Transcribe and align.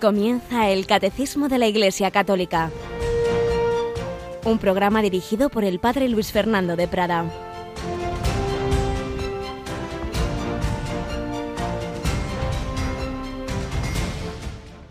Comienza 0.00 0.70
el 0.70 0.86
Catecismo 0.86 1.48
de 1.48 1.58
la 1.58 1.66
Iglesia 1.66 2.12
Católica, 2.12 2.70
un 4.44 4.58
programa 4.58 5.02
dirigido 5.02 5.48
por 5.48 5.64
el 5.64 5.80
Padre 5.80 6.08
Luis 6.08 6.30
Fernando 6.30 6.76
de 6.76 6.86
Prada. 6.86 7.28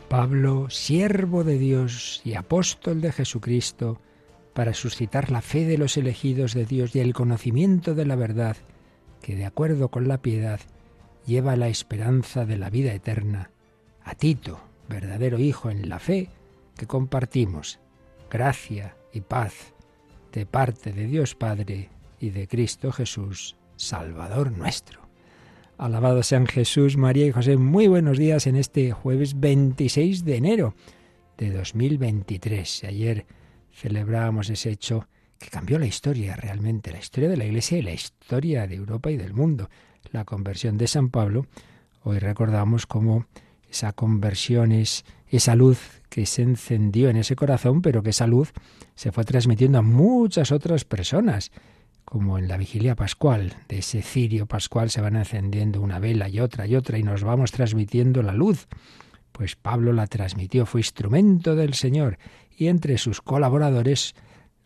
Pablo, 0.10 0.70
siervo 0.70 1.46
de 1.46 1.58
Dios 1.58 2.20
y 2.26 2.34
apóstol 2.34 3.00
de 3.00 3.14
Jesucristo, 3.14 4.02
para 4.54 4.74
suscitar 4.74 5.32
la 5.32 5.42
fe 5.42 5.64
de 5.64 5.78
los 5.78 5.96
elegidos 5.96 6.54
de 6.54 6.66
Dios 6.66 6.94
y 6.98 7.00
el 7.00 7.14
conocimiento 7.14 7.96
de 7.96 8.06
la 8.06 8.18
verdad, 8.18 8.58
que 9.22 9.38
de 9.38 9.46
acuerdo 9.46 9.88
con 9.88 10.10
la 10.10 10.18
piedad 10.18 10.60
lleva 11.26 11.56
la 11.56 11.70
esperanza 11.70 12.46
de 12.46 12.58
la 12.58 12.70
vida 12.70 12.94
eterna, 12.94 13.52
a 14.04 14.14
Tito, 14.14 14.67
verdadero 14.88 15.40
Hijo 15.40 15.70
en 15.70 15.90
la 15.90 16.00
fe 16.00 16.30
que 16.76 16.88
compartimos. 16.88 17.80
Gracia 18.30 18.96
y 19.14 19.22
paz 19.22 19.74
de 20.34 20.46
parte 20.46 20.92
de 20.92 21.08
Dios 21.08 21.36
Padre 21.36 21.90
y 22.20 22.30
de 22.32 22.48
Cristo 22.48 22.92
Jesús, 22.92 23.56
Salvador 23.76 24.52
nuestro. 24.52 25.08
Alabado 25.78 26.24
sean 26.24 26.48
Jesús, 26.48 26.98
María 26.98 27.28
y 27.28 27.32
José. 27.32 27.58
Muy 27.58 27.88
buenos 27.88 28.18
días 28.18 28.48
en 28.48 28.56
este 28.56 28.92
jueves 28.92 29.40
26 29.40 30.26
de 30.26 30.36
enero 30.36 30.76
de 31.38 31.52
2023. 31.52 32.86
Ayer 32.86 33.26
celebrábamos 33.72 34.50
ese 34.50 34.72
hecho 34.72 35.08
que 35.38 35.50
cambió 35.50 35.78
la 35.78 35.86
historia 35.86 36.36
realmente, 36.36 36.92
la 36.92 36.98
historia 36.98 37.30
de 37.30 37.38
la 37.38 37.46
Iglesia 37.46 37.78
y 37.78 37.84
la 37.84 37.94
historia 37.94 38.66
de 38.66 38.76
Europa 38.76 39.12
y 39.12 39.18
del 39.18 39.34
mundo, 39.34 39.70
la 40.12 40.26
conversión 40.26 40.78
de 40.78 40.88
San 40.88 41.10
Pablo. 41.10 41.46
Hoy 42.04 42.18
recordamos 42.20 42.88
cómo 42.88 43.28
esa 43.70 43.94
conversión 43.94 44.72
es 44.72 45.06
esa 45.30 45.56
luz 45.56 46.02
que 46.10 46.26
se 46.26 46.42
encendió 46.42 47.10
en 47.10 47.18
ese 47.18 47.36
corazón, 47.36 47.82
pero 47.82 48.02
que 48.02 48.12
esa 48.12 48.28
luz 48.28 48.54
se 48.96 49.12
fue 49.12 49.24
transmitiendo 49.24 49.80
a 49.80 49.82
muchas 49.82 50.52
otras 50.52 50.86
personas, 50.86 51.52
como 52.06 52.38
en 52.38 52.48
la 52.48 52.58
vigilia 52.58 52.96
pascual, 52.96 53.54
de 53.68 53.80
ese 53.80 54.02
cirio 54.02 54.46
pascual 54.46 54.90
se 54.90 55.02
van 55.02 55.18
encendiendo 55.18 55.82
una 55.82 56.00
vela 56.00 56.30
y 56.30 56.40
otra 56.40 56.66
y 56.66 56.76
otra 56.76 56.98
y 56.98 57.04
nos 57.04 57.24
vamos 57.24 57.52
transmitiendo 57.52 58.24
la 58.24 58.34
luz. 58.34 58.68
Pues 59.34 59.56
Pablo 59.56 59.92
la 59.92 60.08
transmitió, 60.08 60.66
fue 60.66 60.80
instrumento 60.80 61.56
del 61.56 61.74
Señor 61.74 62.18
y 62.58 62.68
entre 62.68 62.98
sus 62.98 63.22
colaboradores 63.22 64.16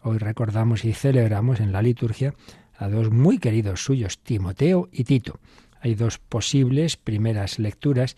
hoy 0.04 0.20
recordamos 0.20 0.86
y 0.86 0.94
celebramos 0.94 1.60
en 1.60 1.72
la 1.72 1.82
liturgia 1.82 2.36
a 2.78 2.88
dos 2.88 3.12
muy 3.12 3.40
queridos 3.40 3.84
suyos, 3.84 4.20
Timoteo 4.20 4.88
y 4.92 5.04
Tito. 5.04 5.40
Hay 5.82 5.96
dos 5.96 6.20
posibles 6.20 6.96
primeras 6.96 7.58
lecturas 7.58 8.16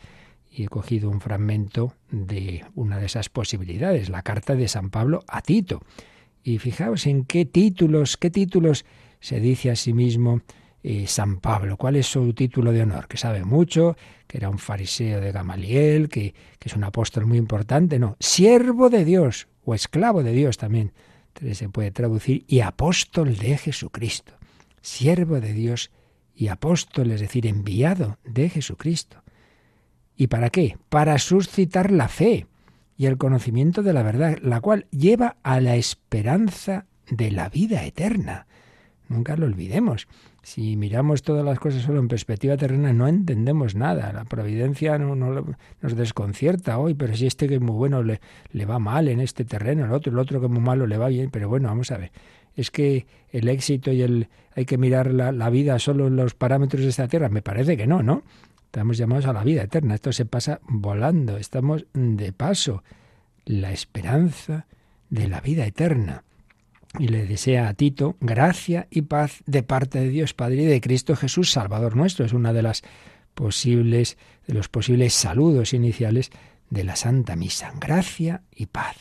y 0.55 0.63
he 0.63 0.67
cogido 0.67 1.09
un 1.09 1.19
fragmento 1.19 1.95
de 2.11 2.63
una 2.75 2.99
de 2.99 3.07
esas 3.07 3.29
posibilidades, 3.29 4.09
la 4.09 4.21
carta 4.21 4.55
de 4.55 4.67
San 4.67 4.91
Pablo 4.91 5.23
a 5.27 5.41
Tito. 5.41 5.81
Y 6.43 6.59
fijaos 6.59 7.07
en 7.07 7.25
qué 7.25 7.45
títulos, 7.45 8.17
qué 8.17 8.29
títulos 8.29 8.85
se 9.19 9.39
dice 9.39 9.71
a 9.71 9.75
sí 9.75 9.93
mismo 9.93 10.41
eh, 10.83 11.07
San 11.07 11.37
Pablo. 11.39 11.77
¿Cuál 11.77 11.95
es 11.95 12.07
su 12.07 12.33
título 12.33 12.71
de 12.71 12.83
honor? 12.83 13.07
Que 13.07 13.17
sabe 13.17 13.43
mucho, 13.43 13.97
que 14.27 14.37
era 14.37 14.49
un 14.49 14.59
fariseo 14.59 15.21
de 15.21 15.31
Gamaliel, 15.31 16.09
que, 16.09 16.35
que 16.59 16.69
es 16.69 16.75
un 16.75 16.83
apóstol 16.83 17.25
muy 17.25 17.37
importante. 17.37 17.97
No, 17.97 18.15
siervo 18.19 18.89
de 18.89 19.05
Dios 19.05 19.47
o 19.65 19.73
esclavo 19.73 20.21
de 20.21 20.33
Dios 20.33 20.57
también. 20.57 20.91
Se 21.53 21.69
puede 21.69 21.89
traducir 21.89 22.45
y 22.47 22.59
apóstol 22.59 23.37
de 23.37 23.57
Jesucristo. 23.57 24.33
Siervo 24.81 25.39
de 25.39 25.53
Dios 25.53 25.89
y 26.35 26.49
apóstol, 26.49 27.11
es 27.11 27.21
decir, 27.21 27.47
enviado 27.47 28.19
de 28.23 28.49
Jesucristo. 28.49 29.22
¿Y 30.15 30.27
para 30.27 30.49
qué? 30.49 30.77
Para 30.89 31.17
suscitar 31.17 31.91
la 31.91 32.07
fe 32.07 32.47
y 32.97 33.05
el 33.07 33.17
conocimiento 33.17 33.81
de 33.83 33.93
la 33.93 34.03
verdad, 34.03 34.37
la 34.41 34.61
cual 34.61 34.85
lleva 34.91 35.37
a 35.43 35.59
la 35.59 35.75
esperanza 35.75 36.85
de 37.09 37.31
la 37.31 37.49
vida 37.49 37.83
eterna. 37.85 38.45
Nunca 39.09 39.35
lo 39.35 39.45
olvidemos. 39.45 40.07
Si 40.41 40.75
miramos 40.75 41.21
todas 41.21 41.45
las 41.45 41.59
cosas 41.59 41.83
solo 41.83 41.99
en 41.99 42.07
perspectiva 42.07 42.57
terrena, 42.57 42.93
no 42.93 43.07
entendemos 43.07 43.75
nada. 43.75 44.11
La 44.13 44.25
providencia 44.25 44.97
no, 44.97 45.15
nos 45.15 45.95
desconcierta 45.95 46.77
hoy, 46.77 46.93
pero 46.93 47.15
si 47.15 47.27
este 47.27 47.47
que 47.47 47.55
es 47.55 47.61
muy 47.61 47.75
bueno 47.75 48.03
le, 48.03 48.19
va 48.65 48.79
mal 48.79 49.07
en 49.07 49.19
este 49.19 49.45
terreno, 49.45 49.85
el 49.85 49.91
otro, 49.91 50.11
el 50.11 50.19
otro 50.19 50.39
que 50.39 50.47
es 50.47 50.51
muy 50.51 50.61
malo 50.61 50.87
le 50.87 50.97
va 50.97 51.07
bien. 51.07 51.29
Pero 51.31 51.49
bueno, 51.49 51.69
vamos 51.69 51.91
a 51.91 51.97
ver. 51.97 52.11
Es 52.55 52.71
que 52.71 53.05
el 53.31 53.49
éxito 53.49 53.91
y 53.91 54.01
el 54.01 54.29
hay 54.55 54.65
que 54.65 54.77
mirar 54.77 55.11
la, 55.11 55.31
la 55.31 55.49
vida 55.49 55.79
solo 55.79 56.07
en 56.07 56.15
los 56.15 56.35
parámetros 56.35 56.83
de 56.83 56.89
esta 56.89 57.07
tierra. 57.07 57.29
Me 57.29 57.41
parece 57.41 57.75
que 57.77 57.87
no, 57.87 58.03
¿no? 58.03 58.23
Estamos 58.73 58.97
llamados 58.97 59.27
a 59.27 59.33
la 59.33 59.43
vida 59.43 59.61
eterna. 59.61 59.93
Esto 59.93 60.11
se 60.11 60.25
pasa 60.25 60.59
volando. 60.63 61.37
Estamos 61.37 61.85
de 61.93 62.33
paso. 62.33 62.83
La 63.45 63.71
esperanza 63.71 64.65
de 65.11 65.27
la 65.27 65.41
vida 65.41 65.67
eterna. 65.67 66.23
Y 66.97 67.09
le 67.09 67.27
desea 67.27 67.67
a 67.67 67.75
Tito 67.75 68.17
gracia 68.19 68.87
y 68.89 69.03
paz 69.03 69.43
de 69.45 69.61
parte 69.61 69.99
de 69.99 70.09
Dios 70.09 70.33
Padre 70.33 70.63
y 70.63 70.65
de 70.65 70.81
Cristo 70.81 71.15
Jesús, 71.15 71.51
Salvador 71.51 71.95
nuestro. 71.95 72.25
Es 72.25 72.33
una 72.33 72.51
de 72.51 72.63
las 72.63 72.81
posibles, 73.35 74.17
de 74.47 74.55
los 74.55 74.69
posibles 74.69 75.13
saludos 75.13 75.75
iniciales 75.75 76.31
de 76.71 76.83
la 76.83 76.95
Santa 76.95 77.35
Misa. 77.35 77.73
Gracia 77.79 78.41
y 78.55 78.65
paz. 78.65 78.97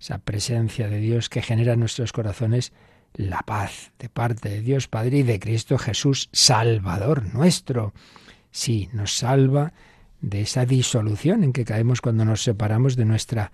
Esa 0.00 0.18
presencia 0.18 0.88
de 0.88 1.00
Dios 1.00 1.28
que 1.28 1.42
genera 1.42 1.72
en 1.72 1.80
nuestros 1.80 2.12
corazones 2.12 2.72
la 3.14 3.40
paz 3.40 3.90
de 3.98 4.10
parte 4.10 4.48
de 4.48 4.60
Dios 4.60 4.86
Padre 4.86 5.18
y 5.18 5.22
de 5.24 5.40
Cristo 5.40 5.76
Jesús, 5.76 6.28
Salvador 6.30 7.34
nuestro. 7.34 7.92
Sí, 8.58 8.88
nos 8.92 9.16
salva 9.16 9.72
de 10.20 10.40
esa 10.40 10.66
disolución 10.66 11.44
en 11.44 11.52
que 11.52 11.64
caemos 11.64 12.00
cuando 12.00 12.24
nos 12.24 12.42
separamos 12.42 12.96
de 12.96 13.04
nuestra, 13.04 13.52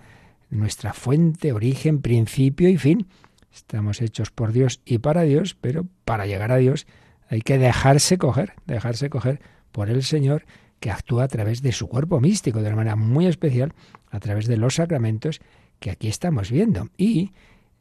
nuestra 0.48 0.94
fuente, 0.94 1.52
origen, 1.52 2.00
principio 2.00 2.70
y 2.70 2.78
fin. 2.78 3.06
Estamos 3.54 4.00
hechos 4.00 4.30
por 4.30 4.52
Dios 4.52 4.80
y 4.86 4.96
para 4.96 5.20
Dios, 5.24 5.58
pero 5.60 5.84
para 6.06 6.24
llegar 6.24 6.52
a 6.52 6.56
Dios 6.56 6.86
hay 7.28 7.42
que 7.42 7.58
dejarse 7.58 8.16
coger, 8.16 8.54
dejarse 8.66 9.10
coger 9.10 9.42
por 9.72 9.90
el 9.90 10.02
Señor 10.04 10.46
que 10.80 10.90
actúa 10.90 11.24
a 11.24 11.28
través 11.28 11.60
de 11.60 11.72
su 11.72 11.86
cuerpo 11.86 12.18
místico, 12.18 12.62
de 12.62 12.68
una 12.68 12.76
manera 12.76 12.96
muy 12.96 13.26
especial, 13.26 13.74
a 14.10 14.20
través 14.20 14.46
de 14.46 14.56
los 14.56 14.76
sacramentos 14.76 15.42
que 15.80 15.90
aquí 15.90 16.08
estamos 16.08 16.50
viendo. 16.50 16.88
Y 16.96 17.32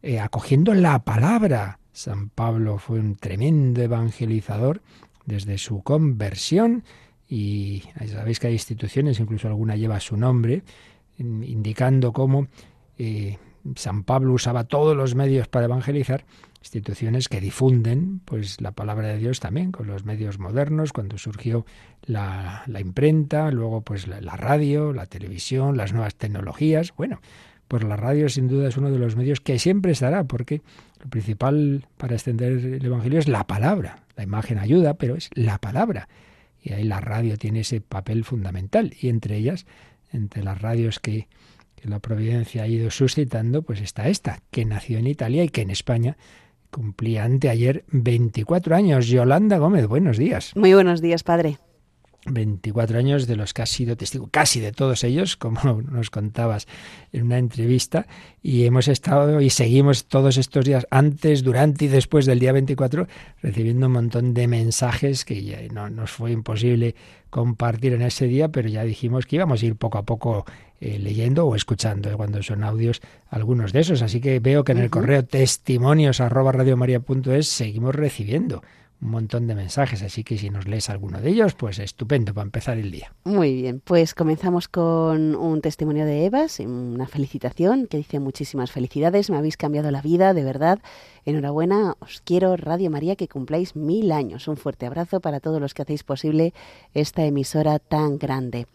eh, 0.01 0.19
acogiendo 0.19 0.73
la 0.73 1.05
palabra. 1.05 1.79
San 1.93 2.27
Pablo 2.27 2.79
fue 2.79 2.99
un 2.99 3.15
tremendo 3.15 3.81
evangelizador 3.81 4.81
desde 5.25 5.57
su 5.57 5.83
conversión 5.83 6.83
y 7.33 7.81
sabéis 8.11 8.39
que 8.39 8.45
hay 8.45 8.53
instituciones, 8.53 9.19
incluso 9.19 9.47
alguna 9.47 9.75
lleva 9.75 9.99
su 9.99 10.15
nombre, 10.17 10.61
indicando 11.17 12.13
cómo 12.13 12.45
eh, 12.99 13.39
San 13.75 14.03
Pablo 14.03 14.33
usaba 14.33 14.65
todos 14.65 14.95
los 14.95 15.15
medios 15.15 15.47
para 15.47 15.65
evangelizar, 15.65 16.25
instituciones 16.59 17.29
que 17.29 17.41
difunden 17.41 18.21
pues 18.23 18.61
la 18.61 18.71
palabra 18.71 19.07
de 19.07 19.17
Dios 19.17 19.39
también 19.39 19.71
con 19.71 19.87
los 19.87 20.05
medios 20.05 20.37
modernos, 20.37 20.93
cuando 20.93 21.17
surgió 21.17 21.65
la, 22.05 22.65
imprenta, 22.79 23.49
luego 23.49 23.81
pues 23.81 24.07
la, 24.07 24.21
la, 24.21 24.35
radio, 24.35 24.93
la 24.93 25.07
televisión, 25.07 25.75
las 25.75 25.91
nuevas 25.91 26.13
tecnologías. 26.13 26.93
Bueno, 26.95 27.19
pues 27.67 27.83
la 27.83 27.95
radio 27.95 28.29
sin 28.29 28.47
duda 28.47 28.67
es 28.67 28.77
uno 28.77 28.91
de 28.91 28.99
los 28.99 29.15
medios 29.15 29.39
que 29.41 29.57
siempre 29.57 29.93
estará, 29.93 30.25
porque 30.25 30.61
lo 31.03 31.09
principal 31.09 31.87
para 31.97 32.13
extender 32.13 32.51
el 32.51 32.85
Evangelio 32.85 33.17
es 33.17 33.27
la 33.27 33.47
palabra. 33.47 34.03
La 34.15 34.21
imagen 34.21 34.59
ayuda, 34.59 34.93
pero 34.93 35.15
es 35.15 35.31
la 35.33 35.57
palabra. 35.57 36.07
Y 36.63 36.73
ahí 36.73 36.83
la 36.83 37.01
radio 37.01 37.37
tiene 37.37 37.61
ese 37.61 37.81
papel 37.81 38.23
fundamental. 38.23 38.93
Y 38.99 39.09
entre 39.09 39.37
ellas, 39.37 39.65
entre 40.11 40.43
las 40.43 40.61
radios 40.61 40.99
que, 40.99 41.27
la 41.83 41.99
Providencia 41.99 42.63
ha 42.63 42.67
ido 42.67 42.89
suscitando, 42.89 43.61
pues 43.61 43.81
está 43.81 44.07
esta, 44.07 44.39
que 44.51 44.63
nació 44.63 44.99
en 44.99 45.07
Italia 45.07 45.43
y 45.43 45.49
que 45.49 45.63
en 45.63 45.69
España 45.69 46.15
cumplía 46.71 47.25
anteayer 47.25 47.83
24 47.89 48.73
años. 48.73 49.07
Yolanda 49.07 49.57
Gómez, 49.57 49.87
buenos 49.87 50.17
días. 50.17 50.53
Muy 50.55 50.73
buenos 50.73 51.01
días, 51.01 51.23
padre. 51.23 51.57
24 52.25 52.97
años 52.97 53.27
de 53.27 53.35
los 53.35 53.53
que 53.53 53.61
has 53.61 53.69
sido 53.69 53.97
testigo, 53.97 54.27
casi 54.31 54.59
de 54.59 54.71
todos 54.71 55.03
ellos, 55.03 55.37
como 55.37 55.81
nos 55.81 56.09
contabas 56.09 56.67
en 57.11 57.23
una 57.23 57.37
entrevista, 57.37 58.07
y 58.41 58.65
hemos 58.65 58.87
estado 58.87 59.41
y 59.41 59.49
seguimos 59.49 60.05
todos 60.05 60.37
estos 60.37 60.65
días, 60.65 60.87
antes, 60.89 61.43
durante 61.43 61.85
y 61.85 61.87
después 61.87 62.25
del 62.25 62.39
día 62.39 62.51
24, 62.51 63.07
recibiendo 63.41 63.87
un 63.87 63.93
montón 63.93 64.33
de 64.33 64.47
mensajes 64.47 65.25
que 65.25 65.43
ya 65.43 65.59
no 65.71 65.89
nos 65.89 66.11
fue 66.11 66.31
imposible 66.31 66.95
compartir 67.29 67.93
en 67.93 68.03
ese 68.03 68.27
día, 68.27 68.49
pero 68.49 68.69
ya 68.69 68.83
dijimos 68.83 69.25
que 69.25 69.37
íbamos 69.37 69.63
a 69.63 69.65
ir 69.65 69.75
poco 69.75 69.97
a 69.97 70.03
poco 70.03 70.45
eh, 70.79 70.99
leyendo 70.99 71.47
o 71.47 71.55
escuchando 71.55 72.11
eh, 72.11 72.15
cuando 72.15 72.43
son 72.43 72.63
audios 72.63 73.01
algunos 73.29 73.73
de 73.73 73.79
esos. 73.79 74.01
Así 74.01 74.21
que 74.21 74.39
veo 74.39 74.63
que 74.63 74.73
en 74.73 74.79
el 74.79 74.89
correo 74.89 75.25
testimonios 75.25 76.21
arroba 76.21 76.53
seguimos 77.41 77.95
recibiendo 77.95 78.61
un 79.03 79.11
montón 79.11 79.47
de 79.47 79.55
mensajes, 79.55 80.01
así 80.01 80.23
que 80.23 80.37
si 80.37 80.49
nos 80.49 80.67
lees 80.67 80.89
alguno 80.89 81.19
de 81.19 81.29
ellos, 81.29 81.53
pues 81.55 81.79
estupendo 81.79 82.33
para 82.33 82.45
empezar 82.45 82.77
el 82.77 82.89
día. 82.89 83.13
Muy 83.25 83.53
bien, 83.53 83.81
pues 83.83 84.13
comenzamos 84.13 84.67
con 84.67 85.35
un 85.35 85.61
testimonio 85.61 86.05
de 86.05 86.25
Evas, 86.25 86.59
una 86.59 87.07
felicitación 87.07 87.87
que 87.87 87.97
dice 87.97 88.19
muchísimas 88.19 88.71
felicidades, 88.71 89.29
me 89.29 89.37
habéis 89.37 89.57
cambiado 89.57 89.91
la 89.91 90.01
vida, 90.01 90.33
de 90.33 90.43
verdad. 90.43 90.79
Enhorabuena, 91.25 91.95
os 91.99 92.21
quiero 92.21 92.55
Radio 92.57 92.89
María 92.89 93.15
que 93.15 93.27
cumpláis 93.27 93.75
mil 93.75 94.11
años. 94.11 94.47
Un 94.47 94.57
fuerte 94.57 94.85
abrazo 94.85 95.19
para 95.19 95.39
todos 95.39 95.59
los 95.59 95.73
que 95.73 95.81
hacéis 95.81 96.03
posible 96.03 96.53
esta 96.93 97.25
emisora 97.25 97.79
tan 97.79 98.17
grande. 98.17 98.67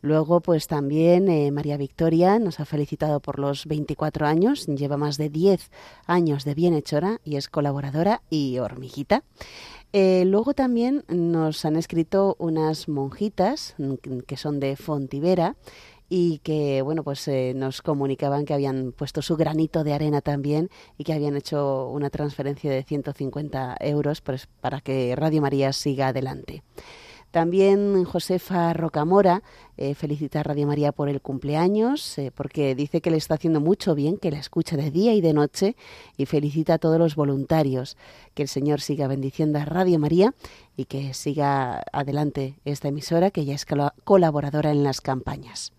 Luego, 0.00 0.40
pues 0.40 0.66
también 0.66 1.28
eh, 1.28 1.50
María 1.50 1.76
Victoria 1.76 2.38
nos 2.38 2.60
ha 2.60 2.64
felicitado 2.64 3.20
por 3.20 3.38
los 3.38 3.66
24 3.66 4.26
años, 4.26 4.66
lleva 4.66 4.96
más 4.96 5.16
de 5.18 5.28
10 5.28 5.70
años 6.06 6.44
de 6.44 6.54
bienhechora 6.54 7.20
y 7.24 7.36
es 7.36 7.48
colaboradora 7.48 8.22
y 8.30 8.58
hormiguita. 8.58 9.24
Eh, 9.92 10.24
luego 10.26 10.54
también 10.54 11.04
nos 11.08 11.64
han 11.64 11.76
escrito 11.76 12.36
unas 12.38 12.88
monjitas 12.88 13.74
que 14.26 14.36
son 14.36 14.60
de 14.60 14.76
Fontivera 14.76 15.56
y 16.10 16.38
que 16.38 16.82
bueno 16.82 17.02
pues 17.04 17.26
eh, 17.28 17.52
nos 17.54 17.82
comunicaban 17.82 18.44
que 18.44 18.54
habían 18.54 18.92
puesto 18.92 19.22
su 19.22 19.36
granito 19.36 19.84
de 19.84 19.92
arena 19.92 20.20
también 20.20 20.70
y 20.96 21.04
que 21.04 21.12
habían 21.12 21.36
hecho 21.36 21.88
una 21.88 22.10
transferencia 22.10 22.70
de 22.70 22.82
150 22.82 23.76
euros 23.80 24.20
pues, 24.20 24.46
para 24.60 24.80
que 24.80 25.14
Radio 25.16 25.40
María 25.42 25.72
siga 25.72 26.08
adelante. 26.08 26.62
También 27.30 28.04
Josefa 28.04 28.72
Rocamora 28.72 29.42
eh, 29.76 29.94
felicita 29.94 30.40
a 30.40 30.42
Radio 30.42 30.66
María 30.66 30.92
por 30.92 31.10
el 31.10 31.20
cumpleaños, 31.20 32.18
eh, 32.18 32.32
porque 32.34 32.74
dice 32.74 33.02
que 33.02 33.10
le 33.10 33.18
está 33.18 33.34
haciendo 33.34 33.60
mucho 33.60 33.94
bien, 33.94 34.16
que 34.16 34.30
la 34.30 34.38
escucha 34.38 34.76
de 34.76 34.90
día 34.90 35.12
y 35.12 35.20
de 35.20 35.34
noche, 35.34 35.76
y 36.16 36.24
felicita 36.24 36.74
a 36.74 36.78
todos 36.78 36.98
los 36.98 37.16
voluntarios. 37.16 37.96
Que 38.34 38.42
el 38.42 38.48
Señor 38.48 38.80
siga 38.80 39.08
bendiciendo 39.08 39.58
a 39.58 39.66
Radio 39.66 39.98
María 39.98 40.34
y 40.76 40.86
que 40.86 41.12
siga 41.12 41.84
adelante 41.92 42.60
esta 42.64 42.88
emisora, 42.88 43.30
que 43.30 43.44
ya 43.44 43.54
es 43.54 43.66
colaboradora 44.04 44.70
en 44.70 44.82
las 44.82 45.00
campañas. 45.02 45.72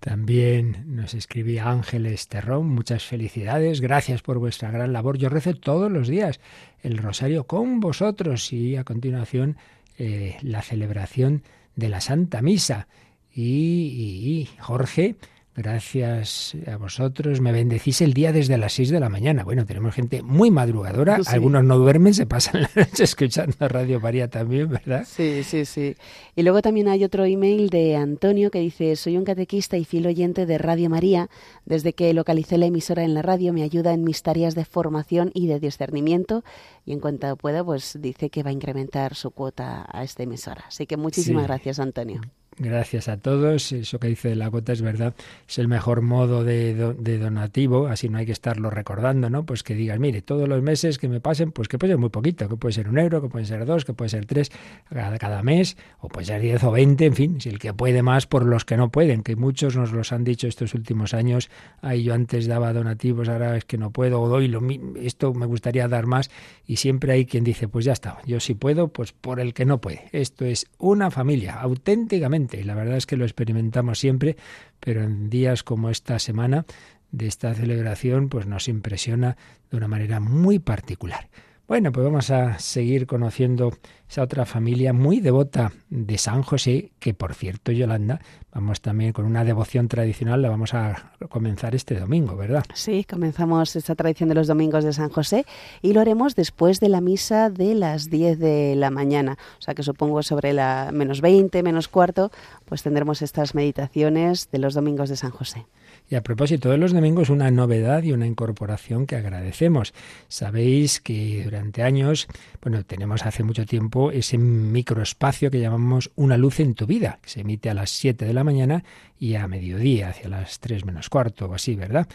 También 0.00 0.96
nos 0.96 1.12
escribía 1.12 1.68
Ángeles 1.68 2.28
Terrón, 2.28 2.70
muchas 2.70 3.04
felicidades, 3.04 3.82
gracias 3.82 4.22
por 4.22 4.38
vuestra 4.38 4.70
gran 4.70 4.94
labor. 4.94 5.18
Yo 5.18 5.28
rezo 5.28 5.52
todos 5.52 5.92
los 5.92 6.08
días 6.08 6.40
el 6.82 6.96
rosario 6.96 7.44
con 7.44 7.80
vosotros 7.80 8.50
y 8.54 8.76
a 8.76 8.84
continuación 8.84 9.58
eh, 10.00 10.38
la 10.40 10.62
celebración 10.62 11.42
de 11.76 11.90
la 11.90 12.00
Santa 12.00 12.40
Misa. 12.40 12.88
Y, 13.32 13.44
y, 13.44 14.48
Jorge 14.58 15.16
Gracias 15.56 16.56
a 16.66 16.76
vosotros. 16.76 17.40
Me 17.40 17.50
bendecís 17.50 18.00
el 18.02 18.14
día 18.14 18.32
desde 18.32 18.56
las 18.56 18.72
6 18.74 18.90
de 18.90 19.00
la 19.00 19.08
mañana. 19.08 19.42
Bueno, 19.42 19.66
tenemos 19.66 19.94
gente 19.94 20.22
muy 20.22 20.50
madrugadora. 20.50 21.18
Algunos 21.26 21.64
no 21.64 21.76
duermen, 21.76 22.14
se 22.14 22.24
pasan 22.24 22.62
la 22.62 22.70
noche 22.74 23.04
escuchando 23.04 23.68
Radio 23.68 24.00
María 24.00 24.28
también, 24.28 24.68
¿verdad? 24.68 25.04
Sí, 25.08 25.42
sí, 25.42 25.64
sí. 25.64 25.96
Y 26.36 26.42
luego 26.42 26.62
también 26.62 26.88
hay 26.88 27.02
otro 27.02 27.24
email 27.24 27.68
de 27.68 27.96
Antonio 27.96 28.50
que 28.50 28.60
dice, 28.60 28.94
soy 28.94 29.16
un 29.16 29.24
catequista 29.24 29.76
y 29.76 29.84
fiel 29.84 30.06
oyente 30.06 30.46
de 30.46 30.56
Radio 30.56 30.88
María. 30.88 31.28
Desde 31.66 31.94
que 31.94 32.14
localicé 32.14 32.56
la 32.56 32.66
emisora 32.66 33.02
en 33.02 33.14
la 33.14 33.22
radio 33.22 33.52
me 33.52 33.62
ayuda 33.62 33.92
en 33.92 34.04
mis 34.04 34.22
tareas 34.22 34.54
de 34.54 34.64
formación 34.64 35.32
y 35.34 35.48
de 35.48 35.58
discernimiento 35.58 36.44
y 36.86 36.92
en 36.92 37.00
cuanto 37.00 37.36
pueda, 37.36 37.64
pues 37.64 37.98
dice 38.00 38.30
que 38.30 38.42
va 38.42 38.50
a 38.50 38.52
incrementar 38.52 39.14
su 39.14 39.30
cuota 39.32 39.86
a 39.92 40.04
esta 40.04 40.22
emisora. 40.22 40.64
Así 40.68 40.86
que 40.86 40.96
muchísimas 40.96 41.46
gracias, 41.46 41.80
Antonio. 41.80 42.20
Gracias 42.62 43.08
a 43.08 43.16
todos. 43.16 43.72
Eso 43.72 43.98
que 43.98 44.08
dice 44.08 44.36
la 44.36 44.48
gota 44.48 44.74
es 44.74 44.82
verdad. 44.82 45.14
Es 45.48 45.58
el 45.58 45.66
mejor 45.66 46.02
modo 46.02 46.44
de, 46.44 46.74
donativo. 46.74 47.86
Así 47.86 48.10
no 48.10 48.18
hay 48.18 48.26
que 48.26 48.32
estarlo 48.32 48.68
recordando, 48.68 49.30
¿no? 49.30 49.46
Pues 49.46 49.62
que 49.62 49.74
digas, 49.74 49.98
mire, 49.98 50.20
todos 50.20 50.46
los 50.46 50.62
meses 50.62 50.98
que 50.98 51.08
me 51.08 51.20
pasen, 51.20 51.52
pues 51.52 51.68
que 51.68 51.78
puede 51.78 51.94
ser 51.94 51.98
muy 51.98 52.10
poquito, 52.10 52.50
que 52.50 52.56
puede 52.56 52.74
ser 52.74 52.90
un 52.90 52.98
euro, 52.98 53.22
que 53.22 53.28
puede 53.30 53.46
ser 53.46 53.64
dos, 53.64 53.86
que 53.86 53.94
puede 53.94 54.10
ser 54.10 54.26
tres 54.26 54.52
cada, 54.90 55.42
mes, 55.42 55.78
o 56.00 56.08
puede 56.08 56.26
ser 56.26 56.42
diez 56.42 56.62
o 56.62 56.70
veinte, 56.70 57.06
en 57.06 57.14
fin, 57.14 57.40
si 57.40 57.48
el 57.48 57.58
que 57.58 57.72
puede 57.72 58.02
más 58.02 58.26
por 58.26 58.44
los 58.44 58.66
que 58.66 58.76
no 58.76 58.90
pueden, 58.90 59.22
que 59.22 59.36
muchos 59.36 59.74
nos 59.74 59.92
los 59.92 60.12
han 60.12 60.22
dicho 60.22 60.46
estos 60.46 60.74
últimos 60.74 61.14
años. 61.14 61.48
Ay, 61.80 62.02
yo 62.02 62.12
antes 62.12 62.46
daba 62.46 62.74
donativos, 62.74 63.30
ahora 63.30 63.56
es 63.56 63.64
que 63.64 63.78
no 63.78 63.90
puedo, 63.90 64.20
o 64.20 64.28
doy 64.28 64.48
lo 64.48 64.60
esto 64.96 65.32
me 65.32 65.46
gustaría 65.46 65.88
dar 65.88 66.04
más. 66.04 66.30
Y 66.66 66.76
siempre 66.76 67.12
hay 67.12 67.24
quien 67.24 67.42
dice, 67.42 67.68
pues 67.68 67.86
ya 67.86 67.92
está, 67.92 68.18
yo 68.26 68.38
sí 68.38 68.52
puedo, 68.52 68.88
pues 68.88 69.12
por 69.12 69.40
el 69.40 69.54
que 69.54 69.64
no 69.64 69.80
puede. 69.80 70.10
Esto 70.12 70.44
es 70.44 70.66
una 70.78 71.10
familia, 71.10 71.54
auténticamente 71.54 72.49
y 72.58 72.64
la 72.64 72.74
verdad 72.74 72.96
es 72.96 73.06
que 73.06 73.16
lo 73.16 73.24
experimentamos 73.24 73.98
siempre, 73.98 74.36
pero 74.80 75.02
en 75.02 75.30
días 75.30 75.62
como 75.62 75.90
esta 75.90 76.18
semana 76.18 76.64
de 77.12 77.26
esta 77.26 77.54
celebración, 77.54 78.28
pues 78.28 78.46
nos 78.46 78.68
impresiona 78.68 79.36
de 79.70 79.76
una 79.76 79.88
manera 79.88 80.20
muy 80.20 80.58
particular. 80.58 81.28
Bueno, 81.70 81.92
pues 81.92 82.04
vamos 82.04 82.32
a 82.32 82.58
seguir 82.58 83.06
conociendo 83.06 83.72
esa 84.08 84.22
otra 84.22 84.44
familia 84.44 84.92
muy 84.92 85.20
devota 85.20 85.70
de 85.88 86.18
San 86.18 86.42
José, 86.42 86.90
que 86.98 87.14
por 87.14 87.32
cierto, 87.32 87.70
Yolanda, 87.70 88.20
vamos 88.52 88.80
también 88.80 89.12
con 89.12 89.24
una 89.24 89.44
devoción 89.44 89.86
tradicional, 89.86 90.42
la 90.42 90.48
vamos 90.48 90.74
a 90.74 91.12
comenzar 91.28 91.76
este 91.76 91.94
domingo, 91.94 92.34
¿verdad? 92.34 92.64
Sí, 92.74 93.04
comenzamos 93.08 93.76
esta 93.76 93.94
tradición 93.94 94.30
de 94.30 94.34
los 94.34 94.48
domingos 94.48 94.82
de 94.82 94.92
San 94.92 95.10
José 95.10 95.46
y 95.80 95.92
lo 95.92 96.00
haremos 96.00 96.34
después 96.34 96.80
de 96.80 96.88
la 96.88 97.00
misa 97.00 97.50
de 97.50 97.76
las 97.76 98.10
10 98.10 98.40
de 98.40 98.74
la 98.74 98.90
mañana. 98.90 99.38
O 99.60 99.62
sea 99.62 99.72
que 99.72 99.84
supongo 99.84 100.24
sobre 100.24 100.52
la 100.52 100.90
menos 100.92 101.20
20, 101.20 101.62
menos 101.62 101.86
cuarto, 101.86 102.32
pues 102.64 102.82
tendremos 102.82 103.22
estas 103.22 103.54
meditaciones 103.54 104.50
de 104.50 104.58
los 104.58 104.74
domingos 104.74 105.08
de 105.08 105.14
San 105.14 105.30
José. 105.30 105.66
Y 106.10 106.16
a 106.16 106.24
propósito 106.24 106.70
de 106.70 106.76
los 106.76 106.92
domingos, 106.92 107.30
una 107.30 107.52
novedad 107.52 108.02
y 108.02 108.10
una 108.10 108.26
incorporación 108.26 109.06
que 109.06 109.14
agradecemos. 109.14 109.94
Sabéis 110.26 111.00
que 111.00 111.42
durante 111.44 111.84
años, 111.84 112.26
bueno, 112.60 112.84
tenemos 112.84 113.24
hace 113.24 113.44
mucho 113.44 113.64
tiempo 113.64 114.10
ese 114.10 114.36
microespacio 114.36 115.52
que 115.52 115.60
llamamos 115.60 116.10
Una 116.16 116.36
luz 116.36 116.58
en 116.58 116.74
tu 116.74 116.86
vida, 116.86 117.20
que 117.22 117.30
se 117.30 117.42
emite 117.42 117.70
a 117.70 117.74
las 117.74 117.90
7 117.90 118.24
de 118.24 118.34
la 118.34 118.42
mañana 118.42 118.82
y 119.20 119.36
a 119.36 119.46
mediodía, 119.46 120.08
hacia 120.08 120.28
las 120.28 120.58
3 120.58 120.84
menos 120.84 121.08
cuarto 121.08 121.46
o 121.46 121.54
así, 121.54 121.76
¿verdad? 121.76 122.08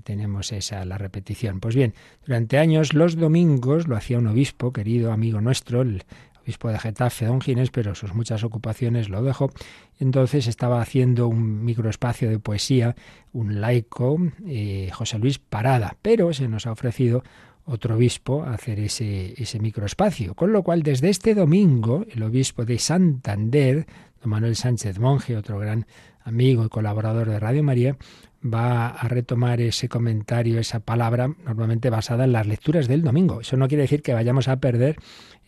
tenemos 0.00 0.52
esa 0.52 0.84
la 0.84 0.98
repetición. 0.98 1.60
Pues 1.60 1.74
bien, 1.74 1.94
durante 2.24 2.58
años 2.58 2.94
los 2.94 3.16
domingos 3.16 3.88
lo 3.88 3.96
hacía 3.96 4.18
un 4.18 4.28
obispo, 4.28 4.72
querido 4.72 5.12
amigo 5.12 5.40
nuestro, 5.40 5.82
el 5.82 6.04
obispo 6.42 6.68
de 6.68 6.78
Getafe, 6.78 7.26
don 7.26 7.40
Ginés, 7.40 7.70
pero 7.70 7.94
sus 7.94 8.14
muchas 8.14 8.44
ocupaciones 8.44 9.08
lo 9.08 9.22
dejó. 9.22 9.50
Entonces 9.98 10.46
estaba 10.46 10.80
haciendo 10.80 11.28
un 11.28 11.64
microespacio 11.64 12.30
de 12.30 12.38
poesía, 12.38 12.96
un 13.32 13.60
laico, 13.60 14.18
eh, 14.46 14.90
José 14.92 15.18
Luis 15.18 15.38
Parada, 15.38 15.96
pero 16.02 16.32
se 16.32 16.48
nos 16.48 16.66
ha 16.66 16.72
ofrecido 16.72 17.22
otro 17.64 17.94
obispo 17.96 18.42
a 18.42 18.54
hacer 18.54 18.80
ese, 18.80 19.34
ese 19.40 19.60
microespacio. 19.60 20.34
Con 20.34 20.52
lo 20.52 20.62
cual, 20.62 20.82
desde 20.82 21.08
este 21.08 21.34
domingo, 21.34 22.04
el 22.10 22.22
obispo 22.22 22.64
de 22.64 22.78
Santander, 22.78 23.86
don 24.20 24.30
Manuel 24.30 24.56
Sánchez 24.56 24.98
Monje, 24.98 25.36
otro 25.36 25.58
gran 25.58 25.86
amigo 26.24 26.64
y 26.64 26.68
colaborador 26.68 27.28
de 27.28 27.40
Radio 27.40 27.62
María, 27.62 27.96
va 28.42 28.88
a 28.88 29.08
retomar 29.08 29.60
ese 29.60 29.88
comentario, 29.88 30.58
esa 30.58 30.80
palabra, 30.80 31.28
normalmente 31.44 31.90
basada 31.90 32.24
en 32.24 32.32
las 32.32 32.46
lecturas 32.46 32.88
del 32.88 33.02
domingo. 33.02 33.40
Eso 33.40 33.56
no 33.56 33.68
quiere 33.68 33.82
decir 33.82 34.02
que 34.02 34.14
vayamos 34.14 34.48
a 34.48 34.60
perder 34.60 34.96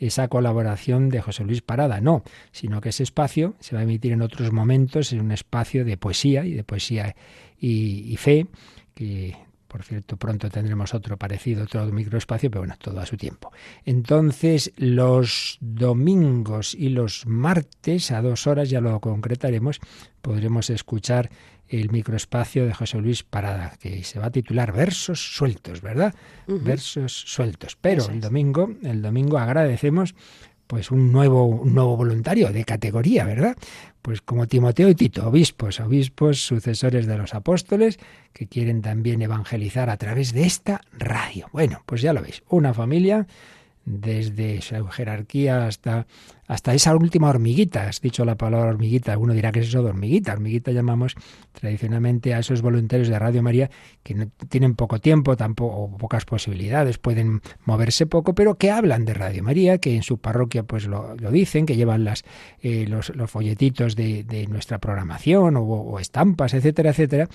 esa 0.06 0.28
colaboración 0.28 1.08
de 1.08 1.20
José 1.20 1.44
Luis 1.44 1.62
Parada, 1.62 2.00
no, 2.00 2.22
sino 2.50 2.80
que 2.80 2.90
ese 2.90 3.02
espacio 3.02 3.54
se 3.60 3.74
va 3.74 3.80
a 3.80 3.84
emitir 3.84 4.12
en 4.12 4.22
otros 4.22 4.52
momentos, 4.52 5.12
en 5.12 5.20
un 5.20 5.32
espacio 5.32 5.84
de 5.84 5.96
poesía 5.96 6.44
y 6.44 6.54
de 6.54 6.64
poesía 6.64 7.14
y, 7.58 8.12
y 8.12 8.16
fe, 8.16 8.46
que 8.94 9.36
por 9.72 9.84
cierto, 9.84 10.18
pronto 10.18 10.50
tendremos 10.50 10.92
otro 10.92 11.16
parecido, 11.16 11.64
otro 11.64 11.86
microespacio, 11.86 12.50
pero 12.50 12.60
bueno, 12.60 12.74
todo 12.78 13.00
a 13.00 13.06
su 13.06 13.16
tiempo. 13.16 13.50
Entonces, 13.86 14.70
los 14.76 15.56
domingos 15.62 16.74
y 16.74 16.90
los 16.90 17.24
martes 17.26 18.10
a 18.10 18.20
dos 18.20 18.46
horas, 18.46 18.68
ya 18.68 18.82
lo 18.82 19.00
concretaremos, 19.00 19.80
podremos 20.20 20.68
escuchar 20.68 21.30
el 21.80 21.90
microespacio 21.90 22.66
de 22.66 22.74
José 22.74 22.98
Luis 22.98 23.22
Parada, 23.22 23.76
que 23.80 24.04
se 24.04 24.18
va 24.18 24.26
a 24.26 24.30
titular 24.30 24.72
Versos 24.72 25.34
sueltos, 25.36 25.80
¿verdad? 25.80 26.14
Versos 26.46 27.12
sueltos. 27.12 27.76
Pero 27.80 28.08
el 28.10 28.20
domingo, 28.20 28.70
el 28.82 29.00
domingo 29.00 29.38
agradecemos 29.38 30.14
pues 30.66 30.90
un 30.90 31.12
nuevo, 31.12 31.44
un 31.44 31.74
nuevo 31.74 31.96
voluntario 31.96 32.50
de 32.50 32.64
categoría, 32.64 33.24
¿verdad? 33.24 33.56
Pues 34.00 34.22
como 34.22 34.48
Timoteo 34.48 34.88
y 34.88 34.94
Tito, 34.94 35.28
obispos, 35.28 35.80
obispos, 35.80 36.40
sucesores 36.40 37.06
de 37.06 37.18
los 37.18 37.34
apóstoles, 37.34 37.98
que 38.32 38.46
quieren 38.46 38.80
también 38.80 39.20
evangelizar 39.22 39.90
a 39.90 39.96
través 39.96 40.32
de 40.32 40.44
esta 40.44 40.80
radio. 40.92 41.48
Bueno, 41.52 41.82
pues 41.86 42.00
ya 42.00 42.12
lo 42.12 42.22
veis, 42.22 42.42
una 42.48 42.72
familia 42.72 43.26
desde 43.84 44.60
su 44.62 44.86
jerarquía 44.88 45.66
hasta, 45.66 46.06
hasta 46.46 46.74
esa 46.74 46.94
última 46.94 47.28
hormiguita. 47.28 47.88
Has 47.88 48.00
dicho 48.00 48.24
la 48.24 48.36
palabra 48.36 48.70
hormiguita, 48.70 49.12
alguno 49.12 49.32
dirá 49.32 49.52
que 49.52 49.60
es 49.60 49.68
eso 49.68 49.82
de 49.82 49.90
hormiguita. 49.90 50.32
Hormiguita 50.32 50.70
llamamos 50.70 51.14
tradicionalmente 51.52 52.34
a 52.34 52.38
esos 52.38 52.62
voluntarios 52.62 53.08
de 53.08 53.18
Radio 53.18 53.42
María 53.42 53.70
que 54.02 54.14
no 54.14 54.26
tienen 54.48 54.74
poco 54.74 54.98
tiempo 54.98 55.36
tampoco, 55.36 55.76
o 55.76 55.96
pocas 55.96 56.24
posibilidades, 56.24 56.98
pueden 56.98 57.42
moverse 57.64 58.06
poco, 58.06 58.34
pero 58.34 58.56
que 58.56 58.70
hablan 58.70 59.04
de 59.04 59.14
Radio 59.14 59.42
María, 59.42 59.78
que 59.78 59.96
en 59.96 60.02
su 60.02 60.18
parroquia 60.18 60.62
pues 60.62 60.86
lo, 60.86 61.16
dicen, 61.30 61.66
que 61.66 61.76
llevan 61.76 62.04
las, 62.04 62.24
eh, 62.60 62.86
los, 62.88 63.12
folletitos 63.26 63.96
de, 63.96 64.46
nuestra 64.48 64.78
programación 64.78 65.56
o 65.56 65.98
estampas, 65.98 66.54
etcétera, 66.54 66.90
etcétera, 66.90 67.28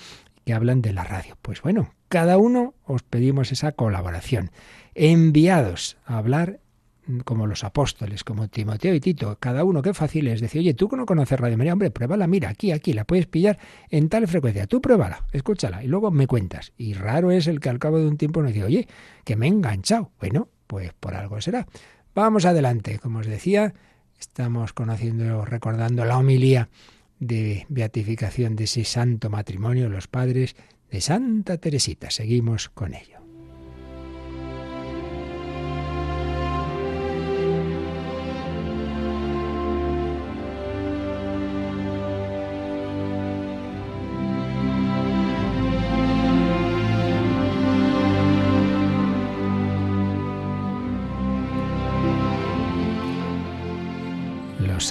que 0.48 0.54
hablan 0.54 0.80
de 0.80 0.94
la 0.94 1.04
radio. 1.04 1.36
Pues 1.42 1.60
bueno, 1.60 1.92
cada 2.08 2.38
uno 2.38 2.72
os 2.86 3.02
pedimos 3.02 3.52
esa 3.52 3.72
colaboración 3.72 4.50
enviados 4.94 5.98
a 6.06 6.16
hablar 6.16 6.60
como 7.26 7.46
los 7.46 7.64
apóstoles, 7.64 8.24
como 8.24 8.48
Timoteo 8.48 8.94
y 8.94 9.00
Tito, 9.00 9.36
cada 9.38 9.62
uno, 9.62 9.82
qué 9.82 9.92
fácil 9.92 10.26
es 10.26 10.40
decir, 10.40 10.60
oye, 10.60 10.72
tú 10.72 10.88
no 10.96 11.04
conoces 11.04 11.38
Radio 11.38 11.58
María, 11.58 11.74
hombre, 11.74 11.90
pruébala, 11.90 12.26
mira, 12.26 12.48
aquí, 12.48 12.72
aquí, 12.72 12.94
la 12.94 13.04
puedes 13.04 13.26
pillar 13.26 13.58
en 13.90 14.08
tal 14.08 14.26
frecuencia, 14.26 14.66
tú 14.66 14.80
pruébala, 14.80 15.26
escúchala 15.32 15.84
y 15.84 15.86
luego 15.86 16.10
me 16.10 16.26
cuentas. 16.26 16.72
Y 16.78 16.94
raro 16.94 17.30
es 17.30 17.46
el 17.46 17.60
que 17.60 17.68
al 17.68 17.78
cabo 17.78 17.98
de 17.98 18.08
un 18.08 18.16
tiempo 18.16 18.40
nos 18.40 18.54
dice, 18.54 18.64
oye, 18.64 18.88
que 19.24 19.36
me 19.36 19.44
he 19.44 19.48
enganchado. 19.50 20.12
Bueno, 20.18 20.48
pues 20.66 20.94
por 20.98 21.14
algo 21.14 21.42
será. 21.42 21.66
Vamos 22.14 22.46
adelante, 22.46 22.98
como 23.00 23.18
os 23.18 23.26
decía, 23.26 23.74
estamos 24.18 24.72
conociendo, 24.72 25.44
recordando 25.44 26.06
la 26.06 26.16
homilía 26.16 26.70
de 27.20 27.66
beatificación 27.68 28.56
de 28.56 28.64
ese 28.64 28.84
santo 28.84 29.30
matrimonio, 29.30 29.88
los 29.88 30.08
padres 30.08 30.56
de 30.90 31.00
Santa 31.00 31.58
Teresita. 31.58 32.10
Seguimos 32.10 32.68
con 32.68 32.94
ello. 32.94 33.17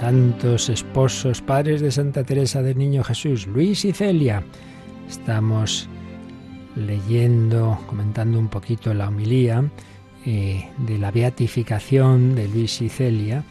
Santos 0.07 0.69
esposos, 0.69 1.41
padres 1.41 1.81
de 1.81 1.91
Santa 1.91 2.23
Teresa 2.23 2.61
del 2.61 2.77
Niño 2.77 3.03
Jesús, 3.03 3.45
Luis 3.45 3.83
y 3.83 3.91
Celia. 3.91 4.41
Estamos 5.09 5.89
leyendo, 6.77 7.77
comentando 7.87 8.39
un 8.39 8.47
poquito 8.47 8.93
la 8.93 9.09
homilía 9.09 9.69
eh, 10.25 10.69
de 10.77 10.97
la 10.97 11.11
beatificación 11.11 12.35
de 12.35 12.47
Luis 12.47 12.81
y 12.81 12.87
Celia, 12.87 13.43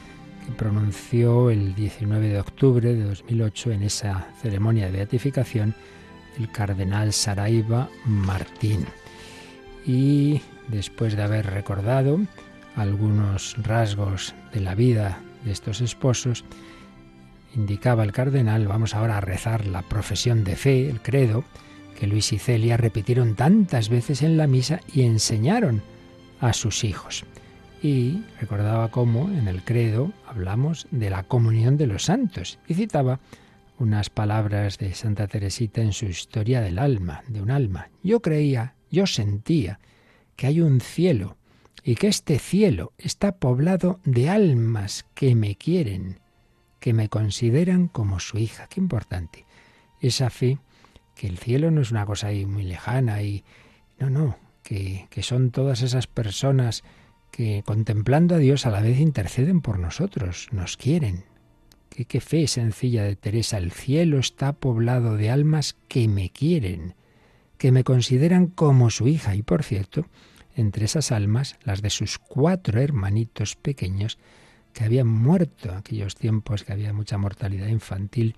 que 0.46 0.52
pronunció 0.52 1.50
el 1.50 1.74
19 1.74 2.28
de 2.28 2.40
octubre 2.40 2.94
de 2.94 3.04
2008 3.04 3.72
en 3.72 3.82
esa 3.82 4.26
ceremonia 4.40 4.86
de 4.86 4.92
beatificación 4.92 5.74
el 6.38 6.50
cardenal 6.50 7.12
Saraiva 7.12 7.90
Martín. 8.06 8.86
Y 9.84 10.40
después 10.68 11.16
de 11.16 11.22
haber 11.22 11.50
recordado 11.50 12.18
algunos 12.76 13.62
rasgos 13.62 14.34
de 14.54 14.60
la 14.60 14.74
vida 14.74 15.20
de 15.46 15.52
estos 15.52 15.80
esposos, 15.80 16.44
indicaba 17.54 18.04
el 18.04 18.12
cardenal, 18.12 18.68
vamos 18.68 18.94
ahora 18.94 19.16
a 19.16 19.22
rezar 19.22 19.66
la 19.66 19.80
profesión 19.80 20.44
de 20.44 20.56
fe, 20.56 20.90
el 20.90 21.00
credo, 21.00 21.44
que 21.98 22.06
Luis 22.06 22.32
y 22.32 22.38
Celia 22.38 22.76
repitieron 22.76 23.34
tantas 23.34 23.88
veces 23.88 24.20
en 24.20 24.36
la 24.36 24.46
misa 24.46 24.80
y 24.92 25.02
enseñaron 25.02 25.82
a 26.40 26.52
sus 26.52 26.84
hijos. 26.84 27.24
Y 27.82 28.22
recordaba 28.40 28.90
cómo 28.90 29.30
en 29.30 29.48
el 29.48 29.62
credo 29.62 30.12
hablamos 30.26 30.86
de 30.90 31.08
la 31.08 31.22
comunión 31.22 31.76
de 31.76 31.86
los 31.86 32.04
santos 32.04 32.58
y 32.68 32.74
citaba 32.74 33.20
unas 33.78 34.10
palabras 34.10 34.78
de 34.78 34.94
Santa 34.94 35.26
Teresita 35.26 35.82
en 35.82 35.92
su 35.92 36.06
historia 36.06 36.60
del 36.60 36.78
alma, 36.78 37.22
de 37.28 37.40
un 37.40 37.50
alma. 37.50 37.90
Yo 38.02 38.20
creía, 38.20 38.74
yo 38.90 39.06
sentía 39.06 39.78
que 40.34 40.46
hay 40.46 40.60
un 40.60 40.80
cielo 40.80 41.36
y 41.86 41.94
que 41.94 42.08
este 42.08 42.40
cielo 42.40 42.92
está 42.98 43.36
poblado 43.36 44.00
de 44.04 44.28
almas 44.28 45.06
que 45.14 45.36
me 45.36 45.54
quieren, 45.54 46.18
que 46.80 46.92
me 46.92 47.08
consideran 47.08 47.86
como 47.86 48.18
su 48.18 48.38
hija. 48.38 48.66
Qué 48.66 48.80
importante. 48.80 49.46
Esa 50.00 50.28
fe, 50.28 50.58
que 51.14 51.28
el 51.28 51.38
cielo 51.38 51.70
no 51.70 51.80
es 51.80 51.92
una 51.92 52.04
cosa 52.04 52.26
ahí 52.26 52.44
muy 52.44 52.64
lejana 52.64 53.22
y... 53.22 53.44
No, 54.00 54.10
no, 54.10 54.36
que, 54.64 55.06
que 55.10 55.22
son 55.22 55.52
todas 55.52 55.82
esas 55.82 56.08
personas 56.08 56.82
que 57.30 57.62
contemplando 57.64 58.34
a 58.34 58.38
Dios 58.38 58.66
a 58.66 58.70
la 58.70 58.80
vez 58.80 58.98
interceden 58.98 59.60
por 59.60 59.78
nosotros, 59.78 60.48
nos 60.50 60.76
quieren. 60.76 61.22
Qué, 61.88 62.04
qué 62.04 62.20
fe 62.20 62.48
sencilla 62.48 63.04
de 63.04 63.14
Teresa. 63.14 63.58
El 63.58 63.70
cielo 63.70 64.18
está 64.18 64.54
poblado 64.54 65.16
de 65.16 65.30
almas 65.30 65.76
que 65.86 66.08
me 66.08 66.30
quieren, 66.30 66.96
que 67.58 67.70
me 67.70 67.84
consideran 67.84 68.48
como 68.48 68.90
su 68.90 69.06
hija. 69.06 69.36
Y 69.36 69.44
por 69.44 69.62
cierto, 69.62 70.06
entre 70.56 70.86
esas 70.86 71.12
almas 71.12 71.56
las 71.62 71.82
de 71.82 71.90
sus 71.90 72.18
cuatro 72.18 72.80
hermanitos 72.80 73.54
pequeños 73.54 74.18
que 74.72 74.84
habían 74.84 75.06
muerto 75.06 75.70
en 75.70 75.76
aquellos 75.76 76.16
tiempos 76.16 76.64
que 76.64 76.72
había 76.72 76.92
mucha 76.92 77.18
mortalidad 77.18 77.68
infantil. 77.68 78.36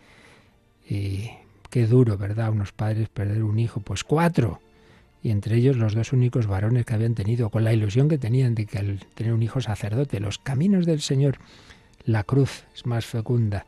Y 0.88 1.30
qué 1.70 1.86
duro, 1.86 2.18
¿verdad? 2.18 2.50
Unos 2.50 2.72
padres 2.72 3.08
perder 3.08 3.42
un 3.42 3.58
hijo, 3.58 3.80
pues 3.80 4.04
cuatro. 4.04 4.60
Y 5.22 5.30
entre 5.30 5.56
ellos 5.56 5.76
los 5.76 5.94
dos 5.94 6.12
únicos 6.12 6.46
varones 6.46 6.84
que 6.84 6.94
habían 6.94 7.14
tenido, 7.14 7.50
con 7.50 7.64
la 7.64 7.72
ilusión 7.72 8.08
que 8.08 8.18
tenían 8.18 8.54
de 8.54 8.66
que 8.66 8.78
al 8.78 9.00
tener 9.14 9.32
un 9.32 9.42
hijo 9.42 9.60
sacerdote, 9.60 10.20
los 10.20 10.38
caminos 10.38 10.86
del 10.86 11.00
Señor, 11.00 11.38
la 12.04 12.22
cruz 12.24 12.64
es 12.74 12.86
más 12.86 13.04
fecunda 13.04 13.66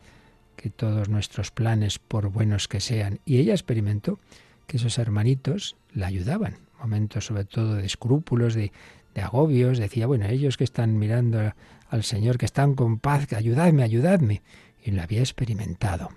que 0.57 0.71
todos 0.71 1.09
nuestros 1.09 1.51
planes, 1.51 1.99
por 1.99 2.29
buenos 2.29 2.69
que 2.69 2.81
sean. 2.81 3.19
Y 3.25 3.39
ella 3.39 3.53
experimentó 3.53 4.19
que 4.67 4.77
esos 4.77 4.99
hermanitos 4.99 5.77
la 5.93 6.07
ayudaban, 6.07 6.59
momentos 6.81 7.27
sobre 7.27 7.45
todo 7.45 7.75
de 7.75 7.87
escrúpulos, 7.87 8.55
de, 8.55 8.73
agobios, 9.21 9.79
decía, 9.79 10.07
bueno, 10.07 10.25
ellos 10.27 10.57
que 10.57 10.65
están 10.65 10.99
mirando 10.99 11.53
al 11.91 12.05
Señor, 12.05 12.39
que 12.39 12.47
están 12.47 12.75
con 12.75 12.99
paz, 12.99 13.31
ayudadme, 13.35 13.83
ayudadme. 13.83 14.41
Y 14.83 14.93
lo 14.93 15.03
había 15.03 15.21
experimentado. 15.21 16.09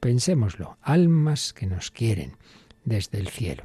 Pensémoslo, 0.00 0.76
almas 0.82 1.52
que 1.52 1.66
nos 1.66 1.92
quieren 1.92 2.32
desde 2.84 3.18
el 3.18 3.28
cielo. 3.28 3.62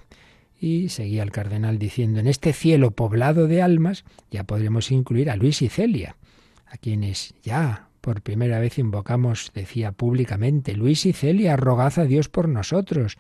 Y 0.60 0.89
seguía 0.89 1.24
el 1.24 1.31
cardenal 1.31 1.79
diciendo, 1.79 2.19
en 2.19 2.27
este 2.27 2.53
cielo 2.53 2.91
poblado 2.91 3.48
de 3.48 3.63
almas 3.63 4.05
ya 4.29 4.43
podremos 4.43 4.91
incluir 4.91 5.31
a 5.31 5.36
Luis 5.36 5.62
y 5.63 5.69
Celia, 5.69 6.15
a 6.67 6.77
quienes 6.77 7.33
ya 7.41 7.89
por 8.03 8.22
primera 8.22 8.60
vez 8.60 8.79
invocamos, 8.79 9.51
decía 9.53 9.93
públicamente, 9.93 10.75
Luis 10.75 11.05
y 11.05 11.13
Celia, 11.13 11.55
rogad 11.55 11.98
a 12.00 12.03
Dios 12.03 12.27
por 12.27 12.50
nosotros, 12.50 13.17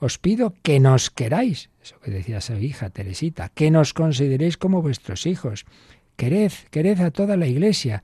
os 0.00 0.18
pido 0.18 0.54
que 0.62 0.80
nos 0.80 1.10
queráis, 1.10 1.70
eso 1.84 2.00
que 2.00 2.10
decía 2.10 2.40
su 2.40 2.54
hija 2.54 2.88
Teresita, 2.88 3.50
que 3.50 3.70
nos 3.70 3.92
consideréis 3.92 4.56
como 4.56 4.80
vuestros 4.80 5.26
hijos. 5.26 5.66
Quered, 6.16 6.52
quered 6.70 6.98
a 7.00 7.10
toda 7.10 7.36
la 7.36 7.46
Iglesia, 7.46 8.02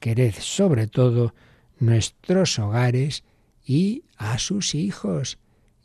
quered 0.00 0.34
sobre 0.34 0.86
todo 0.86 1.34
nuestros 1.78 2.58
hogares 2.58 3.24
y 3.64 4.04
a 4.18 4.38
sus 4.38 4.74
hijos, 4.74 5.38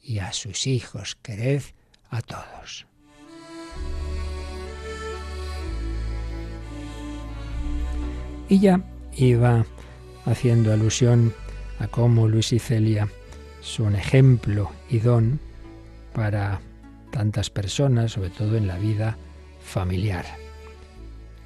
y 0.03 0.19
a 0.19 0.33
sus 0.33 0.67
hijos 0.67 1.15
quered 1.21 1.61
a 2.09 2.21
todos. 2.21 2.85
Y 8.49 8.59
ya 8.59 8.81
iba 9.15 9.65
haciendo 10.25 10.73
alusión 10.73 11.33
a 11.79 11.87
cómo 11.87 12.27
Luis 12.27 12.51
y 12.51 12.59
Celia 12.59 13.07
son 13.61 13.95
ejemplo 13.95 14.69
y 14.89 14.99
don 14.99 15.39
para 16.13 16.59
tantas 17.11 17.49
personas, 17.49 18.13
sobre 18.13 18.29
todo 18.29 18.57
en 18.57 18.67
la 18.67 18.77
vida 18.77 19.17
familiar. 19.59 20.25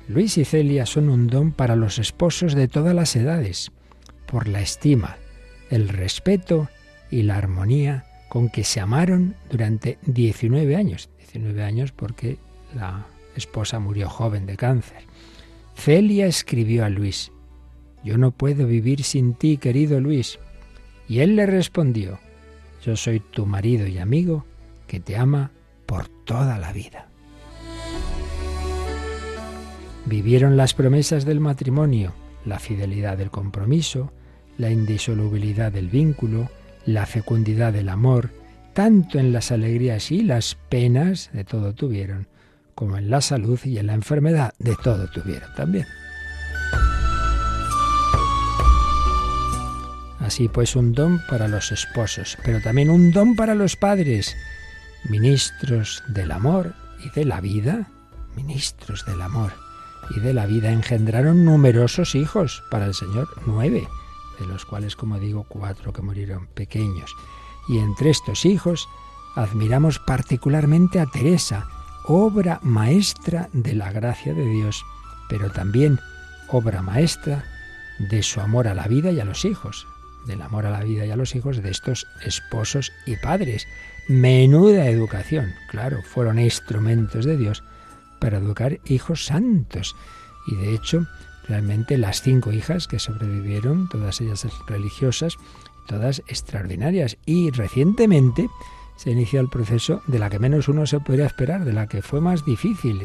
Luis 0.07 0.37
y 0.37 0.45
Celia 0.45 0.85
son 0.85 1.09
un 1.09 1.27
don 1.27 1.51
para 1.51 1.75
los 1.75 1.99
esposos 1.99 2.53
de 2.53 2.67
todas 2.67 2.93
las 2.93 3.15
edades, 3.15 3.71
por 4.25 4.47
la 4.47 4.61
estima, 4.61 5.17
el 5.69 5.89
respeto 5.89 6.69
y 7.09 7.23
la 7.23 7.37
armonía 7.37 8.05
con 8.29 8.49
que 8.49 8.63
se 8.63 8.79
amaron 8.79 9.35
durante 9.49 9.97
19 10.03 10.75
años. 10.75 11.09
19 11.17 11.63
años 11.63 11.91
porque 11.91 12.37
la 12.75 13.05
esposa 13.35 13.79
murió 13.79 14.09
joven 14.09 14.45
de 14.45 14.57
cáncer. 14.57 15.03
Celia 15.75 16.27
escribió 16.27 16.85
a 16.85 16.89
Luis, 16.89 17.31
Yo 18.03 18.17
no 18.17 18.31
puedo 18.31 18.67
vivir 18.67 19.03
sin 19.03 19.33
ti, 19.33 19.57
querido 19.57 19.99
Luis. 19.99 20.39
Y 21.07 21.19
él 21.19 21.35
le 21.35 21.45
respondió, 21.45 22.19
Yo 22.85 22.95
soy 22.95 23.19
tu 23.19 23.45
marido 23.45 23.87
y 23.87 23.97
amigo 23.97 24.45
que 24.91 24.99
te 24.99 25.15
ama 25.15 25.51
por 25.85 26.09
toda 26.09 26.57
la 26.57 26.73
vida. 26.73 27.07
Vivieron 30.05 30.57
las 30.57 30.73
promesas 30.73 31.23
del 31.23 31.39
matrimonio, 31.39 32.11
la 32.43 32.59
fidelidad 32.59 33.17
del 33.17 33.31
compromiso, 33.31 34.11
la 34.57 34.69
indisolubilidad 34.69 35.71
del 35.71 35.87
vínculo, 35.87 36.49
la 36.85 37.05
fecundidad 37.05 37.71
del 37.71 37.87
amor, 37.87 38.31
tanto 38.73 39.17
en 39.17 39.31
las 39.31 39.53
alegrías 39.53 40.11
y 40.11 40.23
las 40.23 40.55
penas 40.67 41.29
de 41.31 41.45
todo 41.45 41.73
tuvieron, 41.73 42.27
como 42.75 42.97
en 42.97 43.09
la 43.09 43.21
salud 43.21 43.61
y 43.63 43.77
en 43.77 43.87
la 43.87 43.93
enfermedad 43.93 44.53
de 44.59 44.75
todo 44.75 45.07
tuvieron 45.07 45.55
también. 45.55 45.85
Así 50.19 50.49
pues, 50.49 50.75
un 50.75 50.91
don 50.91 51.21
para 51.29 51.47
los 51.47 51.71
esposos, 51.71 52.37
pero 52.43 52.59
también 52.59 52.89
un 52.89 53.13
don 53.13 53.37
para 53.37 53.55
los 53.55 53.77
padres, 53.77 54.35
ministros 55.09 56.03
del 56.07 56.31
amor 56.31 56.73
y 57.03 57.09
de 57.09 57.25
la 57.25 57.41
vida, 57.41 57.89
ministros 58.35 59.05
del 59.05 59.21
amor 59.21 59.51
y 60.15 60.19
de 60.19 60.33
la 60.33 60.45
vida, 60.45 60.71
engendraron 60.71 61.45
numerosos 61.45 62.15
hijos 62.15 62.63
para 62.69 62.85
el 62.85 62.93
Señor, 62.93 63.29
nueve, 63.45 63.87
de 64.39 64.45
los 64.47 64.65
cuales, 64.65 64.95
como 64.95 65.19
digo, 65.19 65.45
cuatro 65.47 65.93
que 65.93 66.01
murieron 66.01 66.47
pequeños. 66.47 67.15
Y 67.67 67.77
entre 67.77 68.09
estos 68.09 68.45
hijos 68.45 68.87
admiramos 69.35 69.99
particularmente 69.99 70.99
a 70.99 71.05
Teresa, 71.05 71.67
obra 72.05 72.59
maestra 72.63 73.49
de 73.53 73.73
la 73.73 73.91
gracia 73.91 74.33
de 74.33 74.45
Dios, 74.45 74.83
pero 75.29 75.51
también 75.51 75.99
obra 76.49 76.81
maestra 76.81 77.45
de 77.99 78.23
su 78.23 78.41
amor 78.41 78.67
a 78.67 78.73
la 78.73 78.87
vida 78.87 79.11
y 79.11 79.19
a 79.19 79.25
los 79.25 79.45
hijos, 79.45 79.87
del 80.27 80.41
amor 80.41 80.65
a 80.65 80.71
la 80.71 80.83
vida 80.83 81.05
y 81.05 81.11
a 81.11 81.15
los 81.15 81.35
hijos 81.35 81.61
de 81.61 81.69
estos 81.69 82.07
esposos 82.25 82.91
y 83.05 83.15
padres, 83.17 83.67
Menuda 84.07 84.87
educación. 84.87 85.53
Claro, 85.69 86.01
fueron 86.03 86.39
instrumentos 86.39 87.23
de 87.23 87.37
Dios 87.37 87.63
para 88.19 88.39
educar 88.39 88.79
hijos 88.85 89.25
santos. 89.25 89.95
Y 90.47 90.55
de 90.55 90.75
hecho, 90.75 91.07
realmente 91.47 91.97
las 91.97 92.21
cinco 92.21 92.51
hijas 92.51 92.87
que 92.87 92.99
sobrevivieron, 92.99 93.87
todas 93.89 94.19
ellas 94.19 94.45
religiosas, 94.67 95.37
todas 95.87 96.19
extraordinarias. 96.27 97.17
Y 97.25 97.51
recientemente 97.51 98.49
se 98.97 99.11
inició 99.11 99.39
el 99.39 99.49
proceso 99.49 100.01
de 100.07 100.19
la 100.19 100.29
que 100.29 100.39
menos 100.39 100.67
uno 100.67 100.85
se 100.85 100.99
podría 100.99 101.27
esperar, 101.27 101.63
de 101.63 101.73
la 101.73 101.87
que 101.87 102.01
fue 102.01 102.21
más 102.21 102.43
difícil, 102.43 102.99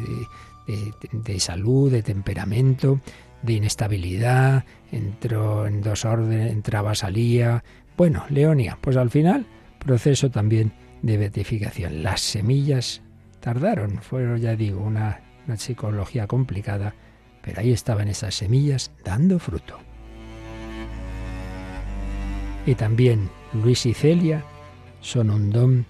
de, 0.67 0.93
de 1.11 1.39
salud, 1.39 1.91
de 1.91 2.03
temperamento, 2.03 2.99
de 3.41 3.53
inestabilidad, 3.53 4.65
entró 4.91 5.67
en 5.67 5.81
dos 5.81 6.05
órdenes, 6.05 6.51
entraba, 6.51 6.95
salía. 6.95 7.63
Bueno, 7.95 8.25
Leonia, 8.29 8.77
pues 8.81 8.97
al 8.97 9.09
final, 9.09 9.45
proceso 9.79 10.29
también 10.29 10.73
de 11.01 11.17
beatificación. 11.17 12.03
Las 12.03 12.21
semillas 12.21 13.01
tardaron, 13.39 14.01
fueron, 14.01 14.39
ya 14.39 14.55
digo, 14.55 14.81
una, 14.81 15.21
una 15.47 15.57
psicología 15.57 16.27
complicada, 16.27 16.93
pero 17.41 17.61
ahí 17.61 17.71
estaban 17.71 18.07
esas 18.07 18.35
semillas 18.35 18.91
dando 19.03 19.39
fruto. 19.39 19.79
Y 22.65 22.75
también 22.75 23.29
Luis 23.53 23.85
y 23.85 23.93
Celia 23.93 24.43
son 24.99 25.29
un 25.29 25.51
don 25.51 25.85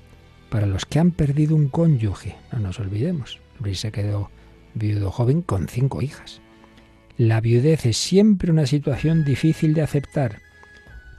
para 0.50 0.68
los 0.68 0.86
que 0.86 1.00
han 1.00 1.12
perdido 1.12 1.56
un 1.56 1.70
cónyuge. 1.70 2.36
No 2.52 2.60
nos 2.60 2.80
olvidemos. 2.80 3.40
Luis 3.60 3.80
se 3.80 3.92
quedó 3.92 4.30
viudo 4.76 5.12
joven 5.12 5.42
con 5.42 5.68
cinco 5.68 6.02
hijas. 6.02 6.42
La 7.18 7.42
viudez 7.42 7.88
es 7.88 7.98
siempre 7.98 8.52
una 8.52 8.68
situación 8.68 9.26
difícil 9.26 9.74
de 9.74 9.82
aceptar, 9.82 10.40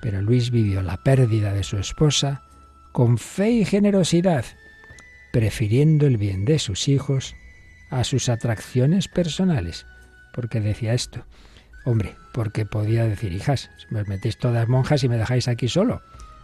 pero 0.01 0.23
Luis 0.23 0.53
vivió 0.53 0.81
la 0.81 0.97
pérdida 0.97 1.53
de 1.53 1.65
su 1.65 1.77
esposa 1.77 2.43
con 2.93 3.19
fe 3.19 3.51
y 3.51 3.65
generosidad, 3.65 4.45
prefiriendo 5.33 6.07
el 6.07 6.17
bien 6.17 6.45
de 6.45 6.61
sus 6.61 6.87
hijos 6.87 7.35
a 7.91 8.05
sus 8.05 8.29
atracciones 8.29 9.09
personales. 9.09 9.87
Porque 10.33 10.61
decía 10.61 10.95
esto, 10.95 11.25
hombre, 11.85 12.15
porque 12.33 12.65
podía 12.65 13.05
decir, 13.05 13.33
hijas, 13.33 13.69
me 13.91 14.05
metéis 14.05 14.39
todas 14.39 14.69
monjas 14.69 15.03
y 15.03 15.09
me 15.09 15.19
dejáis 15.19 15.49
aquí 15.49 15.67
solo. 15.67 16.03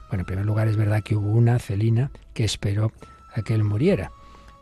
Bueno, 0.09 0.23
en 0.23 0.27
primer 0.27 0.47
lugar 0.47 0.67
es 0.67 0.77
verdad 0.77 1.05
que 1.05 1.15
hubo 1.15 1.31
una, 1.31 1.61
Celina, 1.61 2.11
que 2.35 2.43
esperó 2.43 2.93
a 3.33 3.43
que 3.43 3.55
él 3.55 3.63
muriera. 3.63 4.11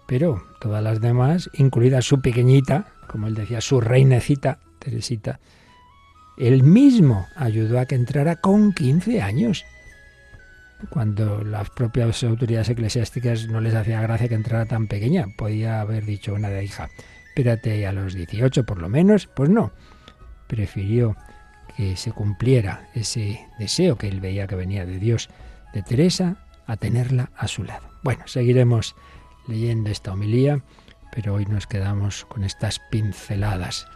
Pero 0.06 0.44
todas 0.60 0.84
las 0.84 1.00
demás, 1.00 1.48
incluida 1.54 2.02
su 2.02 2.20
pequeñita, 2.20 2.88
como 3.06 3.26
él 3.26 3.34
decía, 3.34 3.62
su 3.62 3.80
reinecita, 3.80 4.58
Teresita, 4.82 5.40
él 6.36 6.62
mismo 6.62 7.26
ayudó 7.36 7.78
a 7.78 7.86
que 7.86 7.94
entrara 7.94 8.36
con 8.36 8.72
15 8.72 9.22
años. 9.22 9.64
Cuando 10.90 11.44
las 11.44 11.70
propias 11.70 12.24
autoridades 12.24 12.70
eclesiásticas 12.70 13.46
no 13.48 13.60
les 13.60 13.74
hacía 13.74 14.00
gracia 14.00 14.28
que 14.28 14.34
entrara 14.34 14.66
tan 14.66 14.88
pequeña, 14.88 15.26
podía 15.36 15.80
haber 15.80 16.04
dicho 16.04 16.34
una 16.34 16.48
de 16.48 16.64
hija, 16.64 16.90
espérate 17.28 17.86
a 17.86 17.92
los 17.92 18.14
18 18.14 18.64
por 18.64 18.80
lo 18.80 18.88
menos, 18.88 19.26
pues 19.26 19.50
no. 19.50 19.72
Prefirió 20.48 21.16
que 21.76 21.96
se 21.96 22.12
cumpliera 22.12 22.88
ese 22.94 23.46
deseo 23.58 23.96
que 23.96 24.08
él 24.08 24.20
veía 24.20 24.46
que 24.46 24.56
venía 24.56 24.84
de 24.84 24.98
Dios 24.98 25.30
de 25.72 25.82
Teresa 25.82 26.36
a 26.66 26.76
tenerla 26.76 27.30
a 27.36 27.46
su 27.46 27.62
lado. 27.62 27.88
Bueno, 28.02 28.26
seguiremos 28.26 28.96
leyendo 29.46 29.90
esta 29.90 30.12
homilía, 30.12 30.62
pero 31.12 31.34
hoy 31.34 31.46
nos 31.46 31.66
quedamos 31.66 32.24
con 32.24 32.42
estas 32.42 32.80
pinceladas 32.90 33.86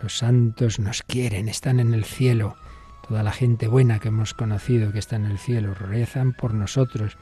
los 0.00 0.18
santos 0.18 0.78
nos 0.78 1.02
quieren, 1.02 1.48
están 1.48 1.80
en 1.80 1.94
el 1.94 2.04
cielo. 2.04 2.56
Toda 3.06 3.22
la 3.22 3.32
gente 3.32 3.68
buena 3.68 3.98
que 3.98 4.08
hemos 4.08 4.34
conocido 4.34 4.92
que 4.92 4.98
está 4.98 5.16
en 5.16 5.26
el 5.26 5.38
cielo 5.38 5.74
rezan 5.74 6.32
por 6.32 6.54
nosotros. 6.54 7.16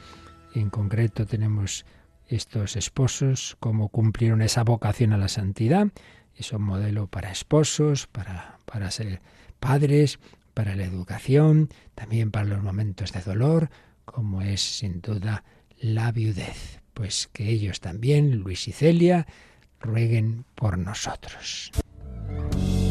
en 0.54 0.70
concreto 0.70 1.26
tenemos 1.26 1.86
estos 2.28 2.76
esposos, 2.76 3.56
cómo 3.60 3.88
cumplieron 3.88 4.42
esa 4.42 4.64
vocación 4.64 5.12
a 5.12 5.18
la 5.18 5.28
santidad. 5.28 5.88
Es 6.34 6.52
un 6.52 6.62
modelo 6.62 7.06
para 7.06 7.30
esposos, 7.30 8.06
para, 8.06 8.58
para 8.64 8.90
ser 8.90 9.20
padres, 9.60 10.18
para 10.54 10.76
la 10.76 10.84
educación, 10.84 11.68
también 11.94 12.30
para 12.30 12.46
los 12.46 12.62
momentos 12.62 13.12
de 13.12 13.20
dolor, 13.20 13.70
como 14.04 14.42
es 14.42 14.60
sin 14.60 15.00
duda 15.00 15.44
la 15.78 16.12
viudez. 16.12 16.80
Pues 16.94 17.28
que 17.32 17.48
ellos 17.48 17.80
también, 17.80 18.38
Luis 18.38 18.68
y 18.68 18.72
Celia, 18.72 19.26
rueguen 19.80 20.44
por 20.54 20.78
nosotros. 20.78 21.72
Familia 22.32 22.81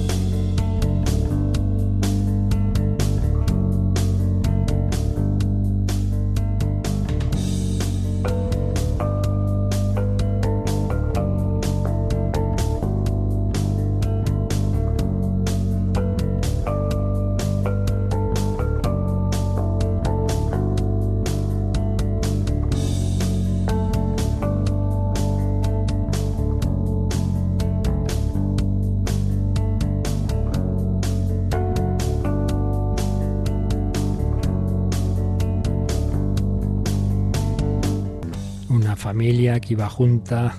iba 39.71 39.89
junta, 39.89 40.55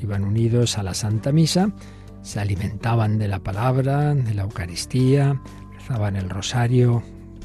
iban 0.00 0.24
unidos 0.24 0.78
a 0.78 0.82
la 0.82 0.94
Santa 0.94 1.32
Misa, 1.32 1.72
se 2.22 2.40
alimentaban 2.40 3.18
de 3.18 3.28
la 3.28 3.40
palabra, 3.40 4.14
de 4.14 4.34
la 4.34 4.42
Eucaristía, 4.42 5.40
rezaban 5.72 6.16
el 6.16 6.28
rosario, 6.28 7.02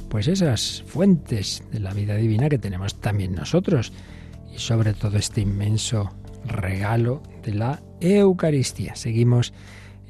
pues 0.10 0.28
esas 0.28 0.84
fuentes 0.88 1.64
de 1.72 1.80
la 1.80 1.94
vida 1.94 2.16
divina 2.16 2.50
que 2.50 2.58
tenemos 2.58 3.00
también 3.00 3.34
nosotros 3.34 3.94
y 4.54 4.60
sobre 4.60 4.94
todo 4.94 5.18
este 5.18 5.42
inmenso 5.42 6.14
regalo 6.46 7.24
de 7.44 7.56
la 7.56 7.82
Eucaristía. 8.02 8.96
Seguimos 8.96 9.54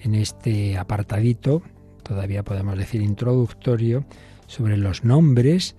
en 0.01 0.15
este 0.15 0.77
apartadito, 0.77 1.61
todavía 2.03 2.43
podemos 2.43 2.77
decir 2.77 3.01
introductorio, 3.01 4.05
sobre 4.47 4.77
los 4.77 5.03
nombres 5.03 5.75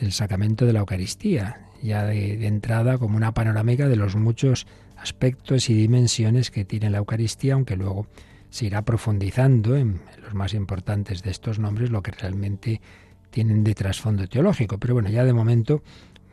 del 0.00 0.12
sacramento 0.12 0.66
de 0.66 0.72
la 0.72 0.80
Eucaristía 0.80 1.63
ya 1.84 2.04
de, 2.04 2.46
entrada 2.46 2.96
como 2.96 3.16
una 3.16 3.34
panorámica 3.34 3.88
de 3.88 3.96
los 3.96 4.16
muchos 4.16 4.66
aspectos 4.96 5.68
y 5.68 5.74
dimensiones 5.74 6.50
que 6.50 6.64
tiene 6.64 6.88
la 6.88 6.98
Eucaristía, 6.98 7.54
aunque 7.54 7.76
luego 7.76 8.06
se 8.48 8.64
irá 8.64 8.82
profundizando 8.82 9.76
en, 9.76 10.00
los 10.22 10.32
más 10.32 10.54
importantes 10.54 11.22
de 11.22 11.30
estos 11.30 11.58
nombres, 11.58 11.90
lo 11.90 12.02
que 12.02 12.10
realmente 12.10 12.80
tienen 13.28 13.64
de 13.64 13.74
trasfondo 13.74 14.26
teológico. 14.26 14.78
Pero 14.78 14.94
bueno, 14.94 15.10
ya 15.10 15.24
de 15.24 15.34
momento 15.34 15.82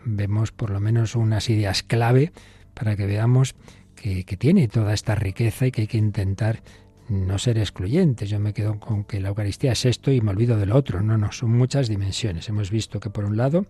vemos 0.06 0.54
por 0.54 0.70
lo 0.70 0.80
menos 0.80 1.16
unas 1.16 1.50
ideas 1.50 1.84
clave 1.84 2.32
para 2.74 2.96
que 2.96 3.06
veamos 3.06 3.56
que, 3.96 4.24
que, 4.24 4.38
tiene 4.38 4.70
toda 4.70 4.94
esta 4.94 5.16
riqueza 5.16 5.68
y 5.68 5.72
que 5.72 5.82
hay 5.82 5.88
que 5.88 5.98
intentar 5.98 6.64
no 7.10 7.38
ser 7.38 7.58
excluyentes. 7.58 8.30
Yo 8.30 8.40
me 8.40 8.54
quedo 8.54 8.80
con 8.80 9.04
que 9.04 9.20
la 9.20 9.30
Eucaristía 9.30 9.74
es 9.74 9.84
esto 9.84 10.12
y 10.12 10.22
me 10.22 10.32
olvido 10.32 10.58
del 10.58 10.72
otro. 10.72 11.02
No, 11.02 11.18
no, 11.18 11.34
son 11.34 11.52
muchas 11.52 11.90
dimensiones. 11.90 12.48
Hemos 12.48 12.72
visto 12.72 13.02
que 13.02 13.10
por 13.10 13.26
un 13.26 13.36
lado 13.36 13.66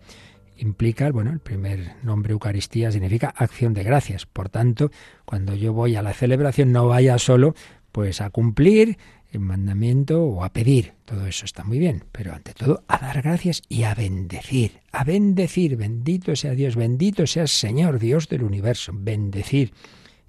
implica, 0.56 1.10
bueno, 1.10 1.32
el 1.32 1.40
primer 1.40 1.96
nombre 2.02 2.32
Eucaristía 2.32 2.92
significa 2.92 3.32
acción 3.36 3.74
de 3.74 3.82
gracias. 3.82 4.26
Por 4.26 4.48
tanto, 4.48 4.90
cuando 5.24 5.54
yo 5.54 5.72
voy 5.72 5.96
a 5.96 6.02
la 6.02 6.12
celebración 6.12 6.72
no 6.72 6.86
vaya 6.86 7.18
solo 7.18 7.54
pues 7.92 8.20
a 8.20 8.30
cumplir 8.30 8.96
el 9.32 9.40
mandamiento 9.40 10.24
o 10.24 10.44
a 10.44 10.52
pedir. 10.52 10.92
Todo 11.04 11.26
eso 11.26 11.44
está 11.44 11.64
muy 11.64 11.78
bien, 11.78 12.04
pero 12.12 12.34
ante 12.34 12.52
todo 12.54 12.84
a 12.86 12.98
dar 12.98 13.22
gracias 13.22 13.62
y 13.68 13.84
a 13.84 13.94
bendecir. 13.94 14.80
A 14.92 15.04
bendecir, 15.04 15.76
bendito 15.76 16.36
sea 16.36 16.52
Dios, 16.52 16.76
bendito 16.76 17.26
sea 17.26 17.46
Señor 17.46 17.98
Dios 17.98 18.28
del 18.28 18.42
universo. 18.42 18.92
Bendecir 18.94 19.72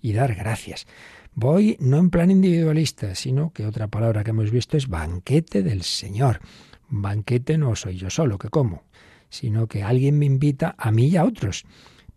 y 0.02 0.14
dar 0.14 0.36
gracias. 0.36 0.88
Voy 1.36 1.78
no 1.80 1.98
en 1.98 2.10
plan 2.10 2.32
individualista, 2.32 3.16
sino 3.16 3.52
que 3.52 3.66
otra 3.66 3.88
palabra 3.88 4.24
que 4.24 4.30
hemos 4.30 4.52
visto 4.52 4.78
es 4.78 4.88
banquete 4.88 5.64
del 5.64 5.84
Señor. 5.84 6.40
Banquete 6.90 7.58
no 7.58 7.76
soy 7.76 7.98
yo 7.98 8.10
solo, 8.10 8.38
que 8.38 8.50
como 8.50 8.84
sino 9.34 9.66
que 9.66 9.82
alguien 9.82 10.20
me 10.20 10.28
invita 10.28 10.76
a 10.78 10.92
mí 10.92 11.08
y 11.08 11.18
a 11.18 11.26
otros. 11.26 11.66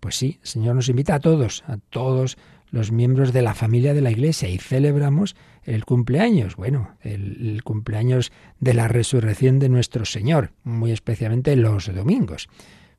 Pues 0.00 0.16
sí, 0.16 0.38
el 0.42 0.46
Señor 0.46 0.74
nos 0.76 0.90
invita 0.90 1.14
a 1.14 1.20
todos, 1.20 1.64
a 1.66 1.79
todos 1.79 2.37
los 2.70 2.92
miembros 2.92 3.33
de 3.33 3.40
la 3.40 3.55
familia 3.55 3.94
de 3.94 4.02
la 4.02 4.11
Iglesia 4.11 4.50
y 4.50 4.59
celebramos 4.59 5.35
el 5.64 5.87
cumpleaños, 5.87 6.57
bueno, 6.57 6.94
el, 7.00 7.62
cumpleaños 7.64 8.33
de 8.61 8.74
la 8.74 8.87
resurrección 8.87 9.59
de 9.59 9.70
nuestro 9.70 10.05
Señor, 10.05 10.52
muy 10.62 10.92
especialmente 10.92 11.57
los 11.57 11.92
domingos. 11.94 12.50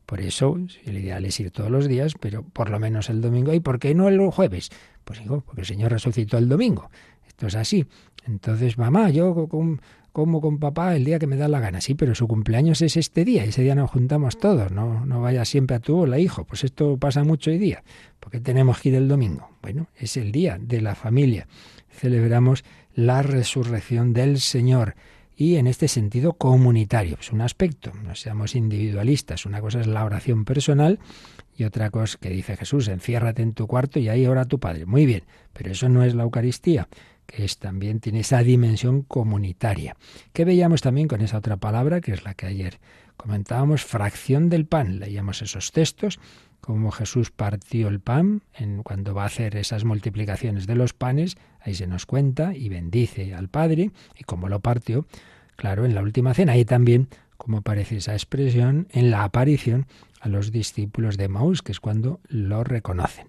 Por 0.08 0.20
eso, 0.20 0.58
el 0.86 0.98
ideal 0.98 1.24
es 1.24 1.40
ir 1.40 1.52
todos 1.52 1.70
los 1.70 1.88
días, 1.88 2.16
pero 2.20 2.42
por 2.42 2.72
lo 2.72 2.80
menos 2.80 3.12
el 3.12 3.22
domingo. 3.22 3.54
¿Y 3.54 3.60
por 3.60 3.78
qué 3.78 3.94
no 3.94 4.08
el 4.08 4.20
jueves? 4.32 4.72
Pues 5.04 5.20
digo, 5.20 5.42
porque 5.42 5.62
el 5.62 5.68
Señor 5.68 5.92
resucitó 5.92 6.40
el 6.40 6.50
domingo. 6.50 6.90
Esto 7.28 7.46
es 7.46 7.56
así. 7.56 7.86
Entonces, 8.26 8.78
mamá, 8.80 9.10
yo 9.12 9.48
como 10.18 10.42
con 10.42 10.58
papá 10.58 10.96
el 10.96 11.06
día 11.06 11.20
que 11.20 11.28
me 11.28 11.36
da 11.36 11.48
la 11.48 11.60
gana. 11.60 11.80
Sí, 11.80 11.94
pero 11.94 12.16
su 12.16 12.28
cumpleaños 12.28 12.82
es 12.82 12.98
este 12.98 13.24
día, 13.24 13.44
ese 13.44 13.62
día 13.62 13.76
nos 13.76 13.92
juntamos 13.92 14.40
todos, 14.40 14.72
no, 14.72 15.06
no 15.06 15.22
vaya 15.22 15.46
siempre 15.46 15.76
a 15.76 15.80
tu 15.80 15.96
hola, 15.96 16.18
hijo. 16.18 16.44
Pues 16.44 16.64
esto 16.64 16.98
pasa 16.98 17.24
mucho 17.24 17.52
hoy 17.52 17.60
día. 17.60 17.84
porque 18.20 18.40
tenemos 18.40 18.80
que 18.80 18.90
ir 18.90 18.96
el 18.96 19.08
domingo? 19.08 19.48
Bueno, 19.62 19.90
es 19.96 20.18
el 20.18 20.32
día 20.32 20.58
de 20.60 20.82
la 20.82 20.96
familia. 20.96 21.48
Celebramos 21.92 22.64
la 22.96 23.22
resurrección 23.22 24.14
del 24.14 24.40
Señor 24.40 24.96
y 25.36 25.58
en 25.58 25.68
este 25.68 25.88
sentido 25.88 26.34
comunitario. 26.34 27.18
Es 27.20 27.32
un 27.32 27.42
aspecto, 27.42 27.92
no 28.04 28.16
seamos 28.16 28.56
individualistas. 28.56 29.46
Una 29.46 29.62
cosa 29.62 29.82
es 29.82 29.86
la 29.86 30.04
oración 30.04 30.46
personal 30.46 30.98
y 31.56 31.66
otra 31.66 31.92
cosa 31.92 32.18
que 32.20 32.32
dice 32.32 32.58
Jesús, 32.58 32.88
enciérrate 32.88 33.44
en 33.44 33.54
tu 33.54 33.68
cuarto 33.68 34.00
y 34.00 34.10
ahí 34.10 34.26
ora 34.26 34.46
tu 34.46 34.60
Padre. 34.60 34.88
Muy 34.88 35.06
bien, 35.06 35.26
pero 35.54 35.72
eso 35.72 35.90
no 35.90 36.04
es 36.04 36.16
la 36.16 36.24
Eucaristía 36.24 36.88
que 37.28 37.48
también 37.60 38.00
tiene 38.00 38.22
esa 38.22 38.42
dimensión 38.42 39.04
comunitaria. 39.04 39.96
¿Qué 40.34 40.46
veíamos 40.46 40.82
también 40.82 41.08
con 41.08 41.22
esa 41.22 41.38
otra 41.38 41.58
palabra, 41.58 42.02
que 42.02 42.14
es 42.14 42.24
la 42.24 42.34
que 42.34 42.48
ayer 42.48 42.80
comentábamos, 43.18 43.84
fracción 43.84 44.50
del 44.50 44.66
pan. 44.66 45.00
Leíamos 45.00 45.42
esos 45.42 45.72
textos, 45.72 46.20
como 46.62 46.92
Jesús 46.92 47.32
partió 47.32 47.88
el 47.88 48.00
pan 48.00 48.44
en, 48.54 48.84
cuando 48.84 49.14
va 49.14 49.24
a 49.24 49.28
hacer 49.28 49.56
esas 49.58 49.84
multiplicaciones 49.84 50.68
de 50.68 50.76
los 50.76 50.94
panes, 50.94 51.36
ahí 51.60 51.76
se 51.76 51.88
nos 51.88 52.06
cuenta 52.06 52.56
y 52.56 52.70
bendice 52.70 53.34
al 53.34 53.50
Padre, 53.50 53.92
y 54.18 54.24
como 54.24 54.48
lo 54.48 54.60
partió, 54.60 55.06
claro, 55.56 55.86
en 55.86 55.96
la 55.96 56.02
última 56.02 56.34
cena, 56.34 56.54
ahí 56.54 56.66
también 56.66 57.10
como 57.38 57.60
aparece 57.60 57.98
esa 57.98 58.14
expresión 58.14 58.88
en 58.92 59.12
la 59.12 59.24
aparición 59.24 59.86
a 60.20 60.28
los 60.28 60.52
discípulos 60.52 61.18
de 61.18 61.28
Maús, 61.28 61.62
que 61.62 61.72
es 61.72 61.80
cuando 61.80 62.20
lo 62.28 62.64
reconocen. 62.64 63.28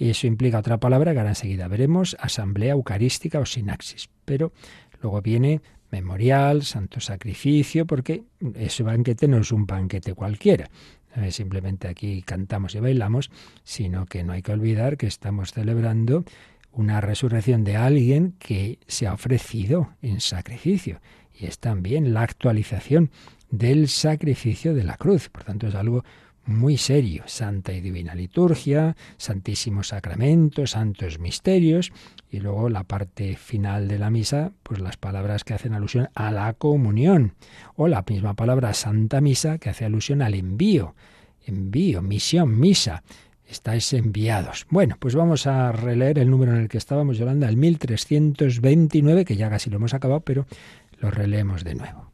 Y 0.00 0.08
eso 0.08 0.26
implica 0.26 0.58
otra 0.58 0.80
palabra 0.80 1.12
que 1.12 1.18
ahora 1.18 1.32
enseguida 1.32 1.68
veremos, 1.68 2.16
asamblea 2.18 2.72
eucarística 2.72 3.38
o 3.38 3.44
sinaxis. 3.44 4.08
Pero 4.24 4.50
luego 5.02 5.20
viene 5.20 5.60
memorial, 5.90 6.62
santo 6.62 7.00
sacrificio, 7.00 7.86
porque 7.86 8.22
ese 8.54 8.82
banquete 8.82 9.28
no 9.28 9.36
es 9.36 9.52
un 9.52 9.66
banquete 9.66 10.14
cualquiera. 10.14 10.70
No 11.14 11.24
es 11.24 11.34
simplemente 11.34 11.86
aquí 11.86 12.22
cantamos 12.22 12.74
y 12.74 12.80
bailamos, 12.80 13.30
sino 13.62 14.06
que 14.06 14.24
no 14.24 14.32
hay 14.32 14.40
que 14.40 14.52
olvidar 14.52 14.96
que 14.96 15.06
estamos 15.06 15.52
celebrando 15.52 16.24
una 16.72 17.02
resurrección 17.02 17.62
de 17.62 17.76
alguien 17.76 18.36
que 18.38 18.78
se 18.86 19.06
ha 19.06 19.12
ofrecido 19.12 19.90
en 20.00 20.22
sacrificio. 20.22 21.02
Y 21.38 21.44
es 21.44 21.58
también 21.58 22.14
la 22.14 22.22
actualización 22.22 23.10
del 23.50 23.86
sacrificio 23.88 24.72
de 24.72 24.84
la 24.84 24.96
cruz. 24.96 25.28
Por 25.28 25.44
tanto, 25.44 25.66
es 25.66 25.74
algo 25.74 26.04
muy 26.46 26.76
serio. 26.76 27.24
Santa 27.26 27.72
y 27.72 27.80
Divina 27.80 28.14
Liturgia, 28.14 28.96
Santísimo 29.16 29.82
Sacramento, 29.82 30.66
Santos 30.66 31.18
Misterios 31.18 31.92
y 32.30 32.40
luego 32.40 32.68
la 32.68 32.84
parte 32.84 33.36
final 33.36 33.88
de 33.88 33.98
la 33.98 34.10
misa, 34.10 34.52
pues 34.62 34.80
las 34.80 34.96
palabras 34.96 35.44
que 35.44 35.54
hacen 35.54 35.74
alusión 35.74 36.08
a 36.14 36.30
la 36.30 36.52
comunión 36.54 37.34
o 37.76 37.88
la 37.88 38.04
misma 38.06 38.34
palabra 38.34 38.74
Santa 38.74 39.20
Misa 39.20 39.58
que 39.58 39.70
hace 39.70 39.84
alusión 39.84 40.22
al 40.22 40.34
envío, 40.34 40.94
envío, 41.44 42.02
misión, 42.02 42.58
misa. 42.58 43.02
Estáis 43.46 43.92
enviados. 43.92 44.66
Bueno, 44.70 44.96
pues 45.00 45.16
vamos 45.16 45.48
a 45.48 45.72
releer 45.72 46.20
el 46.20 46.30
número 46.30 46.52
en 46.54 46.60
el 46.60 46.68
que 46.68 46.78
estábamos, 46.78 47.18
Yolanda, 47.18 47.48
el 47.48 47.56
1329, 47.56 49.24
que 49.24 49.34
ya 49.34 49.50
casi 49.50 49.70
lo 49.70 49.76
hemos 49.76 49.92
acabado, 49.92 50.20
pero 50.20 50.46
lo 51.00 51.10
releemos 51.10 51.64
de 51.64 51.74
nuevo. 51.74 52.12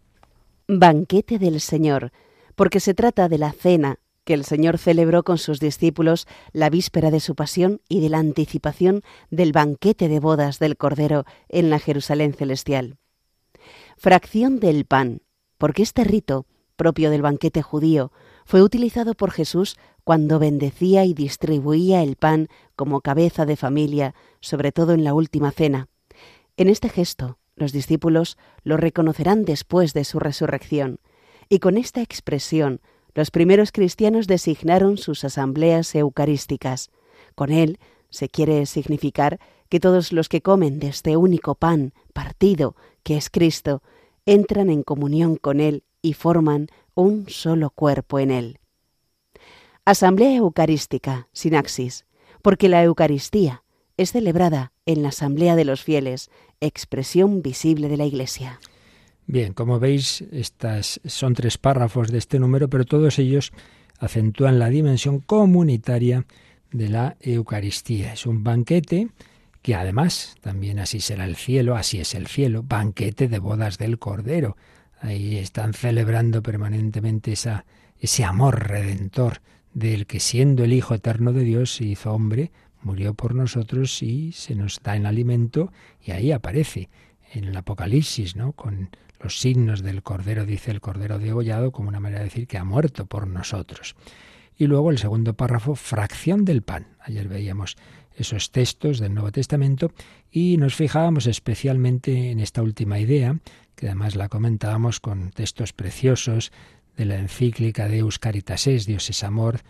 Banquete 0.66 1.38
del 1.38 1.60
Señor, 1.60 2.10
porque 2.54 2.80
se 2.80 2.94
trata 2.94 3.28
de 3.28 3.36
la 3.36 3.52
cena 3.52 3.98
que 4.26 4.34
el 4.34 4.44
Señor 4.44 4.76
celebró 4.76 5.22
con 5.22 5.38
sus 5.38 5.60
discípulos 5.60 6.26
la 6.52 6.68
víspera 6.68 7.12
de 7.12 7.20
su 7.20 7.36
pasión 7.36 7.80
y 7.88 8.00
de 8.00 8.08
la 8.08 8.18
anticipación 8.18 9.02
del 9.30 9.52
banquete 9.52 10.08
de 10.08 10.18
bodas 10.18 10.58
del 10.58 10.76
Cordero 10.76 11.24
en 11.48 11.70
la 11.70 11.78
Jerusalén 11.78 12.34
celestial. 12.34 12.98
Fracción 13.96 14.58
del 14.58 14.84
pan, 14.84 15.22
porque 15.58 15.84
este 15.84 16.02
rito, 16.02 16.44
propio 16.74 17.10
del 17.10 17.22
banquete 17.22 17.62
judío, 17.62 18.10
fue 18.44 18.62
utilizado 18.62 19.14
por 19.14 19.30
Jesús 19.30 19.76
cuando 20.02 20.40
bendecía 20.40 21.04
y 21.04 21.14
distribuía 21.14 22.02
el 22.02 22.16
pan 22.16 22.48
como 22.74 23.02
cabeza 23.02 23.46
de 23.46 23.56
familia, 23.56 24.14
sobre 24.40 24.72
todo 24.72 24.92
en 24.92 25.04
la 25.04 25.14
última 25.14 25.52
cena. 25.52 25.88
En 26.56 26.68
este 26.68 26.88
gesto, 26.88 27.38
los 27.54 27.70
discípulos 27.70 28.38
lo 28.64 28.76
reconocerán 28.76 29.44
después 29.44 29.94
de 29.94 30.04
su 30.04 30.18
resurrección, 30.18 30.98
y 31.48 31.60
con 31.60 31.78
esta 31.78 32.02
expresión 32.02 32.80
los 33.16 33.30
primeros 33.30 33.72
cristianos 33.72 34.26
designaron 34.26 34.98
sus 34.98 35.24
asambleas 35.24 35.94
eucarísticas. 35.94 36.90
Con 37.34 37.50
él 37.50 37.78
se 38.10 38.28
quiere 38.28 38.66
significar 38.66 39.40
que 39.70 39.80
todos 39.80 40.12
los 40.12 40.28
que 40.28 40.42
comen 40.42 40.78
de 40.78 40.88
este 40.88 41.16
único 41.16 41.54
pan 41.54 41.94
partido, 42.12 42.76
que 43.02 43.16
es 43.16 43.30
Cristo, 43.30 43.82
entran 44.26 44.68
en 44.68 44.82
comunión 44.82 45.36
con 45.36 45.60
Él 45.60 45.82
y 46.02 46.12
forman 46.12 46.68
un 46.94 47.30
solo 47.30 47.70
cuerpo 47.70 48.18
en 48.18 48.30
Él. 48.30 48.58
Asamblea 49.86 50.36
Eucarística, 50.36 51.28
sinaxis, 51.32 52.04
porque 52.42 52.68
la 52.68 52.84
Eucaristía 52.84 53.64
es 53.96 54.12
celebrada 54.12 54.72
en 54.84 55.02
la 55.02 55.08
Asamblea 55.08 55.56
de 55.56 55.64
los 55.64 55.82
Fieles, 55.82 56.30
expresión 56.60 57.40
visible 57.40 57.88
de 57.88 57.96
la 57.96 58.04
Iglesia. 58.04 58.60
Bien, 59.26 59.54
como 59.54 59.80
veis, 59.80 60.22
estas 60.30 61.00
son 61.04 61.34
tres 61.34 61.58
párrafos 61.58 62.12
de 62.12 62.18
este 62.18 62.38
número, 62.38 62.70
pero 62.70 62.84
todos 62.84 63.18
ellos 63.18 63.52
acentúan 63.98 64.58
la 64.58 64.68
dimensión 64.68 65.18
comunitaria 65.18 66.26
de 66.70 66.88
la 66.88 67.16
Eucaristía. 67.20 68.12
Es 68.12 68.26
un 68.26 68.44
banquete 68.44 69.08
que 69.62 69.74
además 69.74 70.36
también 70.42 70.78
así 70.78 71.00
será 71.00 71.24
el 71.24 71.34
cielo, 71.34 71.74
así 71.74 71.98
es 71.98 72.14
el 72.14 72.28
cielo, 72.28 72.62
banquete 72.62 73.26
de 73.26 73.40
bodas 73.40 73.78
del 73.78 73.98
Cordero. 73.98 74.56
Ahí 75.00 75.38
están 75.38 75.74
celebrando 75.74 76.40
permanentemente 76.40 77.32
esa, 77.32 77.64
ese 77.98 78.22
amor 78.22 78.68
redentor 78.68 79.40
del 79.74 80.06
que 80.06 80.20
siendo 80.20 80.62
el 80.62 80.72
Hijo 80.72 80.94
eterno 80.94 81.32
de 81.32 81.42
Dios 81.42 81.74
se 81.74 81.84
hizo 81.84 82.12
hombre, 82.12 82.52
murió 82.82 83.14
por 83.14 83.34
nosotros 83.34 84.00
y 84.04 84.30
se 84.30 84.54
nos 84.54 84.80
da 84.84 84.94
en 84.94 85.04
alimento 85.04 85.72
y 86.00 86.12
ahí 86.12 86.30
aparece 86.30 86.88
en 87.32 87.44
el 87.44 87.56
Apocalipsis, 87.56 88.36
¿no? 88.36 88.52
Con 88.52 88.90
los 89.20 89.40
signos 89.40 89.82
del 89.82 90.02
Cordero, 90.02 90.46
dice 90.46 90.70
el 90.70 90.80
Cordero 90.80 91.18
degollado, 91.18 91.72
como 91.72 91.88
una 91.88 92.00
manera 92.00 92.20
de 92.20 92.26
decir 92.26 92.46
que 92.46 92.58
ha 92.58 92.64
muerto 92.64 93.06
por 93.06 93.26
nosotros. 93.26 93.96
Y 94.56 94.66
luego 94.66 94.90
el 94.90 94.98
segundo 94.98 95.34
párrafo, 95.34 95.74
fracción 95.74 96.44
del 96.44 96.62
pan. 96.62 96.96
Ayer 97.00 97.28
veíamos 97.28 97.76
esos 98.16 98.50
textos 98.50 98.98
del 98.98 99.14
Nuevo 99.14 99.30
Testamento 99.30 99.92
y 100.30 100.56
nos 100.56 100.74
fijábamos 100.74 101.26
especialmente 101.26 102.30
en 102.30 102.40
esta 102.40 102.62
última 102.62 102.98
idea, 102.98 103.38
que 103.74 103.86
además 103.86 104.16
la 104.16 104.28
comentábamos 104.28 105.00
con 105.00 105.30
textos 105.30 105.72
preciosos 105.72 106.52
de 106.96 107.04
la 107.04 107.16
encíclica 107.16 107.88
de 107.88 107.98
Euscaritas 107.98 108.66
es, 108.66 108.86
Dios 108.86 109.08
es 109.10 109.22
amor, 109.22 109.60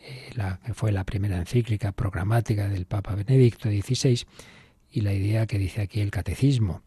eh, 0.00 0.32
que 0.64 0.74
fue 0.74 0.92
la 0.92 1.04
primera 1.04 1.36
encíclica 1.36 1.92
programática 1.92 2.68
del 2.68 2.86
Papa 2.86 3.14
Benedicto 3.14 3.68
XVI, 3.68 4.24
y 4.90 5.02
la 5.02 5.12
idea 5.12 5.46
que 5.46 5.58
dice 5.58 5.82
aquí 5.82 6.00
el 6.00 6.10
catecismo, 6.10 6.82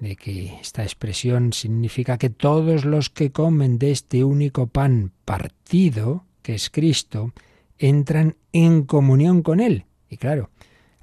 de 0.00 0.16
que 0.16 0.58
esta 0.60 0.82
expresión 0.82 1.52
significa 1.52 2.18
que 2.18 2.30
todos 2.30 2.84
los 2.84 3.10
que 3.10 3.32
comen 3.32 3.78
de 3.78 3.90
este 3.90 4.24
único 4.24 4.66
pan 4.66 5.12
partido, 5.24 6.24
que 6.42 6.54
es 6.54 6.70
Cristo, 6.70 7.32
entran 7.78 8.36
en 8.52 8.84
comunión 8.84 9.42
con 9.42 9.60
Él. 9.60 9.86
Y 10.08 10.16
claro, 10.16 10.50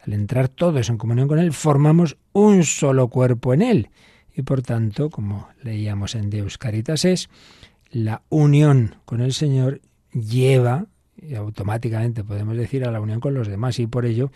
al 0.06 0.14
entrar 0.14 0.48
todos 0.48 0.90
en 0.90 0.98
comunión 0.98 1.28
con 1.28 1.40
Él, 1.40 1.52
formamos 1.52 2.18
un 2.32 2.64
solo 2.64 3.10
cuerpo 3.10 3.54
en 3.54 3.62
Él. 3.62 3.90
Y 4.36 4.42
por 4.42 4.62
tanto, 4.62 5.10
como 5.10 5.50
leíamos 5.64 6.16
en 6.16 6.30
Deus 6.30 6.58
Caritas 6.58 7.06
es, 7.06 7.30
la 7.92 8.24
unión 8.30 8.98
con 9.06 9.22
el 9.22 9.34
Señor 9.34 9.82
lleva, 10.12 10.88
y 11.18 11.36
automáticamente 11.36 12.24
podemos 12.24 12.58
decir, 12.58 12.86
a 12.86 12.92
la 12.92 13.00
unión 13.00 13.20
con 13.20 13.34
los 13.34 13.48
demás. 13.48 13.80
Y 13.80 13.88
por 13.88 14.06
ello, 14.06 14.32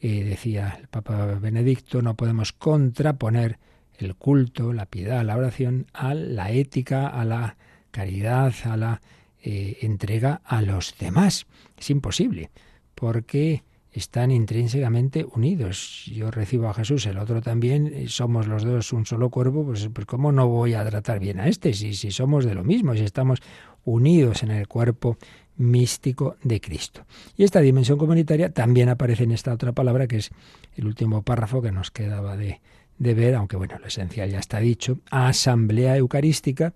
eh, 0.00 0.24
decía 0.24 0.76
el 0.80 0.88
Papa 0.88 1.38
Benedicto, 1.40 2.02
no 2.02 2.14
podemos 2.14 2.52
contraponer 2.52 3.58
el 4.00 4.14
culto, 4.14 4.72
la 4.72 4.86
piedad, 4.86 5.24
la 5.24 5.36
oración, 5.36 5.86
a 5.92 6.14
la 6.14 6.50
ética, 6.50 7.08
a 7.08 7.24
la 7.24 7.56
caridad, 7.90 8.54
a 8.64 8.76
la 8.76 9.00
eh, 9.42 9.78
entrega 9.82 10.40
a 10.44 10.62
los 10.62 10.94
demás. 10.98 11.46
Es 11.78 11.90
imposible, 11.90 12.50
porque 12.94 13.62
están 13.92 14.30
intrínsecamente 14.30 15.24
unidos. 15.24 16.04
Yo 16.06 16.30
recibo 16.30 16.68
a 16.68 16.74
Jesús, 16.74 17.06
el 17.06 17.18
otro 17.18 17.42
también, 17.42 18.08
somos 18.08 18.46
los 18.46 18.64
dos 18.64 18.92
un 18.92 19.06
solo 19.06 19.30
cuerpo, 19.30 19.64
pues, 19.64 19.88
pues 19.92 20.06
¿cómo 20.06 20.30
no 20.30 20.46
voy 20.46 20.74
a 20.74 20.84
tratar 20.84 21.18
bien 21.18 21.40
a 21.40 21.48
este 21.48 21.72
si, 21.74 21.94
si 21.94 22.10
somos 22.10 22.44
de 22.44 22.54
lo 22.54 22.62
mismo, 22.62 22.94
si 22.94 23.02
estamos 23.02 23.40
unidos 23.84 24.42
en 24.42 24.50
el 24.50 24.68
cuerpo 24.68 25.16
místico 25.56 26.36
de 26.42 26.60
Cristo. 26.60 27.04
Y 27.36 27.44
esta 27.44 27.60
dimensión 27.60 27.98
comunitaria 27.98 28.50
también 28.50 28.88
aparece 28.88 29.24
en 29.24 29.32
esta 29.32 29.52
otra 29.52 29.72
palabra, 29.72 30.06
que 30.06 30.16
es 30.16 30.30
el 30.76 30.86
último 30.86 31.22
párrafo 31.22 31.60
que 31.60 31.70
nos 31.70 31.90
quedaba 31.90 32.36
de, 32.36 32.60
de 33.00 33.14
ver, 33.14 33.34
aunque 33.34 33.56
bueno, 33.56 33.78
lo 33.78 33.86
esencial 33.86 34.30
ya 34.30 34.38
está 34.38 34.60
dicho, 34.60 34.98
asamblea 35.10 35.96
eucarística, 35.96 36.74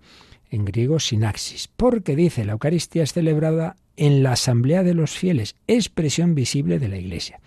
en 0.49 0.65
griego 0.65 0.99
sinaxis, 0.99 1.67
porque 1.67 2.15
dice 2.15 2.45
la 2.45 2.53
Eucaristía 2.53 3.03
es 3.03 3.13
celebrada 3.13 3.75
en 3.95 4.23
la 4.23 4.31
asamblea 4.31 4.83
de 4.83 4.95
los 4.95 5.11
fieles, 5.11 5.55
expresión 5.67 6.33
visible 6.33 6.79
de 6.79 6.87
la 6.87 6.97
Iglesia. 6.97 7.39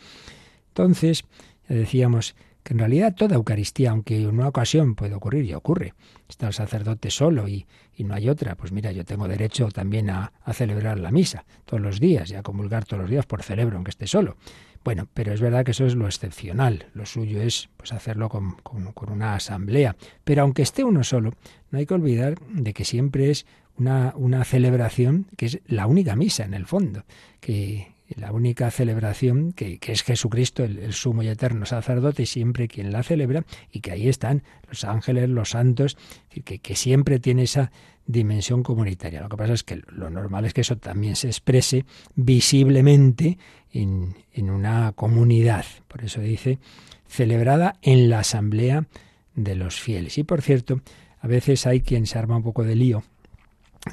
Entonces, 0.68 1.24
decíamos 1.68 2.36
que 2.62 2.74
en 2.74 2.78
realidad 2.78 3.16
toda 3.16 3.34
Eucaristía, 3.34 3.90
aunque 3.90 4.20
en 4.20 4.28
una 4.28 4.46
ocasión 4.46 4.94
puede 4.94 5.14
ocurrir 5.14 5.44
y 5.44 5.54
ocurre, 5.54 5.94
está 6.28 6.46
el 6.46 6.54
sacerdote 6.54 7.10
solo 7.10 7.48
y, 7.48 7.66
y 7.96 8.04
no 8.04 8.14
hay 8.14 8.28
otra, 8.28 8.54
pues 8.54 8.70
mira, 8.70 8.92
yo 8.92 9.04
tengo 9.04 9.26
derecho 9.26 9.68
también 9.70 10.08
a, 10.08 10.32
a 10.40 10.52
celebrar 10.52 11.00
la 11.00 11.10
misa 11.10 11.46
todos 11.64 11.82
los 11.82 11.98
días 11.98 12.30
y 12.30 12.36
a 12.36 12.42
comulgar 12.42 12.84
todos 12.84 13.00
los 13.00 13.10
días 13.10 13.26
por 13.26 13.42
celebro, 13.42 13.76
aunque 13.76 13.90
esté 13.90 14.06
solo. 14.06 14.36
Bueno, 14.88 15.06
pero 15.12 15.34
es 15.34 15.42
verdad 15.42 15.66
que 15.66 15.72
eso 15.72 15.84
es 15.84 15.96
lo 15.96 16.06
excepcional. 16.06 16.86
Lo 16.94 17.04
suyo 17.04 17.42
es 17.42 17.68
pues 17.76 17.92
hacerlo 17.92 18.30
con, 18.30 18.52
con 18.54 19.12
una 19.12 19.34
asamblea. 19.34 19.96
Pero 20.24 20.40
aunque 20.40 20.62
esté 20.62 20.82
uno 20.82 21.04
solo, 21.04 21.34
no 21.70 21.78
hay 21.78 21.84
que 21.84 21.92
olvidar 21.92 22.38
de 22.48 22.72
que 22.72 22.86
siempre 22.86 23.30
es 23.30 23.44
una, 23.76 24.14
una 24.16 24.42
celebración 24.44 25.26
que 25.36 25.44
es 25.44 25.60
la 25.66 25.86
única 25.86 26.16
misa 26.16 26.46
en 26.46 26.54
el 26.54 26.64
fondo, 26.64 27.04
que 27.38 27.92
la 28.16 28.32
única 28.32 28.70
celebración 28.70 29.52
que, 29.52 29.78
es 29.80 30.02
Jesucristo, 30.02 30.64
el, 30.64 30.92
sumo 30.92 31.22
y 31.22 31.28
eterno 31.28 31.66
sacerdote, 31.66 32.22
y 32.22 32.26
siempre 32.26 32.68
quien 32.68 32.92
la 32.92 33.02
celebra, 33.02 33.44
y 33.70 33.80
que 33.80 33.92
ahí 33.92 34.08
están 34.08 34.42
los 34.68 34.84
ángeles, 34.84 35.28
los 35.28 35.50
santos, 35.50 35.96
que, 36.44 36.58
que 36.58 36.74
siempre 36.74 37.18
tiene 37.20 37.42
esa 37.42 37.70
dimensión 38.06 38.62
comunitaria. 38.62 39.20
Lo 39.20 39.28
que 39.28 39.36
pasa 39.36 39.52
es 39.52 39.62
que 39.62 39.82
lo 39.88 40.08
normal 40.10 40.46
es 40.46 40.54
que 40.54 40.62
eso 40.62 40.76
también 40.78 41.14
se 41.14 41.28
exprese 41.28 41.84
visiblemente 42.14 43.38
en, 43.72 44.16
en 44.32 44.50
una 44.50 44.92
comunidad. 44.92 45.66
Por 45.86 46.04
eso 46.04 46.20
dice, 46.20 46.58
celebrada 47.06 47.76
en 47.82 48.08
la 48.08 48.20
asamblea 48.20 48.86
de 49.34 49.54
los 49.54 49.78
fieles. 49.78 50.16
Y 50.18 50.24
por 50.24 50.40
cierto, 50.40 50.80
a 51.20 51.26
veces 51.26 51.66
hay 51.66 51.82
quien 51.82 52.06
se 52.06 52.18
arma 52.18 52.36
un 52.36 52.42
poco 52.42 52.64
de 52.64 52.76
lío 52.76 53.04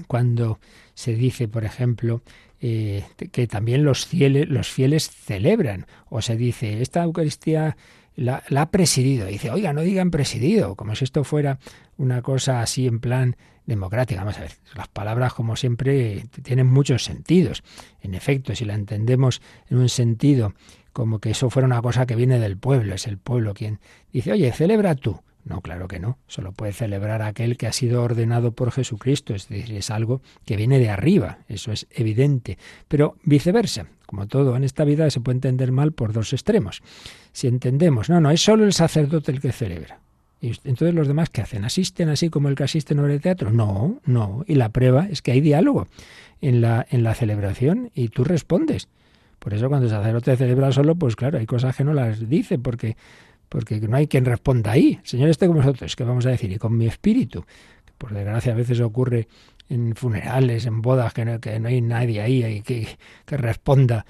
cuando 0.08 0.60
se 0.94 1.16
dice, 1.16 1.48
por 1.48 1.66
ejemplo, 1.66 2.22
eh, 2.68 3.04
que 3.32 3.46
también 3.46 3.84
los 3.84 4.08
fieles, 4.08 4.50
los 4.50 4.70
fieles 4.70 5.12
celebran, 5.12 5.86
o 6.10 6.24
se 6.24 6.36
dice, 6.36 6.82
esta 6.82 7.04
Eucaristía 7.04 7.78
la, 8.16 8.42
ha 8.58 8.72
presidido. 8.72 9.28
dice, 9.28 9.52
oiga, 9.52 9.72
no 9.72 9.82
digan 9.82 10.10
presidido, 10.10 10.74
como 10.74 10.96
si 10.96 11.04
esto 11.04 11.24
fuera 11.24 11.60
una 11.98 12.24
cosa 12.24 12.62
así 12.62 12.88
en 12.88 13.00
plan 13.00 13.36
democrática. 13.68 14.22
Vamos 14.22 14.40
a 14.40 14.42
ver, 14.42 14.54
las 14.74 14.88
palabras, 14.88 15.36
como 15.36 15.56
siempre, 15.56 16.26
tienen 16.42 16.66
muchos 16.66 17.04
sentidos. 17.04 17.62
En 18.02 18.16
efecto, 18.16 18.56
si 18.56 18.66
la 18.66 18.74
entendemos 18.74 19.44
en 19.70 19.78
un 19.78 19.90
sentido 19.90 20.56
como 20.92 21.20
que 21.20 21.30
eso 21.30 21.52
fuera 21.52 21.68
una 21.68 21.84
cosa 21.84 22.08
que 22.08 22.16
viene 22.16 22.40
del 22.40 22.58
pueblo, 22.58 22.96
es 22.96 23.06
el 23.06 23.20
pueblo 23.20 23.54
quien 23.54 23.80
dice, 24.12 24.32
oye, 24.32 24.52
celebra 24.54 24.96
tú. 24.96 25.22
No, 25.46 25.62
claro 25.62 25.88
que 25.88 26.00
no. 26.00 26.18
Solo 26.28 26.52
puede 26.54 26.74
celebrar 26.74 27.22
aquel 27.22 27.56
que 27.56 27.68
ha 27.68 27.72
sido 27.72 28.02
ordenado 28.02 28.52
por 28.52 28.72
Jesucristo. 28.72 29.36
Es 29.36 29.48
decir, 29.48 29.76
es 29.76 29.92
algo 29.92 30.22
que 30.44 30.58
viene 30.58 30.80
de 30.80 30.90
arriba. 30.90 31.38
Eso 31.48 31.72
es 31.72 31.86
evidente. 31.92 32.58
Pero 32.88 33.16
viceversa. 33.24 33.86
Como 34.08 34.28
todo 34.28 34.56
en 34.56 34.64
esta 34.64 34.84
vida 34.84 35.10
se 35.12 35.22
puede 35.22 35.38
entender 35.38 35.72
mal 35.72 35.92
por 35.92 36.14
dos 36.14 36.34
extremos. 36.34 36.82
Si 37.32 37.48
entendemos, 37.48 38.10
no, 38.10 38.20
no, 38.20 38.32
es 38.32 38.42
solo 38.42 38.66
el 38.66 38.74
sacerdote 38.74 39.32
el 39.32 39.40
que 39.40 39.52
celebra. 39.52 40.00
Y 40.42 40.50
entonces 40.64 40.94
los 40.94 41.08
demás 41.08 41.30
¿qué 41.30 41.42
hacen? 41.42 41.64
¿Asisten 41.64 42.10
así 42.10 42.30
como 42.30 42.50
el 42.50 42.56
que 42.56 42.64
asiste 42.64 42.94
en 42.94 43.00
obra 43.00 43.14
de 43.14 43.20
teatro? 43.20 43.52
No, 43.52 44.00
no. 44.06 44.44
Y 44.48 44.56
la 44.56 44.70
prueba 44.70 45.08
es 45.10 45.22
que 45.22 45.32
hay 45.32 45.42
diálogo 45.42 45.88
en 46.42 46.62
la, 46.62 46.86
en 46.90 47.04
la 47.04 47.14
celebración 47.14 47.92
y 47.94 48.10
tú 48.10 48.24
respondes. 48.24 48.88
Por 49.40 49.54
eso 49.54 49.70
cuando 49.70 49.86
el 49.86 49.92
sacerdote 49.92 50.36
celebra 50.38 50.72
solo, 50.72 50.96
pues 50.96 51.16
claro, 51.16 51.38
hay 51.38 51.46
cosas 51.46 51.76
que 51.76 51.84
no 51.84 51.94
las 51.94 52.30
dice 52.30 52.58
porque 52.58 52.98
porque 53.50 53.80
no 53.80 53.98
hay 53.98 54.08
quien 54.08 54.26
responda 54.26 54.72
ahí. 54.72 55.00
Señor 55.04 55.30
esté 55.30 55.48
con 55.48 55.58
nosotros, 55.58 55.96
¿qué 55.96 56.04
vamos 56.04 56.26
a 56.26 56.30
decir? 56.30 56.52
Y 56.52 56.58
con 56.58 56.78
mi 56.78 56.88
espíritu. 56.88 57.46
Que 57.86 57.94
por 57.98 58.14
desgracia 58.14 58.54
a 58.54 58.56
veces 58.56 58.80
ocurre 58.80 59.28
en 59.70 59.96
funerales, 59.96 60.66
en 60.66 60.82
bodas, 60.82 61.14
que 61.14 61.26
no, 61.26 61.40
que 61.40 61.60
no 61.60 61.68
hay 61.68 61.82
nadie 61.82 62.22
ahí 62.22 62.62
que, 62.62 62.88
que 63.26 63.38
responda. 63.38 64.06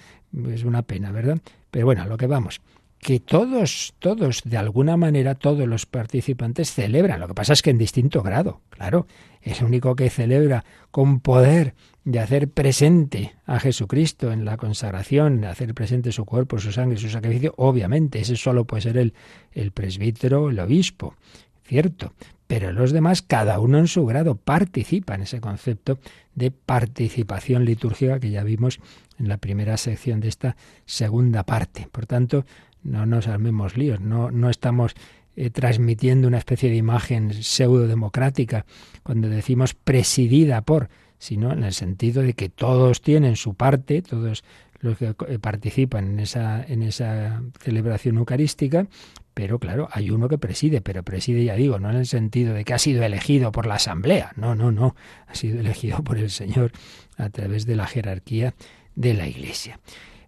Es 0.49 0.63
una 0.63 0.81
pena, 0.81 1.11
¿verdad? 1.11 1.39
Pero 1.71 1.85
bueno, 1.85 2.03
a 2.03 2.05
lo 2.07 2.17
que 2.17 2.27
vamos 2.27 2.61
que 3.05 3.19
todos, 3.19 3.93
todos, 3.99 4.41
de 4.45 4.57
alguna 4.57 4.97
manera, 4.97 5.35
todos 5.35 5.67
los 5.67 5.85
participantes 5.85 6.73
celebran. 6.73 7.19
Lo 7.19 7.27
que 7.27 7.35
pasa 7.35 7.53
es 7.53 7.61
que 7.61 7.69
en 7.69 7.77
distinto 7.77 8.23
grado, 8.23 8.61
claro. 8.69 9.05
El 9.43 9.63
único 9.63 9.95
que 9.95 10.09
celebra 10.09 10.65
con 10.89 11.19
poder 11.19 11.75
de 12.05 12.19
hacer 12.19 12.49
presente 12.49 13.35
a 13.45 13.59
Jesucristo 13.59 14.31
en 14.31 14.45
la 14.45 14.57
consagración, 14.57 15.41
de 15.41 15.47
hacer 15.47 15.73
presente 15.73 16.11
su 16.11 16.23
cuerpo, 16.23 16.59
su 16.59 16.71
sangre, 16.71 16.97
su 16.97 17.09
sacrificio, 17.09 17.53
obviamente, 17.57 18.19
ese 18.19 18.35
solo 18.35 18.65
puede 18.65 18.83
ser 18.83 18.97
el, 18.97 19.13
el 19.51 19.71
presbítero, 19.71 20.49
el 20.49 20.59
obispo, 20.59 21.15
cierto. 21.63 22.13
Pero 22.45 22.71
los 22.71 22.91
demás, 22.91 23.23
cada 23.23 23.59
uno 23.59 23.79
en 23.79 23.87
su 23.87 24.05
grado, 24.05 24.35
participa 24.35 25.15
en 25.15 25.23
ese 25.23 25.41
concepto 25.41 25.97
de 26.35 26.51
participación 26.51 27.65
litúrgica 27.65 28.19
que 28.19 28.29
ya 28.29 28.43
vimos 28.43 28.79
en 29.17 29.27
la 29.27 29.37
primera 29.37 29.75
sección 29.77 30.19
de 30.19 30.27
esta 30.27 30.55
segunda 30.85 31.43
parte. 31.43 31.87
Por 31.91 32.05
tanto, 32.05 32.45
no 32.83 33.07
nos 33.07 33.27
armemos 33.27 33.77
líos, 33.77 33.99
no, 33.99 34.29
no 34.29 34.51
estamos 34.51 34.93
eh, 35.35 35.49
transmitiendo 35.49 36.27
una 36.27 36.37
especie 36.37 36.69
de 36.69 36.75
imagen 36.75 37.33
pseudo 37.33 37.87
democrática 37.87 38.67
cuando 39.01 39.27
decimos 39.27 39.73
presidida 39.73 40.61
por, 40.61 40.89
sino 41.17 41.51
en 41.51 41.63
el 41.63 41.73
sentido 41.73 42.21
de 42.21 42.33
que 42.33 42.49
todos 42.49 43.01
tienen 43.01 43.35
su 43.35 43.53
parte, 43.53 44.01
todos 44.01 44.43
los 44.79 44.97
que 44.97 45.15
eh, 45.27 45.39
participan 45.39 46.11
en 46.11 46.19
esa, 46.19 46.63
en 46.63 46.83
esa 46.83 47.41
celebración 47.59 48.17
eucarística, 48.17 48.87
pero 49.33 49.59
claro, 49.59 49.89
hay 49.91 50.11
uno 50.11 50.29
que 50.29 50.37
preside, 50.37 50.81
pero 50.81 51.03
preside, 51.03 51.43
ya 51.43 51.55
digo, 51.55 51.79
no 51.79 51.89
en 51.89 51.97
el 51.97 52.05
sentido 52.05 52.53
de 52.53 52.63
que 52.63 52.73
ha 52.73 52.79
sido 52.79 53.03
elegido 53.03 53.51
por 53.51 53.65
la 53.65 53.75
Asamblea, 53.75 54.31
no, 54.37 54.55
no, 54.55 54.71
no, 54.71 54.95
ha 55.27 55.35
sido 55.35 55.59
elegido 55.61 56.03
por 56.03 56.17
el 56.17 56.29
Señor 56.29 56.71
a 57.17 57.29
través 57.29 57.65
de 57.65 57.75
la 57.75 57.87
jerarquía 57.87 58.55
de 58.95 59.13
la 59.13 59.27
Iglesia. 59.27 59.79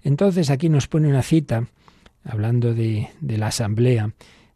Entonces 0.03 0.49
aquí 0.49 0.69
nos 0.69 0.87
pone 0.87 1.07
una 1.07 1.21
cita, 1.21 1.67
hablando 2.23 2.73
de, 2.73 3.09
de 3.21 3.37
la 3.37 3.47
Asamblea, 3.47 4.13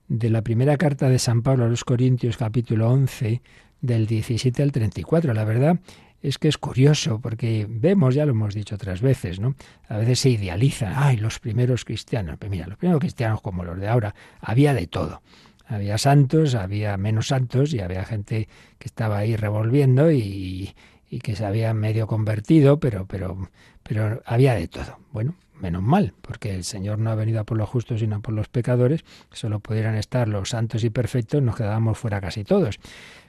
de 0.07 0.29
la 0.29 0.41
primera 0.41 0.75
carta 0.75 1.07
de 1.07 1.19
San 1.19 1.41
Pablo 1.41 1.65
a 1.65 1.69
los 1.69 1.85
Corintios, 1.85 2.35
capítulo 2.35 2.89
11, 2.89 3.41
del 3.79 4.07
17 4.07 4.61
al 4.61 4.71
34. 4.71 5.33
La 5.33 5.45
verdad 5.45 5.79
es 6.21 6.37
que 6.37 6.47
es 6.47 6.57
curioso 6.57 7.19
porque 7.19 7.65
vemos, 7.69 8.15
ya 8.15 8.25
lo 8.25 8.31
hemos 8.31 8.53
dicho 8.53 8.75
otras 8.75 9.01
veces, 9.01 9.39
¿no? 9.39 9.55
A 9.87 9.97
veces 9.97 10.19
se 10.19 10.29
idealizan, 10.29 10.93
ay, 10.95 11.17
los 11.17 11.39
primeros 11.39 11.85
cristianos. 11.85 12.37
Pues 12.37 12.51
mira, 12.51 12.67
los 12.67 12.77
primeros 12.77 12.99
cristianos 12.99 13.41
como 13.41 13.63
los 13.63 13.79
de 13.79 13.87
ahora, 13.87 14.13
había 14.39 14.73
de 14.73 14.87
todo. 14.87 15.21
Había 15.65 15.97
santos, 15.97 16.53
había 16.55 16.97
menos 16.97 17.27
santos 17.27 17.73
y 17.73 17.79
había 17.79 18.03
gente 18.03 18.49
que 18.77 18.87
estaba 18.87 19.19
ahí 19.19 19.35
revolviendo 19.35 20.11
y, 20.11 20.75
y 21.09 21.19
que 21.19 21.35
se 21.35 21.45
había 21.45 21.73
medio 21.73 22.07
convertido, 22.07 22.79
pero, 22.79 23.05
pero, 23.05 23.49
pero 23.83 24.21
había 24.25 24.53
de 24.53 24.67
todo. 24.67 24.99
Bueno, 25.11 25.35
menos 25.61 25.81
mal, 25.81 26.13
porque 26.21 26.53
el 26.53 26.63
Señor 26.63 26.99
no 26.99 27.11
ha 27.11 27.15
venido 27.15 27.39
a 27.39 27.43
por 27.43 27.57
los 27.57 27.69
justos 27.69 27.99
sino 27.99 28.21
por 28.21 28.33
los 28.33 28.49
pecadores, 28.49 29.05
solo 29.31 29.59
pudieran 29.59 29.95
estar 29.95 30.27
los 30.27 30.49
santos 30.49 30.83
y 30.83 30.89
perfectos, 30.89 31.41
nos 31.41 31.55
quedábamos 31.55 31.97
fuera 31.97 32.19
casi 32.19 32.43
todos. 32.43 32.79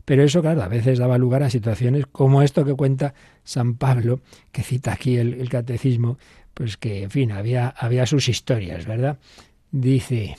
Pero 0.05 0.25
eso, 0.25 0.43
claro, 0.43 0.63
a 0.63 0.69
veces 0.69 0.99
daba 0.99 1.19
lugar 1.19 1.43
a 1.43 1.51
situaciones 1.51 2.07
como 2.07 2.43
esto 2.43 2.65
que 2.65 2.75
cuenta 2.75 3.15
San 3.45 3.75
Pablo, 3.75 4.21
que 4.51 4.63
cita 4.63 4.93
aquí 4.93 5.17
el, 5.17 5.49
catecismo, 5.49 6.19
pues 6.55 6.77
que, 6.77 7.05
en 7.05 7.11
fin, 7.11 7.33
había, 7.33 7.69
había 7.69 8.07
sus 8.07 8.29
historias, 8.29 8.87
¿verdad? 8.87 9.19
Dice, 9.71 10.37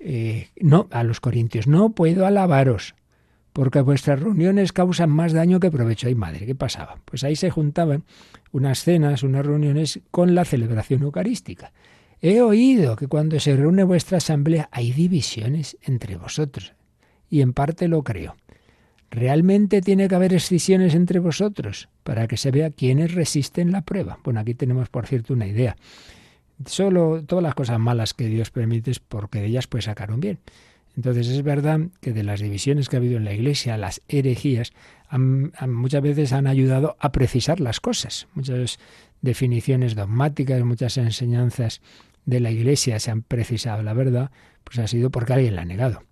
eh, 0.00 0.48
no, 0.60 0.88
a 0.90 1.04
los 1.04 1.20
corintios, 1.20 1.66
no 1.66 1.90
puedo 1.90 2.26
alabaros, 2.26 2.94
porque 3.58 3.80
vuestras 3.80 4.20
reuniones 4.20 4.72
causan 4.72 5.10
más 5.10 5.32
daño 5.32 5.58
que 5.58 5.68
provecho. 5.68 6.06
Ay, 6.06 6.14
madre, 6.14 6.46
¿qué 6.46 6.54
pasaba? 6.54 7.00
Pues 7.04 7.24
ahí 7.24 7.34
se 7.34 7.50
juntaban 7.50 8.04
unas 8.52 8.84
cenas, 8.84 9.24
unas 9.24 9.44
reuniones 9.44 9.98
con 10.12 10.36
la 10.36 10.44
celebración 10.44 11.02
eucarística. 11.02 11.72
He 12.22 12.40
oído 12.40 12.94
que 12.94 13.08
cuando 13.08 13.40
se 13.40 13.56
reúne 13.56 13.82
vuestra 13.82 14.18
asamblea 14.18 14.68
hay 14.70 14.92
divisiones 14.92 15.76
entre 15.82 16.14
vosotros, 16.14 16.74
y 17.28 17.40
en 17.40 17.52
parte 17.52 17.88
lo 17.88 18.04
creo. 18.04 18.36
¿Realmente 19.10 19.80
tiene 19.80 20.06
que 20.06 20.14
haber 20.14 20.34
escisiones 20.34 20.94
entre 20.94 21.18
vosotros 21.18 21.88
para 22.04 22.28
que 22.28 22.36
se 22.36 22.52
vea 22.52 22.70
quiénes 22.70 23.12
resisten 23.12 23.72
la 23.72 23.82
prueba? 23.82 24.20
Bueno, 24.22 24.38
aquí 24.38 24.54
tenemos, 24.54 24.88
por 24.88 25.08
cierto, 25.08 25.34
una 25.34 25.48
idea. 25.48 25.76
Solo 26.64 27.24
todas 27.24 27.42
las 27.42 27.56
cosas 27.56 27.80
malas 27.80 28.14
que 28.14 28.26
Dios 28.26 28.52
permite 28.52 28.92
es 28.92 29.00
porque 29.00 29.40
de 29.40 29.46
ellas 29.46 29.66
pues 29.66 29.86
sacaron 29.86 30.20
bien. 30.20 30.38
Entonces 30.98 31.28
es 31.28 31.44
verdad 31.44 31.78
que 32.00 32.12
de 32.12 32.24
las 32.24 32.40
divisiones 32.40 32.88
que 32.88 32.96
ha 32.96 32.98
habido 32.98 33.18
en 33.18 33.24
la 33.24 33.32
Iglesia, 33.32 33.76
las 33.76 34.02
herejías, 34.08 34.72
muchas 35.12 36.02
veces 36.02 36.32
han 36.32 36.48
ayudado 36.48 36.96
a 36.98 37.12
precisar 37.12 37.60
las 37.60 37.78
cosas. 37.78 38.26
Muchas 38.34 38.80
definiciones 39.22 39.94
dogmáticas, 39.94 40.60
muchas 40.64 40.96
enseñanzas 40.96 41.82
de 42.26 42.40
la 42.40 42.50
Iglesia 42.50 42.98
se 42.98 43.12
han 43.12 43.22
precisado 43.22 43.80
la 43.84 43.92
verdad, 43.92 44.32
pues 44.64 44.80
ha 44.80 44.88
sido 44.88 45.10
porque 45.10 45.34
alguien 45.34 45.54
la 45.54 45.62
ha 45.62 45.66
negado. 45.66 46.02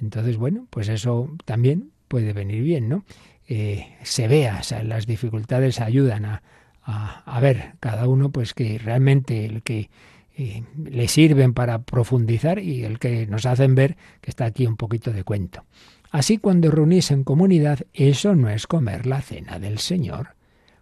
Entonces, 0.00 0.36
bueno, 0.36 0.68
pues 0.70 0.88
eso 0.88 1.34
también 1.44 1.90
puede 2.06 2.32
venir 2.32 2.62
bien, 2.62 2.88
¿no? 2.88 3.04
Eh, 3.48 3.88
se 4.04 4.28
vea, 4.28 4.58
o 4.60 4.62
sea, 4.62 4.84
las 4.84 5.08
dificultades 5.08 5.80
ayudan 5.80 6.24
a, 6.24 6.42
a, 6.84 7.40
ver 7.40 7.72
cada 7.80 8.06
uno, 8.06 8.30
pues 8.30 8.54
que 8.54 8.78
realmente 8.78 9.44
el 9.44 9.62
que 9.64 9.90
le 10.38 11.08
sirven 11.08 11.52
para 11.52 11.82
profundizar 11.82 12.60
y 12.60 12.84
el 12.84 12.98
que 12.98 13.26
nos 13.26 13.44
hacen 13.44 13.74
ver 13.74 13.96
que 14.20 14.30
está 14.30 14.44
aquí 14.44 14.66
un 14.66 14.76
poquito 14.76 15.12
de 15.12 15.24
cuento. 15.24 15.64
Así 16.10 16.38
cuando 16.38 16.70
reunís 16.70 17.10
en 17.10 17.24
comunidad, 17.24 17.80
eso 17.92 18.34
no 18.34 18.48
es 18.48 18.66
comer 18.66 19.06
la 19.06 19.20
cena 19.20 19.58
del 19.58 19.78
Señor. 19.78 20.36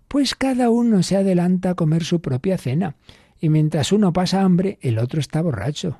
Pues 0.08 0.34
cada 0.34 0.70
uno 0.70 1.02
se 1.02 1.16
adelanta 1.16 1.70
a 1.70 1.74
comer 1.74 2.04
su 2.04 2.20
propia 2.20 2.58
cena, 2.58 2.96
y 3.40 3.48
mientras 3.48 3.92
uno 3.92 4.12
pasa 4.12 4.42
hambre, 4.42 4.78
el 4.82 4.98
otro 4.98 5.20
está 5.20 5.42
borracho. 5.42 5.98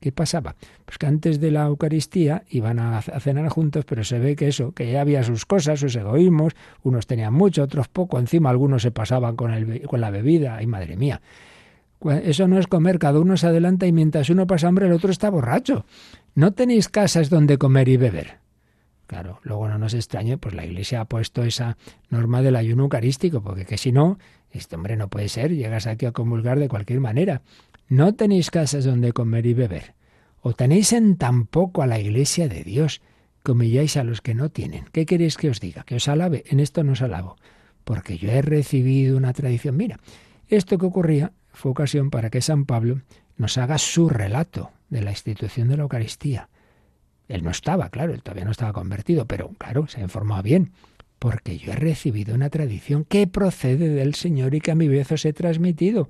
¿Qué 0.00 0.12
pasaba? 0.12 0.54
Pues 0.84 0.96
que 0.96 1.06
antes 1.06 1.40
de 1.40 1.50
la 1.50 1.64
Eucaristía 1.64 2.44
iban 2.50 2.78
a 2.78 3.02
cenar 3.02 3.48
juntos, 3.48 3.84
pero 3.84 4.04
se 4.04 4.20
ve 4.20 4.36
que 4.36 4.46
eso, 4.46 4.70
que 4.70 4.92
ya 4.92 5.00
había 5.00 5.24
sus 5.24 5.44
cosas, 5.44 5.80
sus 5.80 5.96
egoísmos, 5.96 6.54
unos 6.84 7.08
tenían 7.08 7.34
mucho, 7.34 7.64
otros 7.64 7.88
poco, 7.88 8.20
encima 8.20 8.50
algunos 8.50 8.82
se 8.82 8.92
pasaban 8.92 9.34
con, 9.34 9.52
con 9.86 10.00
la 10.00 10.10
bebida, 10.10 10.56
ay 10.56 10.66
madre 10.68 10.96
mía. 10.96 11.20
Eso 12.22 12.46
no 12.46 12.58
es 12.58 12.66
comer, 12.66 12.98
cada 12.98 13.18
uno 13.18 13.36
se 13.36 13.46
adelanta 13.46 13.86
y 13.86 13.92
mientras 13.92 14.30
uno 14.30 14.46
pasa 14.46 14.68
hambre 14.68 14.86
el 14.86 14.92
otro 14.92 15.10
está 15.10 15.30
borracho. 15.30 15.84
No 16.34 16.52
tenéis 16.52 16.88
casas 16.88 17.30
donde 17.30 17.58
comer 17.58 17.88
y 17.88 17.96
beber. 17.96 18.38
Claro, 19.08 19.40
luego 19.42 19.68
no 19.68 19.78
nos 19.78 19.94
extrañe, 19.94 20.36
pues 20.36 20.54
la 20.54 20.66
Iglesia 20.66 21.00
ha 21.00 21.04
puesto 21.06 21.42
esa 21.42 21.78
norma 22.10 22.42
del 22.42 22.56
ayuno 22.56 22.84
eucarístico, 22.84 23.42
porque 23.42 23.64
que 23.64 23.78
si 23.78 23.90
no, 23.90 24.18
este 24.50 24.76
hombre 24.76 24.96
no 24.96 25.08
puede 25.08 25.28
ser, 25.28 25.54
llegas 25.54 25.86
aquí 25.86 26.06
a 26.06 26.12
comulgar 26.12 26.58
de 26.58 26.68
cualquier 26.68 27.00
manera. 27.00 27.42
No 27.88 28.14
tenéis 28.14 28.50
casas 28.50 28.84
donde 28.84 29.12
comer 29.12 29.46
y 29.46 29.54
beber. 29.54 29.94
O 30.40 30.52
tenéis 30.52 30.92
en 30.92 31.16
tan 31.16 31.46
poco 31.46 31.82
a 31.82 31.86
la 31.86 31.98
Iglesia 31.98 32.48
de 32.48 32.62
Dios, 32.62 33.00
que 33.42 33.52
humilláis 33.52 33.96
a 33.96 34.04
los 34.04 34.20
que 34.20 34.34
no 34.34 34.50
tienen. 34.50 34.84
¿Qué 34.92 35.06
queréis 35.06 35.38
que 35.38 35.48
os 35.48 35.58
diga? 35.58 35.84
Que 35.84 35.96
os 35.96 36.06
alabe. 36.06 36.44
En 36.46 36.60
esto 36.60 36.84
no 36.84 36.92
os 36.92 37.00
alabo, 37.00 37.36
porque 37.84 38.18
yo 38.18 38.30
he 38.30 38.42
recibido 38.42 39.16
una 39.16 39.32
tradición. 39.32 39.76
Mira, 39.76 39.98
esto 40.48 40.76
que 40.76 40.86
ocurría 40.86 41.32
fue 41.58 41.72
ocasión 41.72 42.10
para 42.10 42.30
que 42.30 42.40
San 42.40 42.64
Pablo 42.66 43.00
nos 43.36 43.58
haga 43.58 43.78
su 43.78 44.08
relato 44.08 44.70
de 44.90 45.02
la 45.02 45.10
institución 45.10 45.68
de 45.68 45.76
la 45.76 45.82
Eucaristía. 45.82 46.48
Él 47.26 47.42
no 47.42 47.50
estaba, 47.50 47.90
claro, 47.90 48.14
él 48.14 48.22
todavía 48.22 48.44
no 48.44 48.52
estaba 48.52 48.72
convertido, 48.72 49.26
pero 49.26 49.50
claro, 49.58 49.88
se 49.88 50.00
ha 50.00 50.04
informado 50.04 50.44
bien, 50.44 50.70
porque 51.18 51.58
yo 51.58 51.72
he 51.72 51.76
recibido 51.76 52.36
una 52.36 52.48
tradición 52.48 53.04
que 53.04 53.26
procede 53.26 53.88
del 53.88 54.14
Señor 54.14 54.54
y 54.54 54.60
que 54.60 54.70
a 54.70 54.76
mi 54.76 54.86
vez 54.86 55.10
os 55.10 55.24
he 55.24 55.32
transmitido, 55.32 56.08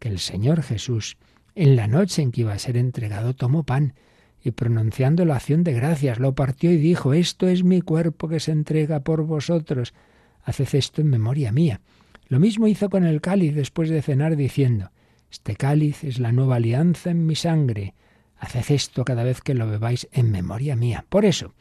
que 0.00 0.08
el 0.08 0.18
Señor 0.18 0.62
Jesús, 0.62 1.16
en 1.54 1.76
la 1.76 1.86
noche 1.86 2.22
en 2.22 2.32
que 2.32 2.40
iba 2.40 2.52
a 2.52 2.58
ser 2.58 2.76
entregado, 2.76 3.34
tomó 3.34 3.62
pan 3.62 3.94
y 4.42 4.50
pronunciando 4.50 5.24
la 5.24 5.36
acción 5.36 5.62
de 5.62 5.74
gracias, 5.74 6.18
lo 6.18 6.34
partió 6.34 6.72
y 6.72 6.76
dijo, 6.76 7.14
Esto 7.14 7.46
es 7.46 7.62
mi 7.62 7.82
cuerpo 7.82 8.28
que 8.28 8.40
se 8.40 8.50
entrega 8.50 9.00
por 9.00 9.22
vosotros, 9.22 9.94
haced 10.42 10.74
esto 10.74 11.00
en 11.00 11.08
memoria 11.08 11.52
mía. 11.52 11.80
Lo 12.28 12.38
mismo 12.38 12.68
hizo 12.68 12.90
con 12.90 13.04
el 13.04 13.20
cáliz 13.20 13.54
después 13.54 13.88
de 13.88 14.02
cenar, 14.02 14.36
diciendo, 14.36 14.90
Este 15.30 15.56
cáliz 15.56 16.04
es 16.04 16.18
la 16.18 16.32
nueva 16.32 16.56
alianza 16.56 17.10
en 17.10 17.26
mi 17.26 17.34
sangre, 17.34 17.94
haced 18.38 18.74
esto 18.74 19.04
cada 19.04 19.24
vez 19.24 19.40
que 19.40 19.54
lo 19.54 19.66
bebáis 19.66 20.08
en 20.12 20.30
memoria 20.30 20.76
mía. 20.76 21.06
Por 21.08 21.24
eso, 21.24 21.54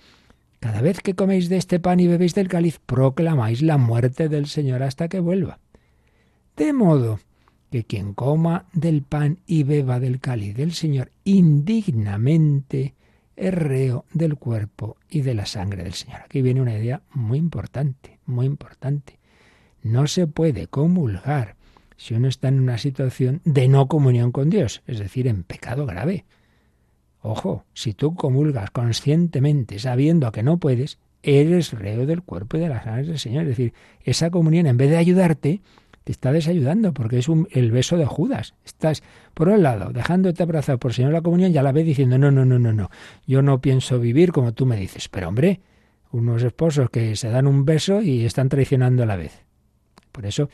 cada 0.59 0.81
vez 0.81 0.99
que 1.01 1.15
coméis 1.15 1.49
de 1.49 1.57
este 1.57 1.79
pan 1.79 1.99
y 1.99 2.07
bebéis 2.07 2.35
del 2.35 2.49
cáliz, 2.49 2.79
proclamáis 2.85 3.61
la 3.61 3.77
muerte 3.77 4.27
del 4.27 4.47
Señor 4.47 4.83
hasta 4.83 5.07
que 5.07 5.19
vuelva. 5.19 5.59
De 6.57 6.73
modo 6.73 7.19
que 7.71 7.83
quien 7.83 8.13
coma 8.13 8.65
del 8.73 9.03
pan 9.03 9.39
y 9.45 9.63
beba 9.63 9.99
del 9.99 10.19
cáliz 10.19 10.55
del 10.55 10.73
Señor 10.73 11.11
indignamente 11.23 12.95
es 13.35 13.53
reo 13.53 14.05
del 14.13 14.35
cuerpo 14.35 14.97
y 15.09 15.21
de 15.21 15.35
la 15.35 15.45
sangre 15.45 15.83
del 15.83 15.93
Señor. 15.93 16.21
Aquí 16.25 16.41
viene 16.41 16.61
una 16.61 16.77
idea 16.77 17.03
muy 17.13 17.37
importante, 17.37 18.19
muy 18.25 18.45
importante. 18.45 19.16
No 19.83 20.07
se 20.07 20.27
puede 20.27 20.67
comulgar 20.67 21.55
si 21.97 22.13
uno 22.13 22.27
está 22.27 22.47
en 22.47 22.59
una 22.59 22.77
situación 22.77 23.41
de 23.43 23.67
no 23.67 23.87
comunión 23.87 24.31
con 24.31 24.49
Dios, 24.49 24.83
es 24.87 24.99
decir, 24.99 25.27
en 25.27 25.43
pecado 25.43 25.85
grave. 25.85 26.25
Ojo, 27.21 27.65
si 27.73 27.93
tú 27.93 28.15
comulgas 28.15 28.69
conscientemente 28.71 29.79
sabiendo 29.79 30.31
que 30.31 30.43
no 30.43 30.57
puedes, 30.57 30.99
eres 31.23 31.73
reo 31.73 32.05
del 32.05 32.21
cuerpo 32.21 32.57
y 32.57 32.61
de 32.61 32.69
la 32.69 32.83
sangre 32.83 33.07
del 33.07 33.19
Señor. 33.19 33.43
Es 33.43 33.49
decir, 33.49 33.73
esa 34.03 34.29
comunión 34.29 34.67
en 34.67 34.77
vez 34.77 34.89
de 34.89 34.97
ayudarte, 34.97 35.61
te 36.03 36.11
está 36.11 36.31
desayudando 36.31 36.93
porque 36.93 37.17
es 37.17 37.27
un, 37.27 37.49
el 37.51 37.71
beso 37.71 37.97
de 37.97 38.05
Judas. 38.05 38.53
Estás, 38.63 39.03
por 39.33 39.49
un 39.49 39.61
lado, 39.61 39.91
dejándote 39.91 40.41
abrazar 40.41 40.79
por 40.79 40.91
el 40.91 40.95
Señor 40.95 41.11
la 41.11 41.21
comunión 41.21 41.51
y 41.51 41.57
a 41.57 41.63
la 41.63 41.73
vez 41.73 41.85
diciendo, 41.85 42.17
no, 42.17 42.31
no, 42.31 42.45
no, 42.45 42.59
no, 42.59 42.71
no, 42.71 42.89
yo 43.25 43.41
no 43.41 43.59
pienso 43.59 43.99
vivir 43.99 44.31
como 44.31 44.53
tú 44.53 44.65
me 44.65 44.77
dices. 44.77 45.09
Pero 45.09 45.27
hombre, 45.27 45.59
unos 46.11 46.43
esposos 46.43 46.89
que 46.89 47.15
se 47.17 47.29
dan 47.29 47.47
un 47.47 47.65
beso 47.65 48.01
y 48.01 48.23
están 48.23 48.47
traicionando 48.47 49.03
a 49.03 49.05
la 49.05 49.17
vez. 49.17 49.46
Por 50.17 50.25
eso, 50.25 50.49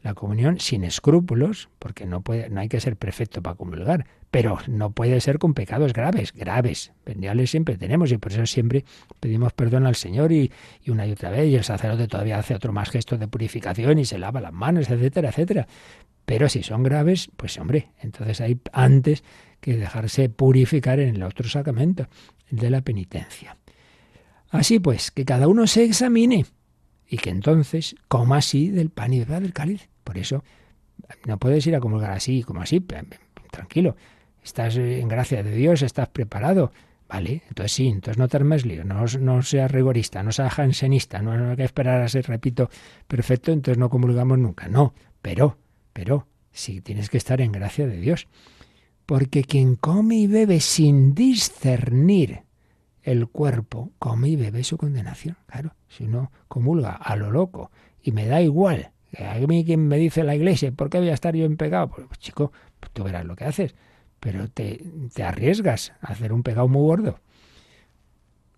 la 0.00 0.14
comunión 0.14 0.60
sin 0.60 0.84
escrúpulos, 0.84 1.70
porque 1.80 2.06
no, 2.06 2.22
hay 2.56 2.68
que 2.68 2.78
ser 2.78 2.94
perfecto 2.94 3.42
para 3.42 3.56
comulgar, 3.56 4.06
pero 4.30 4.60
no 4.68 4.92
puede 4.92 5.20
ser 5.20 5.40
con 5.40 5.54
pecados 5.54 5.92
graves, 5.92 6.32
graves. 6.32 6.92
Veniales 7.04 7.50
siempre 7.50 7.76
tenemos 7.76 8.12
y 8.12 8.18
por 8.18 8.30
eso 8.30 8.46
siempre 8.46 8.84
pedimos 9.18 9.52
perdón 9.54 9.86
al 9.86 9.96
Señor 9.96 10.30
y, 10.30 10.52
una 10.86 11.04
y 11.04 11.10
otra 11.10 11.30
vez 11.30 11.48
y 11.48 11.56
el 11.56 11.64
sacerdote 11.64 12.06
todavía 12.06 12.38
hace 12.38 12.54
otro 12.54 12.72
más 12.72 12.90
gesto 12.90 13.18
de 13.18 13.26
purificación 13.26 13.98
y 13.98 14.04
se 14.04 14.18
lava 14.18 14.40
las 14.40 14.52
manos, 14.52 14.88
etcétera, 14.88 15.30
etcétera. 15.30 15.66
Pero 16.24 16.48
si 16.48 16.62
son 16.62 16.84
graves, 16.84 17.28
pues 17.36 17.58
hombre, 17.58 17.88
entonces 18.00 18.40
hay 18.40 18.60
antes 18.72 19.24
que 19.60 19.76
dejarse 19.76 20.28
purificar 20.28 21.00
en 21.00 21.16
el 21.16 21.24
otro 21.24 21.48
sacramento, 21.48 22.06
el 22.52 22.58
de 22.58 22.70
la 22.70 22.82
penitencia. 22.82 23.56
Así 24.50 24.78
pues, 24.78 25.10
que 25.10 25.24
cada 25.24 25.48
uno 25.48 25.66
se 25.66 25.82
examine 25.82 26.46
y 27.08 27.16
que 27.16 27.30
entonces 27.30 27.96
coma 28.08 28.38
así 28.38 28.70
del 28.70 28.90
pan 28.90 29.12
y 29.12 29.24
del 29.24 29.52
cáliz. 29.52 29.88
Por 30.04 30.18
eso 30.18 30.44
no 31.26 31.38
puedes 31.38 31.66
ir 31.66 31.74
a 31.74 31.80
comulgar 31.80 32.12
así 32.12 32.42
como 32.42 32.60
así, 32.60 32.84
tranquilo 33.50 33.96
estás 34.48 34.76
en 34.76 35.08
gracia 35.08 35.42
de 35.42 35.52
Dios, 35.52 35.82
estás 35.82 36.08
preparado. 36.08 36.72
Vale, 37.08 37.42
entonces 37.48 37.72
sí, 37.72 37.88
entonces 37.88 38.18
no 38.18 38.28
te 38.28 38.36
armes 38.36 38.66
lío, 38.66 38.84
no, 38.84 39.04
no 39.20 39.42
seas 39.42 39.70
rigorista, 39.70 40.22
no 40.22 40.30
seas 40.30 40.52
jansenista, 40.52 41.22
no, 41.22 41.38
no 41.38 41.50
hay 41.50 41.56
que 41.56 41.64
esperar 41.64 42.02
a 42.02 42.08
ser, 42.08 42.26
repito, 42.26 42.68
perfecto, 43.06 43.50
entonces 43.50 43.78
no 43.78 43.88
comulgamos 43.88 44.38
nunca. 44.38 44.68
No, 44.68 44.92
pero, 45.22 45.56
pero, 45.94 46.26
sí 46.52 46.82
tienes 46.82 47.08
que 47.08 47.16
estar 47.16 47.40
en 47.40 47.52
gracia 47.52 47.86
de 47.86 47.98
Dios. 47.98 48.28
Porque 49.06 49.42
quien 49.42 49.76
come 49.76 50.16
y 50.16 50.26
bebe 50.26 50.60
sin 50.60 51.14
discernir 51.14 52.42
el 53.10 53.28
cuerpo, 53.28 53.92
come 53.98 54.28
y 54.28 54.36
bebe 54.36 54.64
su 54.64 54.76
condenación. 54.76 55.36
Claro, 55.46 55.74
si 55.88 56.04
uno 56.04 56.30
comulga 56.48 56.92
a 56.92 57.16
lo 57.16 57.30
loco 57.30 57.70
y 58.02 58.12
me 58.12 58.26
da 58.26 58.40
igual, 58.40 58.92
a 59.18 59.38
mí 59.46 59.64
quien 59.64 59.88
me 59.88 59.96
dice 59.96 60.24
la 60.24 60.34
iglesia, 60.34 60.72
¿por 60.72 60.90
qué 60.90 60.98
voy 60.98 61.08
a 61.10 61.14
estar 61.14 61.34
yo 61.34 61.44
en 61.44 61.56
pecado? 61.56 61.88
Pues, 61.88 62.06
pues 62.06 62.18
chico, 62.18 62.52
pues 62.80 62.92
tú 62.92 63.04
verás 63.04 63.24
lo 63.24 63.36
que 63.36 63.44
haces 63.44 63.74
pero 64.20 64.48
te, 64.48 64.80
arriesgas 65.22 65.92
a 66.00 66.12
hacer 66.12 66.32
un 66.32 66.42
pecado 66.42 66.68
muy 66.68 66.82
gordo. 66.82 67.20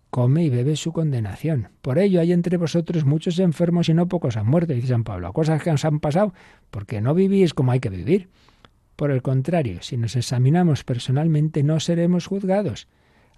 Come 0.09 0.43
y 0.43 0.49
bebe 0.49 0.75
su 0.75 0.91
condenación. 0.91 1.69
Por 1.81 1.97
ello 1.97 2.19
hay 2.19 2.33
entre 2.33 2.57
vosotros 2.57 3.05
muchos 3.05 3.39
enfermos 3.39 3.87
y 3.87 3.93
no 3.93 4.07
pocos 4.07 4.35
han 4.35 4.47
muerto, 4.47 4.73
dice 4.73 4.87
San 4.87 5.03
Pablo. 5.03 5.31
Cosas 5.31 5.63
que 5.63 5.71
nos 5.71 5.85
han 5.85 5.99
pasado 5.99 6.33
porque 6.69 6.99
no 6.99 7.13
vivís 7.13 7.53
como 7.53 7.71
hay 7.71 7.79
que 7.79 7.89
vivir. 7.89 8.29
Por 8.97 9.11
el 9.11 9.21
contrario, 9.21 9.79
si 9.81 9.97
nos 9.97 10.15
examinamos 10.15 10.83
personalmente 10.83 11.63
no 11.63 11.79
seremos 11.79 12.27
juzgados, 12.27 12.87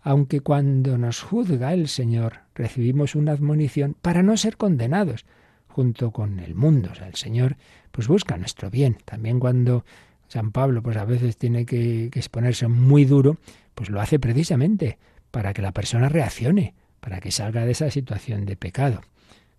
aunque 0.03 0.41
cuando 0.41 0.97
nos 0.97 1.21
juzga 1.21 1.73
el 1.73 1.87
Señor 1.87 2.41
recibimos 2.53 3.15
una 3.15 3.31
admonición 3.31 3.95
para 4.01 4.21
no 4.21 4.35
ser 4.35 4.57
condenados 4.57 5.25
junto 5.67 6.11
con 6.11 6.39
el 6.39 6.55
mundo. 6.55 6.89
O 6.91 6.95
sea, 6.95 7.07
el 7.07 7.15
Señor 7.15 7.55
pues 7.91 8.07
busca 8.07 8.37
nuestro 8.37 8.69
bien. 8.69 8.97
También 9.05 9.39
cuando 9.39 9.85
San 10.27 10.51
Pablo 10.51 10.83
pues 10.83 10.97
a 10.97 11.05
veces 11.05 11.37
tiene 11.37 11.65
que, 11.65 12.05
exponerse 12.13 12.67
muy 12.67 13.05
duro, 13.05 13.37
pues 13.73 13.89
lo 13.89 14.01
hace 14.01 14.19
precisamente 14.19 14.99
para 15.31 15.53
que 15.53 15.61
la 15.61 15.71
persona 15.71 16.09
reaccione, 16.09 16.75
para 16.99 17.21
que 17.21 17.31
salga 17.31 17.65
de 17.65 17.71
esa 17.71 17.89
situación 17.89 18.45
de 18.45 18.57
pecado. 18.57 19.01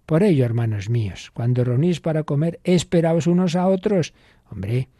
Por 0.05 0.23
ello, 0.23 0.45
hermanos 0.45 0.91
míos, 0.91 1.31
cuando 1.33 1.65
reunís 1.65 2.01
para 2.01 2.25
comer, 2.25 2.61
esperaos 2.65 3.27
unos 3.27 3.57
a 3.57 3.67
otros. 3.67 4.13
Hombre, 4.51 4.91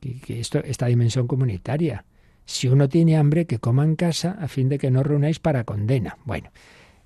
que, 0.00 0.38
esto, 0.38 0.60
esta 0.60 0.86
dimensión 0.86 1.26
comunitaria. 1.26 2.04
Si 2.52 2.68
uno 2.68 2.88
tiene 2.88 3.16
hambre, 3.16 3.46
que 3.46 3.58
coma 3.58 3.84
en 3.84 3.96
casa 3.96 4.36
a 4.40 4.46
fin 4.46 4.68
de 4.68 4.78
que 4.78 4.90
no 4.90 5.02
reunáis 5.02 5.38
para 5.38 5.64
condena. 5.64 6.18
Bueno, 6.24 6.50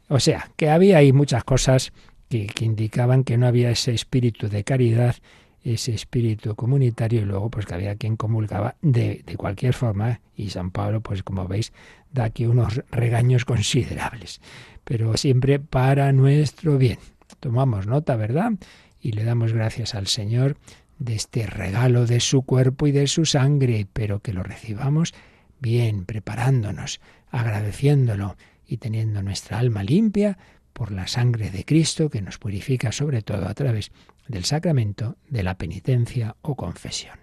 o 0.09 0.19
sea, 0.19 0.51
que 0.57 0.71
había 0.71 0.99
ahí 0.99 1.13
muchas 1.13 1.45
cosas 1.45 1.93
que, 2.29 2.49
indicaban 2.61 3.23
que 3.23 3.39
no 3.39 3.47
había 3.47 3.71
ese 3.71 3.95
espíritu 3.95 4.49
de 4.49 4.65
caridad 4.65 5.17
ese 5.63 5.95
espíritu 5.95 6.55
comunitario 6.55 7.23
y 7.23 7.25
luego 7.25 7.51
pues 7.51 7.67
que 7.67 7.75
había 7.75 7.97
quien 7.97 8.17
comulgaba 8.17 8.77
de, 8.83 9.25
de 9.27 9.37
cualquier 9.37 9.75
forma 9.75 10.21
y 10.37 10.51
San 10.51 10.71
Pablo 10.71 11.01
pues 11.01 11.25
como 11.25 11.49
veis 11.49 11.73
da 12.13 12.25
aquí 12.25 12.47
unos 12.47 12.83
regaños 12.93 13.45
considerables. 13.45 14.41
Pero 14.85 15.17
siempre 15.17 15.59
para 15.59 16.13
nuestro 16.13 16.79
bien. 16.79 16.99
Tomamos 17.41 17.89
nota 17.89 18.15
verdad 18.15 18.53
y 19.01 19.13
le 19.13 19.25
damos 19.25 19.53
gracias 19.53 19.97
al 19.97 20.07
Señor 20.07 20.57
de 20.99 21.17
este 21.17 21.47
regalo 21.47 22.07
de 22.07 22.21
su 22.21 22.43
cuerpo 22.43 22.87
y 22.87 22.93
de 22.93 23.09
su 23.09 23.27
sangre 23.27 23.87
pero 23.93 24.21
que 24.21 24.33
lo 24.33 24.45
recibamos 24.45 25.15
bien 25.61 26.05
preparándonos 26.05 27.01
agradeciéndolo 27.31 28.37
y 28.67 28.79
teniendo 28.79 29.23
nuestra 29.23 29.59
alma 29.59 29.83
limpia 29.83 30.39
por 30.73 30.93
la 30.93 31.07
sangre 31.07 31.51
de 31.51 31.65
Cristo 31.65 32.11
que 32.11 32.21
nos 32.21 32.39
purifica 32.39 32.93
sobre 32.93 33.23
todo 33.23 33.49
a 33.49 33.55
través 33.55 33.93
del 34.29 34.45
sacramento 34.45 35.17
de 35.29 35.43
la 35.43 35.57
penitencia 35.57 36.37
o 36.43 36.55
confesión. 36.55 37.19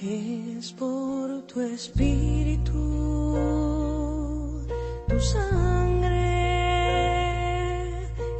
Es 0.00 0.72
por 0.72 1.46
tu 1.46 1.60
espíritu, 1.60 2.72
tu 5.08 5.20
sangre 5.20 6.14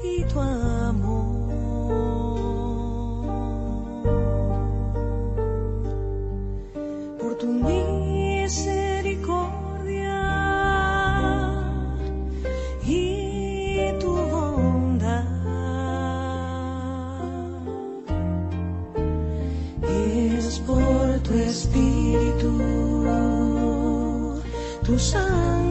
y 0.03 0.25
tu 0.25 0.41
amor. 0.41 0.74
Tu 24.95 25.01
sangre 25.01 25.64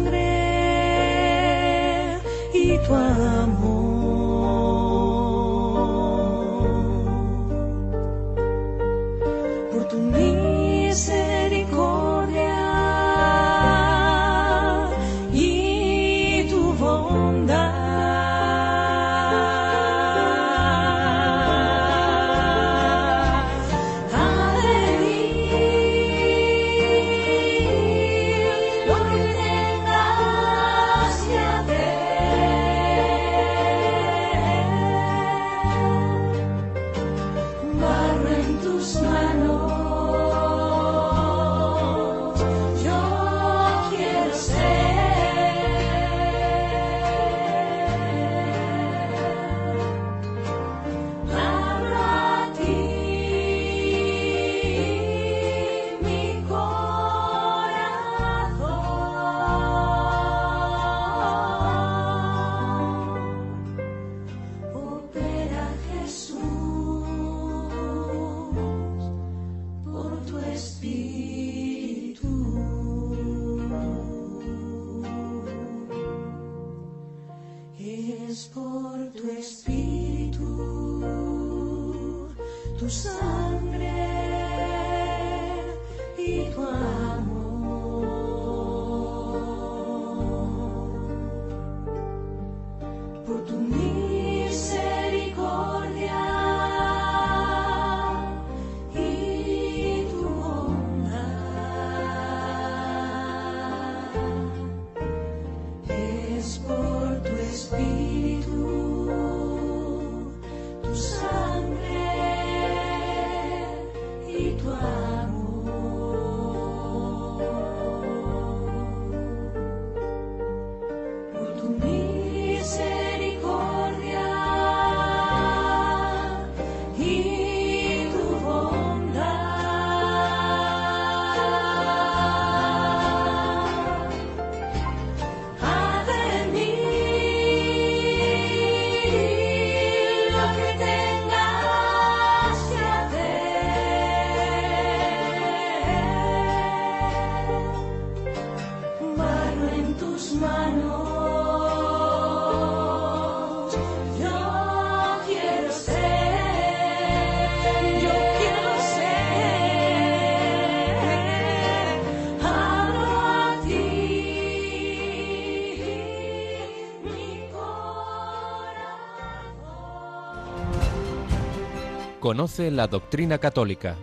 Conoce 172.23 172.71
la 172.71 172.87
doctrina 172.87 173.37
católica. 173.37 173.97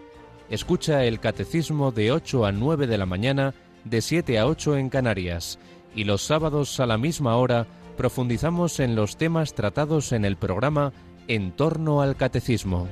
Escucha 0.51 1.07
el 1.07 1.21
catecismo 1.21 1.91
de 1.91 2.13
8 2.13 2.45
a 2.45 2.53
9 2.53 2.87
de 2.87 2.99
la 2.99 3.07
mañana, 3.07 3.55
de 3.85 4.03
7 4.03 4.39
a 4.39 4.47
8 4.47 4.77
en 4.77 4.91
Canarias. 4.91 5.59
Y 5.95 6.05
los 6.05 6.21
sábados 6.21 6.81
a 6.81 6.87
la 6.87 6.99
misma 6.99 7.37
hora 7.37 7.67
profundizamos 7.97 8.79
en 8.79 8.95
los 8.95 9.17
temas 9.17 9.55
tratados 9.55 10.13
en 10.13 10.27
el 10.27 10.37
programa 10.37 10.93
En 11.29 11.53
torno 11.53 12.03
al 12.03 12.15
catecismo. 12.15 12.89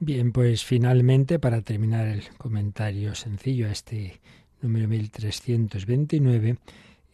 Bien, 0.00 0.32
pues 0.32 0.64
finalmente, 0.64 1.38
para 1.38 1.62
terminar 1.62 2.08
el 2.08 2.24
comentario 2.38 3.14
sencillo 3.14 3.68
a 3.68 3.70
este 3.70 4.20
número 4.60 4.88
1329, 4.88 6.56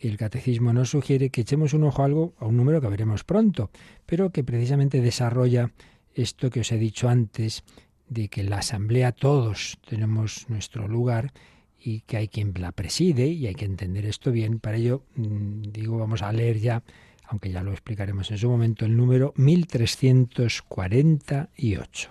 el 0.01 0.17
catecismo 0.17 0.73
nos 0.73 0.91
sugiere 0.91 1.31
que 1.31 1.43
echemos 1.43 1.75
un 1.75 1.85
ojo 1.85 2.03
a 2.03 2.07
algo, 2.07 2.35
a 2.39 2.47
un 2.47 2.57
número 2.57 2.81
que 2.81 2.89
veremos 2.89 3.23
pronto, 3.25 3.71
pero 4.07 4.31
que 4.31 4.43
precisamente 4.43 5.01
desarrolla 5.01 5.71
esto 6.15 6.51
que 6.51 6.59
os 6.61 6.73
he 6.73 6.79
dicho 6.79 7.09
antes, 7.09 7.63
de 8.09 8.29
que 8.29 8.41
en 8.41 8.51
la 8.51 8.59
asamblea 8.59 9.13
todos 9.13 9.79
tenemos 9.89 10.49
nuestro 10.49 10.89
lugar 10.89 11.33
y 11.79 12.01
que 12.03 12.17
hay 12.17 12.27
quien 12.29 12.53
la 12.59 12.73
preside 12.73 13.29
y 13.29 13.47
hay 13.47 13.55
que 13.55 13.65
entender 13.65 14.05
esto 14.07 14.33
bien. 14.33 14.59
Para 14.59 14.77
ello, 14.77 15.05
mm, 15.15 15.63
digo, 15.71 15.97
vamos 15.99 16.23
a 16.23 16.33
leer 16.33 16.59
ya, 16.59 16.83
aunque 17.25 17.51
ya 17.51 17.63
lo 17.63 17.71
explicaremos 17.73 18.31
en 18.31 18.37
su 18.39 18.51
momento, 18.51 18.85
el 18.85 18.97
número 18.97 19.33
1348. 19.37 22.11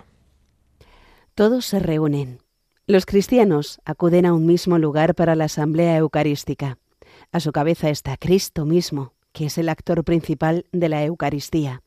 Todos 1.36 1.66
se 1.66 1.80
reúnen. 1.80 2.40
Los 2.88 3.06
cristianos 3.06 3.82
acuden 3.86 4.26
a 4.26 4.34
un 4.34 4.46
mismo 4.46 4.80
lugar 4.80 5.16
para 5.16 5.36
la 5.36 5.46
asamblea 5.46 5.96
eucarística. 5.98 6.78
A 7.32 7.39
su 7.39 7.51
cabeza 7.51 7.89
está 7.89 8.17
Cristo 8.17 8.65
mismo, 8.65 9.13
que 9.34 9.45
es 9.45 9.57
el 9.59 9.69
actor 9.69 10.03
principal 10.03 10.65
de 10.71 10.89
la 10.89 11.03
Eucaristía. 11.03 11.84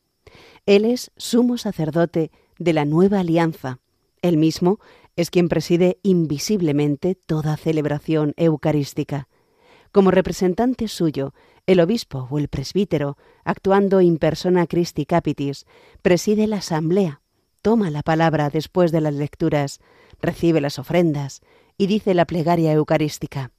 Él 0.65 0.85
es 0.85 1.11
sumo 1.17 1.57
sacerdote 1.57 2.31
de 2.57 2.71
la 2.71 2.85
nueva 2.85 3.19
alianza. 3.19 3.79
Él 4.21 4.37
mismo 4.37 4.79
es 5.17 5.29
quien 5.29 5.49
preside 5.49 5.99
invisiblemente 6.01 7.15
toda 7.15 7.57
celebración 7.57 8.33
eucarística. 8.37 9.27
Como 9.91 10.11
representante 10.11 10.87
suyo, 10.87 11.33
el 11.67 11.81
obispo 11.81 12.27
o 12.31 12.39
el 12.39 12.47
presbítero, 12.47 13.17
actuando 13.43 13.99
in 13.99 14.19
persona 14.19 14.65
Christi 14.65 15.05
Capitis, 15.05 15.65
preside 16.01 16.47
la 16.47 16.57
asamblea, 16.57 17.21
toma 17.61 17.89
la 17.89 18.01
palabra 18.01 18.49
después 18.49 18.91
de 18.93 19.01
las 19.01 19.13
lecturas, 19.13 19.81
recibe 20.21 20.61
las 20.61 20.79
ofrendas 20.79 21.41
y 21.77 21.87
dice 21.87 22.13
la 22.13 22.25
plegaria 22.25 22.71
eucarística. 22.71 23.51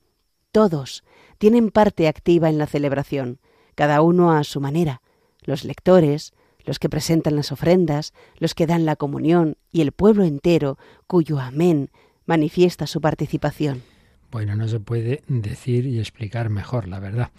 Todos 0.51 1.05
tienen 1.45 1.71
parte 1.71 2.09
activa 2.09 2.49
en 2.49 2.57
la 2.57 2.67
celebración, 2.67 3.39
cada 3.75 4.01
uno 4.01 4.33
a 4.33 4.45
su 4.45 4.63
manera. 4.63 5.03
Los 5.43 5.65
lectores, 5.65 6.33
los 6.65 6.79
que 6.79 6.89
presentan 6.89 7.37
las 7.37 7.53
ofrendas, 7.53 8.15
los 8.39 8.55
que 8.55 8.67
dan 8.67 8.87
la 8.87 8.97
comunión 8.97 9.59
y 9.71 9.83
el 9.83 9.93
pueblo 9.93 10.25
entero, 10.25 10.79
cuyo 11.07 11.39
amén 11.39 11.91
manifiesta 12.25 12.87
su 12.87 13.03
participación. 13.03 13.83
Bueno, 14.31 14.57
no 14.57 14.69
se 14.69 14.81
puede 14.81 15.23
decir 15.29 15.85
y 15.85 15.99
explicar 15.99 16.49
mejor, 16.49 16.89
la 16.89 16.99
verdad, 16.99 17.31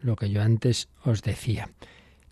lo 0.00 0.16
que 0.16 0.30
yo 0.30 0.40
antes 0.40 0.88
os 1.04 1.20
decía. 1.20 1.68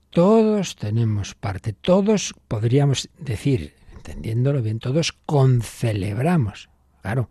Todos 0.09 0.76
tenemos 0.76 1.35
parte, 1.35 1.74
todos 1.74 2.35
podríamos 2.49 3.11
decir, 3.18 3.74
entendiéndolo 3.95 4.62
bien, 4.62 4.79
todos 4.79 5.12
concelebramos. 5.26 6.70
Claro, 7.03 7.29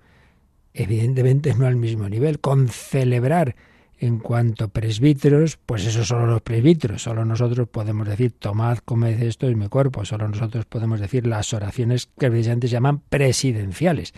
evidentemente 0.75 1.55
no 1.55 1.65
al 1.65 1.77
mismo 1.77 2.07
nivel. 2.07 2.39
Concelebrar 2.39 3.55
En 3.99 4.19
cuanto 4.19 4.69
presbíteros, 4.69 5.57
pues 5.57 5.85
eso 5.85 6.05
solo 6.05 6.27
los 6.27 6.41
presbíteros, 6.41 7.01
solo 7.01 7.25
nosotros 7.25 7.67
podemos 7.67 8.07
decir, 8.07 8.31
tomad, 8.31 8.77
comed, 8.79 9.19
esto 9.23 9.47
es 9.47 9.57
mi 9.57 9.69
cuerpo, 9.69 10.05
solo 10.05 10.27
nosotros 10.27 10.65
podemos 10.65 10.99
decir 10.99 11.25
las 11.25 11.51
oraciones 11.53 12.07
que 12.17 12.29
precisamente 12.29 12.67
se 12.67 12.73
llaman 12.73 12.99
presidenciales. 12.99 14.13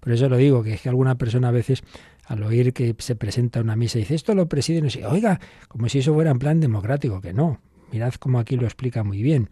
Por 0.00 0.12
eso 0.12 0.28
lo 0.28 0.36
digo, 0.36 0.64
que 0.64 0.74
es 0.74 0.80
que 0.80 0.88
alguna 0.88 1.16
persona 1.16 1.48
a 1.48 1.52
veces 1.52 1.84
al 2.26 2.42
oír 2.42 2.72
que 2.72 2.94
se 2.98 3.14
presenta 3.16 3.60
una 3.60 3.76
misa 3.76 3.98
dice, 3.98 4.14
esto 4.14 4.34
lo 4.34 4.48
preside, 4.48 4.80
no 4.80 4.90
sé, 4.90 5.06
oiga, 5.06 5.40
como 5.68 5.88
si 5.88 5.98
eso 5.98 6.14
fuera 6.14 6.30
en 6.30 6.38
plan 6.38 6.60
democrático, 6.60 7.20
que 7.20 7.32
no. 7.32 7.60
Mirad 7.92 8.14
cómo 8.14 8.38
aquí 8.38 8.56
lo 8.56 8.64
explica 8.64 9.04
muy 9.04 9.22
bien. 9.22 9.48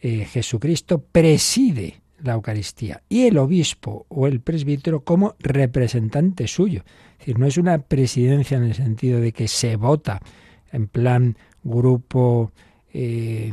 Eh, 0.00 0.24
Jesucristo 0.24 0.98
preside 0.98 2.00
la 2.22 2.34
Eucaristía 2.34 3.02
y 3.08 3.26
el 3.26 3.38
obispo 3.38 4.06
o 4.08 4.26
el 4.26 4.40
presbítero 4.40 5.00
como 5.00 5.34
representante 5.38 6.48
suyo. 6.48 6.84
Es 7.12 7.18
decir, 7.18 7.38
no 7.38 7.46
es 7.46 7.56
una 7.56 7.78
presidencia 7.78 8.56
en 8.56 8.64
el 8.64 8.74
sentido 8.74 9.20
de 9.20 9.32
que 9.32 9.48
se 9.48 9.76
vota 9.76 10.20
en 10.72 10.88
plan 10.88 11.36
grupo 11.62 12.52
eh, 12.92 13.52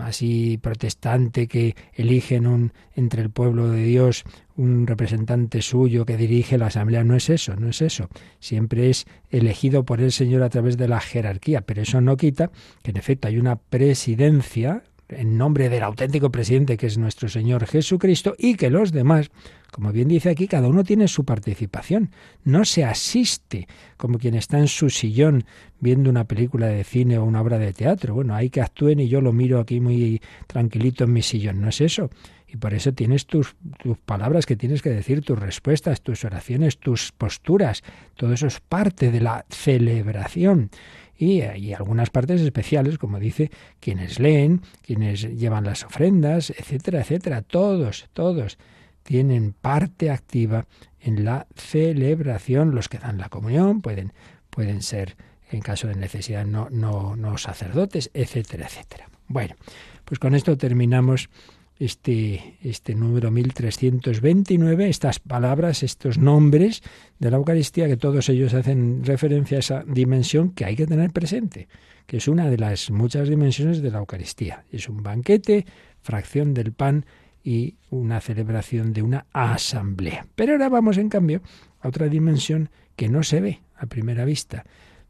así 0.00 0.58
protestante 0.58 1.48
que 1.48 1.74
eligen 1.94 2.46
un, 2.46 2.72
entre 2.94 3.22
el 3.22 3.30
pueblo 3.30 3.68
de 3.68 3.84
Dios 3.84 4.24
un 4.56 4.86
representante 4.86 5.62
suyo 5.62 6.04
que 6.04 6.16
dirige 6.16 6.58
la 6.58 6.66
asamblea. 6.66 7.04
No 7.04 7.14
es 7.14 7.30
eso, 7.30 7.56
no 7.56 7.68
es 7.68 7.80
eso. 7.82 8.08
Siempre 8.40 8.90
es 8.90 9.06
elegido 9.30 9.84
por 9.84 10.00
el 10.00 10.12
Señor 10.12 10.42
a 10.42 10.48
través 10.48 10.76
de 10.76 10.88
la 10.88 11.00
jerarquía, 11.00 11.60
pero 11.62 11.82
eso 11.82 12.00
no 12.00 12.16
quita 12.16 12.50
que 12.82 12.90
en 12.90 12.96
efecto 12.96 13.28
hay 13.28 13.38
una 13.38 13.56
presidencia 13.56 14.82
en 15.08 15.38
nombre 15.38 15.68
del 15.68 15.82
auténtico 15.82 16.30
presidente 16.30 16.76
que 16.76 16.86
es 16.86 16.98
nuestro 16.98 17.28
Señor 17.28 17.66
Jesucristo 17.66 18.34
y 18.38 18.54
que 18.54 18.70
los 18.70 18.92
demás, 18.92 19.30
como 19.70 19.92
bien 19.92 20.08
dice 20.08 20.30
aquí, 20.30 20.46
cada 20.46 20.68
uno 20.68 20.84
tiene 20.84 21.08
su 21.08 21.24
participación. 21.24 22.10
No 22.44 22.64
se 22.64 22.84
asiste 22.84 23.66
como 23.96 24.18
quien 24.18 24.34
está 24.34 24.58
en 24.58 24.68
su 24.68 24.90
sillón 24.90 25.44
viendo 25.80 26.10
una 26.10 26.24
película 26.24 26.66
de 26.66 26.84
cine 26.84 27.18
o 27.18 27.24
una 27.24 27.40
obra 27.40 27.58
de 27.58 27.72
teatro. 27.72 28.14
Bueno, 28.14 28.34
hay 28.34 28.50
que 28.50 28.60
actúen 28.60 29.00
y 29.00 29.08
yo 29.08 29.20
lo 29.20 29.32
miro 29.32 29.60
aquí 29.60 29.80
muy 29.80 30.20
tranquilito 30.46 31.04
en 31.04 31.12
mi 31.12 31.22
sillón. 31.22 31.60
No 31.60 31.68
es 31.68 31.80
eso. 31.80 32.10
Y 32.50 32.56
por 32.56 32.72
eso 32.72 32.92
tienes 32.94 33.26
tus, 33.26 33.56
tus 33.82 33.98
palabras 33.98 34.46
que 34.46 34.56
tienes 34.56 34.80
que 34.80 34.88
decir, 34.88 35.22
tus 35.22 35.38
respuestas, 35.38 36.00
tus 36.00 36.24
oraciones, 36.24 36.78
tus 36.78 37.12
posturas. 37.12 37.82
Todo 38.14 38.32
eso 38.32 38.46
es 38.46 38.60
parte 38.60 39.10
de 39.10 39.20
la 39.20 39.44
celebración 39.50 40.70
y 41.18 41.40
hay 41.42 41.74
algunas 41.74 42.10
partes 42.10 42.40
especiales, 42.40 42.96
como 42.96 43.18
dice, 43.18 43.50
quienes 43.80 44.20
leen, 44.20 44.62
quienes 44.82 45.22
llevan 45.22 45.64
las 45.64 45.84
ofrendas, 45.84 46.50
etcétera, 46.50 47.00
etcétera. 47.00 47.42
Todos, 47.42 48.08
todos 48.12 48.56
tienen 49.02 49.52
parte 49.52 50.10
activa 50.10 50.66
en 51.00 51.24
la 51.24 51.48
celebración. 51.56 52.72
Los 52.72 52.88
que 52.88 52.98
dan 52.98 53.18
la 53.18 53.28
comunión 53.28 53.80
pueden, 53.82 54.12
pueden 54.48 54.80
ser, 54.80 55.16
en 55.50 55.60
caso 55.60 55.88
de 55.88 55.96
necesidad, 55.96 56.46
no, 56.46 56.68
no, 56.70 57.16
no 57.16 57.36
sacerdotes, 57.36 58.12
etcétera, 58.14 58.66
etcétera. 58.66 59.08
Bueno, 59.26 59.56
pues 60.04 60.20
con 60.20 60.36
esto 60.36 60.56
terminamos 60.56 61.30
este, 61.78 62.58
este 62.62 62.94
número 62.94 63.30
1329, 63.30 64.88
estas 64.88 65.20
palabras, 65.20 65.82
estos 65.82 66.18
nombres 66.18 66.82
de 67.18 67.30
la 67.30 67.36
Eucaristía, 67.36 67.86
que 67.86 67.96
todos 67.96 68.28
ellos 68.28 68.54
hacen 68.54 69.04
referencia 69.04 69.58
a 69.58 69.60
esa 69.60 69.84
dimensión 69.86 70.50
que 70.50 70.64
hay 70.64 70.76
que 70.76 70.86
tener 70.86 71.12
presente, 71.12 71.68
que 72.06 72.16
es 72.16 72.28
una 72.28 72.50
de 72.50 72.58
las 72.58 72.90
muchas 72.90 73.28
dimensiones 73.28 73.80
de 73.80 73.90
la 73.90 73.98
Eucaristía. 73.98 74.64
Es 74.72 74.88
un 74.88 75.02
banquete, 75.02 75.66
fracción 76.02 76.52
del 76.52 76.72
pan 76.72 77.06
y 77.44 77.76
una 77.90 78.20
celebración 78.20 78.92
de 78.92 79.02
una 79.02 79.26
asamblea. 79.32 80.26
Pero 80.34 80.52
ahora 80.52 80.68
vamos, 80.68 80.98
en 80.98 81.08
cambio, 81.08 81.42
a 81.80 81.88
otra 81.88 82.08
dimensión 82.08 82.70
que 82.96 83.08
no 83.08 83.22
se 83.22 83.40
ve 83.40 83.60
a 83.76 83.86
primera 83.86 84.24
vista, 84.24 84.64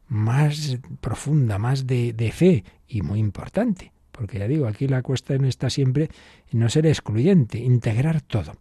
más 0.07 0.77
profunda, 1.01 1.57
más 1.57 1.87
de, 1.87 2.13
de 2.13 2.31
fe 2.31 2.63
y 2.87 3.01
muy 3.01 3.19
importante 3.19 3.91
porque 4.19 4.37
ya 4.37 4.49
digo, 4.49 4.67
aquí 4.67 4.85
la 4.85 5.01
cuestión 5.01 5.45
está 5.45 5.69
siempre 5.69 6.09
no 6.51 6.67
ser 6.67 6.85
excluyente, 6.85 7.57
integrar 7.57 8.19
todo. 8.19 8.51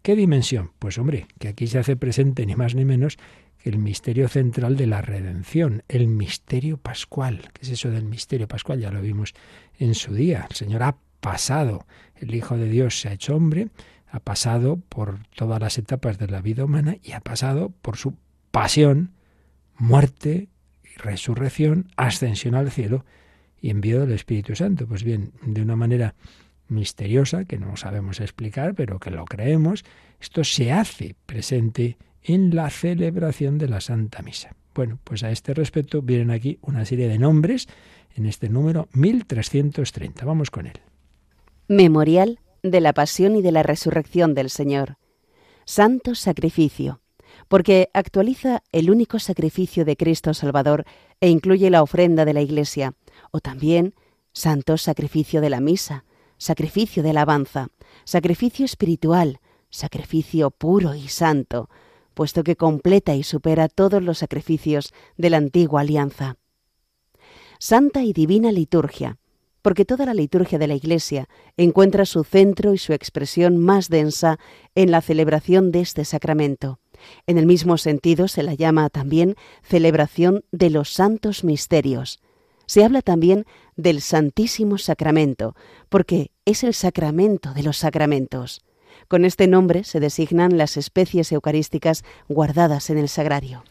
¿Qué 0.00 0.16
dimensión? 0.16 0.70
Pues 0.78 0.96
hombre, 0.96 1.26
que 1.38 1.48
aquí 1.48 1.66
se 1.66 1.78
hace 1.78 1.96
presente 1.96 2.46
ni 2.46 2.56
más 2.56 2.74
ni 2.74 2.86
menos 2.86 3.18
que 3.58 3.68
el 3.68 3.76
misterio 3.76 4.26
central 4.30 4.74
de 4.74 4.86
la 4.86 5.02
redención, 5.02 5.82
el 5.86 6.06
misterio 6.08 6.78
pascual. 6.78 7.50
¿Qué 7.52 7.60
es 7.60 7.68
eso 7.68 7.90
del 7.90 8.06
misterio 8.06 8.48
pascual? 8.48 8.80
Ya 8.80 8.90
lo 8.90 9.02
vimos 9.02 9.34
en 9.78 9.94
su 9.94 10.14
día. 10.14 10.46
El 10.48 10.56
Señor 10.56 10.82
ha 10.82 10.96
pasado, 11.20 11.84
el 12.16 12.34
Hijo 12.34 12.56
de 12.56 12.70
Dios 12.70 12.98
se 12.98 13.10
ha 13.10 13.12
hecho 13.12 13.36
hombre, 13.36 13.68
ha 14.08 14.18
pasado 14.18 14.78
por 14.88 15.18
todas 15.36 15.60
las 15.60 15.76
etapas 15.76 16.16
de 16.16 16.28
la 16.28 16.40
vida 16.40 16.64
humana 16.64 16.96
y 17.02 17.12
ha 17.12 17.20
pasado 17.20 17.68
por 17.82 17.98
su 17.98 18.14
pasión, 18.50 19.12
muerte 19.76 20.48
y 20.82 20.96
resurrección, 20.96 21.90
ascensión 21.98 22.54
al 22.54 22.70
cielo 22.70 23.04
y 23.62 23.70
envío 23.70 24.00
del 24.00 24.12
Espíritu 24.12 24.54
Santo. 24.54 24.86
Pues 24.86 25.04
bien, 25.04 25.32
de 25.46 25.62
una 25.62 25.76
manera 25.76 26.14
misteriosa, 26.68 27.44
que 27.44 27.58
no 27.58 27.76
sabemos 27.76 28.20
explicar, 28.20 28.74
pero 28.74 28.98
que 28.98 29.10
lo 29.10 29.24
creemos, 29.24 29.84
esto 30.20 30.44
se 30.44 30.72
hace 30.72 31.14
presente 31.24 31.96
en 32.22 32.54
la 32.54 32.68
celebración 32.70 33.58
de 33.58 33.68
la 33.68 33.80
Santa 33.80 34.22
Misa. 34.22 34.54
Bueno, 34.74 34.98
pues 35.04 35.22
a 35.22 35.30
este 35.30 35.54
respecto 35.54 36.02
vienen 36.02 36.30
aquí 36.30 36.58
una 36.62 36.84
serie 36.84 37.08
de 37.08 37.18
nombres 37.18 37.68
en 38.16 38.26
este 38.26 38.48
número 38.48 38.88
1330. 38.92 40.24
Vamos 40.24 40.50
con 40.50 40.66
él. 40.66 40.80
Memorial 41.68 42.40
de 42.62 42.80
la 42.80 42.92
Pasión 42.92 43.36
y 43.36 43.42
de 43.42 43.52
la 43.52 43.62
Resurrección 43.62 44.34
del 44.34 44.50
Señor. 44.50 44.96
Santo 45.64 46.14
Sacrificio, 46.14 47.00
porque 47.48 47.90
actualiza 47.92 48.62
el 48.72 48.90
único 48.90 49.18
sacrificio 49.18 49.84
de 49.84 49.96
Cristo 49.96 50.34
Salvador 50.34 50.84
e 51.20 51.28
incluye 51.28 51.70
la 51.70 51.82
ofrenda 51.82 52.24
de 52.24 52.32
la 52.32 52.40
Iglesia, 52.40 52.94
o 53.30 53.40
también 53.40 53.94
santo 54.32 54.76
sacrificio 54.78 55.40
de 55.40 55.50
la 55.50 55.60
misa, 55.60 56.04
sacrificio 56.38 57.02
de 57.02 57.10
alabanza, 57.10 57.68
sacrificio 58.04 58.64
espiritual, 58.64 59.40
sacrificio 59.70 60.50
puro 60.50 60.94
y 60.94 61.08
santo, 61.08 61.68
puesto 62.14 62.44
que 62.44 62.56
completa 62.56 63.14
y 63.14 63.22
supera 63.22 63.68
todos 63.68 64.02
los 64.02 64.18
sacrificios 64.18 64.92
de 65.16 65.30
la 65.30 65.38
antigua 65.38 65.80
alianza. 65.80 66.36
Santa 67.58 68.02
y 68.02 68.12
divina 68.12 68.52
liturgia, 68.52 69.18
porque 69.62 69.84
toda 69.84 70.04
la 70.04 70.14
liturgia 70.14 70.58
de 70.58 70.66
la 70.66 70.74
Iglesia 70.74 71.28
encuentra 71.56 72.04
su 72.04 72.24
centro 72.24 72.74
y 72.74 72.78
su 72.78 72.92
expresión 72.92 73.56
más 73.56 73.88
densa 73.88 74.38
en 74.74 74.90
la 74.90 75.00
celebración 75.00 75.70
de 75.70 75.80
este 75.80 76.04
sacramento. 76.04 76.80
En 77.26 77.38
el 77.38 77.46
mismo 77.46 77.78
sentido 77.78 78.28
se 78.28 78.42
la 78.42 78.54
llama 78.54 78.90
también 78.90 79.36
celebración 79.62 80.44
de 80.50 80.70
los 80.70 80.92
santos 80.92 81.44
misterios, 81.44 82.20
se 82.72 82.86
habla 82.86 83.02
también 83.02 83.44
del 83.76 84.00
Santísimo 84.00 84.78
Sacramento, 84.78 85.54
porque 85.90 86.30
es 86.46 86.64
el 86.64 86.72
sacramento 86.72 87.52
de 87.52 87.62
los 87.62 87.76
sacramentos. 87.76 88.62
Con 89.08 89.26
este 89.26 89.46
nombre 89.46 89.84
se 89.84 90.00
designan 90.00 90.56
las 90.56 90.78
especies 90.78 91.30
eucarísticas 91.32 92.02
guardadas 92.30 92.88
en 92.88 92.96
el 92.96 93.10
sagrario. 93.10 93.62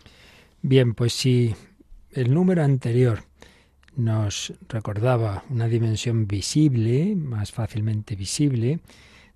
Bien, 0.61 0.93
pues 0.93 1.13
si 1.13 1.55
el 2.11 2.31
número 2.31 2.63
anterior 2.63 3.23
nos 3.95 4.53
recordaba 4.69 5.45
una 5.49 5.67
dimensión 5.67 6.27
visible, 6.27 7.15
más 7.15 7.51
fácilmente 7.51 8.15
visible, 8.15 8.81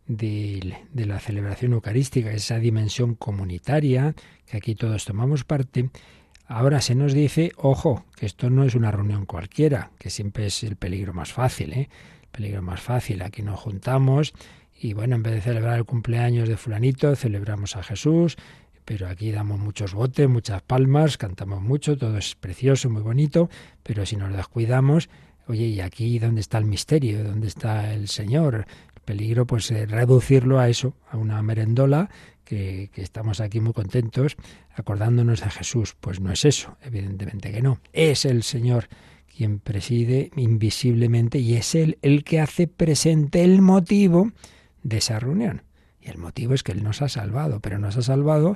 de, 0.06 0.76
de, 0.94 1.06
la 1.08 1.20
celebración 1.20 1.74
eucarística, 1.74 2.32
esa 2.32 2.60
dimensión 2.60 3.16
comunitaria, 3.16 4.14
que 4.46 4.58
aquí 4.58 4.76
todos 4.76 5.06
tomamos 5.06 5.44
parte, 5.44 5.90
Ahora 6.48 6.80
se 6.80 6.94
nos 6.94 7.14
dice, 7.14 7.52
ojo, 7.58 8.06
que 8.16 8.28
esto 8.28 8.50
no 8.50 8.64
es 8.64 8.76
una 8.76 8.92
reunión 8.92 9.26
cualquiera, 9.26 9.92
que 9.98 10.12
siempre 10.12 10.46
es 10.46 10.64
el 10.64 10.76
peligro 10.76 11.14
más 11.14 11.34
fácil, 11.34 11.74
¿eh? 11.74 11.90
El 12.22 12.30
peligro 12.32 12.62
más 12.62 12.82
fácil. 12.82 13.24
Aquí 13.24 13.42
nos 13.42 13.60
juntamos 13.60 14.34
y 14.80 14.94
bueno, 14.94 15.16
en 15.16 15.24
vez 15.24 15.34
de 15.34 15.42
celebrar 15.42 15.78
el 15.78 15.86
cumpleaños 15.86 16.48
de 16.48 16.58
fulanito, 16.58 17.16
celebramos 17.16 17.76
a 17.76 17.84
Jesús, 17.84 18.38
pero 18.84 19.08
aquí 19.08 19.32
damos 19.32 19.60
muchos 19.60 19.96
botes, 19.96 20.30
muchas 20.30 20.62
palmas, 20.62 21.18
cantamos 21.18 21.62
mucho, 21.62 21.98
todo 21.98 22.18
es 22.18 22.36
precioso, 22.36 22.90
muy 22.92 23.02
bonito, 23.02 23.50
pero 23.82 24.06
si 24.06 24.16
nos 24.16 24.32
descuidamos, 24.32 25.10
oye, 25.48 25.66
¿y 25.66 25.82
aquí 25.82 26.20
dónde 26.20 26.42
está 26.42 26.60
el 26.60 26.66
misterio? 26.66 27.24
¿Dónde 27.24 27.48
está 27.48 27.92
el 27.94 28.08
Señor? 28.08 28.68
El 28.96 29.02
peligro, 29.02 29.48
pues, 29.48 29.72
es 29.72 29.90
reducirlo 29.90 30.60
a 30.60 30.70
eso, 30.70 30.94
a 31.10 31.18
una 31.18 31.42
merendola 31.42 32.10
que, 32.46 32.90
estamos 32.96 33.42
aquí 33.42 33.60
muy 33.60 33.74
contentos 33.74 34.38
acordándonos 34.74 35.42
de 35.42 35.50
Jesús. 35.50 35.96
Pues 36.00 36.22
no 36.22 36.32
es 36.32 36.46
eso, 36.46 36.78
evidentemente 36.82 37.52
que 37.52 37.62
no. 37.62 37.80
Es 37.92 38.24
el 38.24 38.44
Señor 38.44 38.88
quien 39.36 39.60
preside 39.60 40.32
invisiblemente 40.38 41.40
y 41.40 41.56
es 41.56 41.76
Él 41.76 41.98
el 42.02 42.24
que 42.24 42.40
hace 42.40 42.68
presente 42.68 43.44
el 43.44 43.62
motivo 43.62 44.32
de 44.84 44.98
esa 44.98 45.20
reunión. 45.20 45.64
Y 46.00 46.10
el 46.10 46.18
motivo 46.18 46.54
es 46.54 46.64
que 46.64 46.72
Él 46.72 46.84
nos 46.84 47.02
ha 47.02 47.10
salvado, 47.10 47.60
pero 47.60 47.80
nos 47.80 47.98
ha 47.98 48.02
salvado 48.02 48.56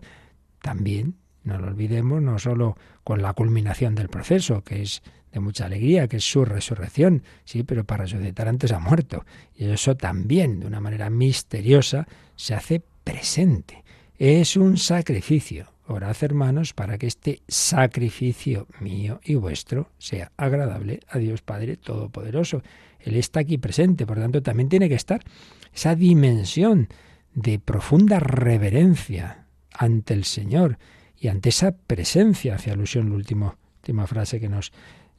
también, 0.62 1.16
no 1.44 1.58
lo 1.58 1.68
olvidemos, 1.68 2.22
no 2.22 2.40
solo 2.40 2.78
con 3.04 3.22
la 3.22 3.34
culminación 3.34 3.96
del 3.96 4.08
proceso, 4.08 4.64
que 4.64 4.82
es 4.84 5.02
de 5.32 5.40
mucha 5.40 5.66
alegría, 5.66 6.08
que 6.08 6.18
es 6.18 6.24
su 6.30 6.44
resurrección, 6.46 7.24
sí, 7.46 7.64
pero 7.64 7.84
para 7.84 8.06
resucitar 8.06 8.48
antes 8.48 8.72
ha 8.72 8.80
muerto. 8.80 9.26
Y 9.56 9.66
eso 9.66 9.96
también, 9.96 10.60
de 10.60 10.68
una 10.68 10.80
manera 10.80 11.10
misteriosa, 11.10 12.08
se 12.36 12.54
hace 12.54 12.84
presente. 13.10 13.84
Es 14.18 14.56
un 14.56 14.78
sacrificio. 14.78 15.72
Orad, 15.88 16.16
hermanos, 16.22 16.74
para 16.74 17.00
que 17.00 17.08
este 17.08 17.42
sacrificio 17.48 18.68
mío 18.80 19.20
y 19.24 19.34
vuestro 19.34 19.90
sea 19.98 20.32
agradable 20.38 21.00
a 21.10 21.18
Dios 21.18 21.42
Padre 21.42 21.78
Todopoderoso. 21.78 22.62
Él 23.00 23.16
está 23.16 23.40
aquí 23.40 23.58
presente, 23.58 24.06
por 24.06 24.18
tanto, 24.18 24.44
también 24.44 24.70
tiene 24.70 24.88
que 24.88 24.96
estar 24.96 25.24
esa 25.74 25.96
dimensión 25.96 26.90
de 27.34 27.58
profunda 27.58 28.20
reverencia 28.20 29.46
ante 29.74 30.14
el 30.14 30.26
Señor 30.26 30.78
y 31.18 31.30
ante 31.30 31.50
esa 31.50 31.72
presencia, 31.72 32.56
hace 32.56 32.70
alusión 32.72 33.10
la 33.10 33.16
última 33.16 33.58
frase 34.06 34.40
que 34.40 34.50
nos 34.50 34.72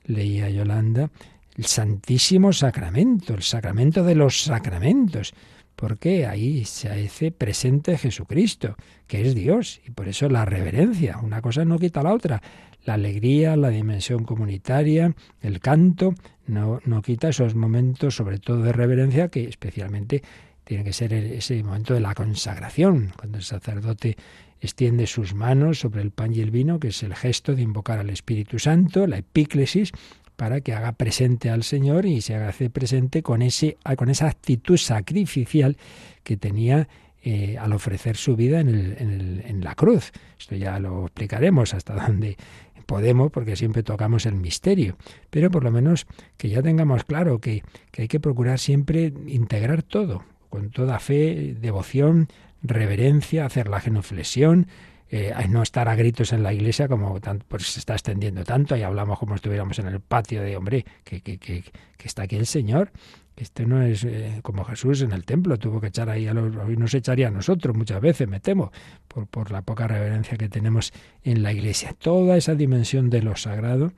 leía 0.05 0.49
Yolanda, 0.49 1.11
el 1.57 1.67
Santísimo 1.67 2.53
Sacramento, 2.53 3.35
el 3.35 3.43
sacramento 3.43 4.05
de 4.05 4.15
los 4.15 4.43
sacramentos, 4.43 5.35
porque 5.81 6.27
ahí 6.27 6.67
se 6.67 6.91
hace 6.91 7.33
presente 7.33 7.97
Jesucristo, 7.97 8.77
que 9.07 9.23
es 9.23 9.35
Dios, 9.35 9.81
y 9.87 9.91
por 9.91 10.09
eso 10.09 10.29
la 10.29 10.45
reverencia, 10.45 11.19
una 11.23 11.41
cosa 11.41 11.65
no 11.65 11.79
quita 11.79 12.03
la 12.03 12.13
otra. 12.13 12.43
La 12.85 12.95
alegría, 12.95 13.57
la 13.57 13.71
dimensión 13.71 14.25
comunitaria, 14.25 15.15
el 15.41 15.61
canto, 15.61 16.15
no, 16.47 16.81
no 16.85 17.01
quita 17.01 17.31
esos 17.31 17.55
momentos, 17.55 18.15
sobre 18.15 18.39
todo 18.39 18.63
de 18.63 18.73
reverencia, 18.73 19.29
que 19.29 19.45
especialmente 19.45 20.23
tiene 20.65 20.85
que 20.85 20.93
ser 20.93 21.15
ese 21.15 21.63
momento 21.63 21.95
de 21.95 22.01
la 22.01 22.15
consagración, 22.15 23.13
cuando 23.17 23.39
el 23.39 23.45
sacerdote 23.45 24.19
extiende 24.61 25.07
sus 25.07 25.35
manos 25.35 25.81
sobre 25.81 26.03
el 26.03 26.11
pan 26.11 26.35
y 26.35 26.41
el 26.41 26.51
vino, 26.51 26.79
que 26.79 26.89
es 26.89 27.03
el 27.03 27.15
gesto 27.15 27.55
de 27.55 27.63
invocar 27.63 27.99
al 27.99 28.11
Espíritu 28.11 28.59
Santo, 28.59 29.07
la 29.07 29.17
epíclesis, 29.17 29.93
para 30.41 30.63
que 30.63 30.73
haga 30.73 30.93
presente 30.93 31.51
al 31.51 31.65
Señor 31.65 32.07
y 32.07 32.23
se 32.23 32.35
haga 32.35 32.51
presente 32.73 33.23
con, 33.23 33.43
ese, 33.43 33.77
con 33.99 34.09
esa 34.09 34.27
actitud 34.27 34.79
sacrificial 34.79 35.77
que 36.23 36.39
tenía 36.39 36.89
eh, 37.23 37.59
al 37.59 37.75
ofrecer 37.75 38.17
su 38.17 38.37
vida 38.37 38.61
en, 38.61 38.71
el, 38.71 38.97
en, 38.99 39.11
el, 39.11 39.43
en 39.45 39.63
la 39.63 39.75
cruz. 39.75 40.13
Esto 40.39 40.57
ya 40.57 40.79
lo 40.79 41.05
explicaremos 41.05 41.75
hasta 41.75 41.93
dónde 42.07 42.39
podemos, 42.87 43.31
porque 43.31 43.55
siempre 43.55 43.83
tocamos 43.83 44.25
el 44.25 44.35
misterio, 44.35 44.97
pero 45.29 45.51
por 45.51 45.63
lo 45.63 45.71
menos 45.71 46.07
que 46.39 46.49
ya 46.49 46.63
tengamos 46.63 47.05
claro 47.05 47.39
que, 47.39 47.63
que 47.91 48.03
hay 48.03 48.09
que 48.09 48.19
procurar 48.19 48.59
siempre 48.59 49.13
integrar 49.27 49.83
todo, 49.83 50.25
con 50.49 50.71
toda 50.71 51.01
fe, 51.01 51.55
devoción, 51.61 52.29
reverencia, 52.63 53.45
hacer 53.45 53.69
la 53.69 53.81
genuflexión, 53.81 54.69
eh, 55.11 55.35
no 55.49 55.63
estar 55.63 55.89
a 55.89 55.97
gritos 55.97 56.33
en 56.33 56.43
la 56.43 56.53
iglesia 56.53 56.87
como 56.87 57.19
pues 57.49 57.67
se 57.67 57.81
está 57.81 57.95
extendiendo 57.95 58.45
tanto 58.45 58.77
y 58.77 58.83
hablamos 58.83 59.19
como 59.19 59.35
estuviéramos 59.35 59.79
en 59.81 59.89
el 59.89 60.01
patio 60.01 60.43
de 60.43 60.57
hombre 60.57 60.85
que, 61.03 61.21
que, 61.21 61.39
que, 61.39 61.65
está 62.05 62.23
aquí 62.23 62.37
el 62.37 62.47
Señor 62.47 62.93
este 63.37 63.67
no 63.67 63.83
es 63.83 64.05
eh, 64.05 64.39
como 64.43 64.65
Jesús 64.65 65.03
en 65.03 65.13
el 65.13 65.25
templo 65.25 65.59
tuvo 65.59 65.81
que 65.81 65.89
echar 65.89 66.11
ahí 66.11 66.29
a 66.29 66.35
los 66.35 66.53
y 66.71 66.77
nos 66.77 66.95
echaría 66.95 67.29
a 67.29 67.31
nosotros 67.31 67.77
muchas 67.77 68.01
veces 68.01 68.29
me 68.29 68.39
temo 68.39 68.71
por, 69.09 69.27
por 69.27 69.51
la 69.51 69.63
poca 69.63 69.89
reverencia 69.89 70.37
que 70.37 70.49
tenemos 70.49 70.93
en 71.25 71.43
la 71.43 71.53
iglesia. 71.53 71.95
Toda 71.99 72.37
esa 72.37 72.55
dimensión 72.55 73.11
de 73.11 73.23
lo 73.23 73.37
sagrado 73.37 73.93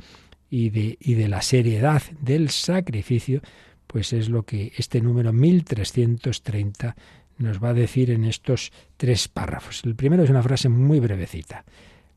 y 0.49 0.71
de, 0.71 0.97
y 1.01 1.15
de 1.15 1.29
la 1.29 1.43
seriedad 1.43 2.03
del 2.21 2.51
sacrificio 2.51 3.43
pues 3.87 4.13
es 4.13 4.31
lo 4.31 4.45
que 4.45 4.73
este 4.77 5.01
número 5.03 5.33
1330 5.33 6.97
nos 7.43 7.63
va 7.63 7.71
a 7.71 7.75
decir 7.75 8.11
en 8.11 8.25
estos 8.25 8.73
tres 8.97 9.29
párrafos. 9.29 9.83
El 9.85 9.95
primero 9.95 10.23
es 10.23 10.31
una 10.31 10.43
frase 10.43 10.69
muy 10.69 11.01
brevecita. 11.01 11.65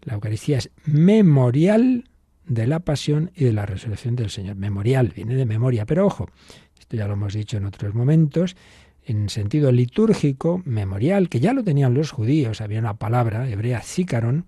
La 0.01 0.13
Eucaristía 0.13 0.59
es 0.59 0.69
memorial 0.85 2.05
de 2.45 2.67
la 2.67 2.79
pasión 2.79 3.31
y 3.35 3.45
de 3.45 3.53
la 3.53 3.65
resurrección 3.65 4.15
del 4.15 4.29
Señor. 4.29 4.55
Memorial, 4.55 5.11
viene 5.15 5.35
de 5.35 5.45
memoria, 5.45 5.85
pero 5.85 6.05
ojo, 6.05 6.29
esto 6.79 6.95
ya 6.95 7.07
lo 7.07 7.13
hemos 7.13 7.33
dicho 7.33 7.57
en 7.57 7.65
otros 7.65 7.95
momentos, 7.95 8.55
en 9.05 9.29
sentido 9.29 9.71
litúrgico, 9.71 10.61
memorial, 10.65 11.29
que 11.29 11.39
ya 11.39 11.53
lo 11.53 11.63
tenían 11.63 11.93
los 11.93 12.11
judíos, 12.11 12.61
había 12.61 12.79
una 12.79 12.95
palabra 12.95 13.49
hebrea, 13.49 13.81
zícaron, 13.81 14.45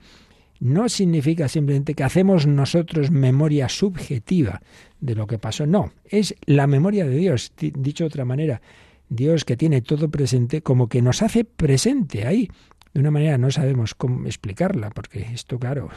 no 0.60 0.90
significa 0.90 1.48
simplemente 1.48 1.94
que 1.94 2.04
hacemos 2.04 2.48
nosotros 2.48 3.12
memoria 3.12 3.70
subjetiva 3.70 4.62
de 5.00 5.16
lo 5.16 5.28
que 5.28 5.38
pasó, 5.38 5.68
no, 5.68 5.92
es 6.06 6.36
la 6.46 6.66
memoria 6.66 7.06
de 7.06 7.16
Dios, 7.16 7.52
dicho 7.58 8.04
de 8.04 8.08
otra 8.08 8.26
manera, 8.26 8.62
Dios 9.10 9.46
que 9.46 9.58
tiene 9.58 9.82
todo 9.82 10.10
presente, 10.10 10.62
como 10.62 10.90
que 10.90 11.02
nos 11.02 11.22
hace 11.22 11.46
presente 11.46 12.26
ahí. 12.26 12.50
De 12.94 13.00
una 13.00 13.12
manera 13.12 13.38
no 13.38 13.52
sabemos 13.52 13.94
cómo 13.94 14.26
explicarla, 14.26 14.90
porque 14.90 15.22
esto, 15.34 15.60
claro, 15.60 15.90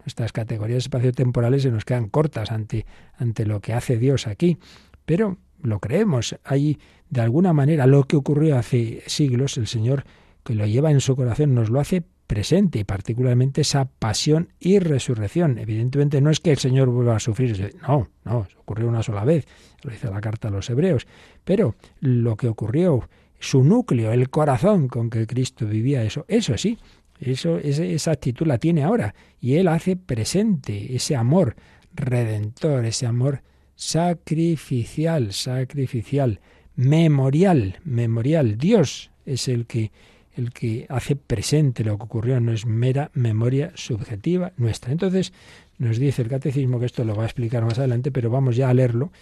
nuestras 0.00 0.32
categorías 0.32 0.84
espaciotemporales 0.84 1.62
se 1.62 1.70
nos 1.70 1.84
quedan 1.84 2.08
cortas 2.08 2.50
ante, 2.52 2.86
ante 3.16 3.46
lo 3.46 3.60
que 3.60 3.72
hace 3.72 3.96
Dios 3.96 4.26
aquí. 4.26 4.58
Pero 5.04 5.38
lo 5.62 5.80
creemos. 5.80 6.36
Ahí, 6.44 6.78
de 7.08 7.20
alguna 7.20 7.52
manera, 7.52 7.86
lo 7.86 8.04
que 8.04 8.16
ocurrió 8.16 8.58
hace 8.58 9.02
siglos, 9.06 9.56
el 9.56 9.66
Señor 9.66 10.04
que 10.44 10.54
lo 10.54 10.66
lleva 10.66 10.90
en 10.90 11.00
su 11.00 11.14
corazón 11.16 11.54
nos 11.54 11.70
lo 11.70 11.80
hace 11.80 12.02
presente 12.32 12.78
y 12.78 12.84
particularmente 12.84 13.60
esa 13.60 13.84
pasión 13.84 14.48
y 14.58 14.78
resurrección. 14.78 15.58
Evidentemente 15.58 16.22
no 16.22 16.30
es 16.30 16.40
que 16.40 16.50
el 16.50 16.56
Señor 16.56 16.88
vuelva 16.88 17.16
a 17.16 17.20
sufrir, 17.20 17.76
no, 17.86 18.08
no, 18.24 18.46
ocurrió 18.56 18.88
una 18.88 19.02
sola 19.02 19.22
vez, 19.22 19.46
lo 19.82 19.90
dice 19.90 20.08
la 20.08 20.22
carta 20.22 20.48
a 20.48 20.50
los 20.50 20.70
hebreos, 20.70 21.06
pero 21.44 21.74
lo 22.00 22.34
que 22.38 22.48
ocurrió, 22.48 23.06
su 23.38 23.62
núcleo, 23.62 24.12
el 24.12 24.30
corazón 24.30 24.88
con 24.88 25.10
que 25.10 25.26
Cristo 25.26 25.66
vivía 25.66 26.04
eso, 26.04 26.24
eso 26.26 26.56
sí, 26.56 26.78
eso, 27.20 27.58
esa 27.58 28.12
actitud 28.12 28.46
la 28.46 28.56
tiene 28.56 28.82
ahora 28.82 29.14
y 29.38 29.56
Él 29.56 29.68
hace 29.68 29.96
presente 29.96 30.96
ese 30.96 31.14
amor 31.14 31.54
redentor, 31.94 32.86
ese 32.86 33.04
amor 33.04 33.42
sacrificial, 33.74 35.34
sacrificial, 35.34 36.40
memorial, 36.76 37.78
memorial. 37.84 38.56
Dios 38.56 39.10
es 39.26 39.48
el 39.48 39.66
que 39.66 39.92
el 40.34 40.52
que 40.52 40.86
hace 40.88 41.14
presente 41.16 41.82
lo 41.84 41.98
que 41.98 42.04
ocurrió, 42.04 42.40
no 42.40 42.52
es 42.52 42.64
mera 42.66 43.10
memoria 43.14 43.72
subjetiva 43.74 44.52
nuestra. 44.56 44.92
Entonces, 44.92 45.32
nos 45.78 45.98
dice 45.98 46.22
el 46.22 46.28
catecismo 46.28 46.78
que 46.80 46.86
esto 46.86 47.04
lo 47.04 47.14
va 47.14 47.24
a 47.24 47.26
explicar 47.26 47.62
más 47.64 47.78
adelante, 47.78 48.10
pero 48.10 48.30
vamos 48.30 48.56
ya 48.56 48.70
a 48.70 48.74
leerlo, 48.74 49.12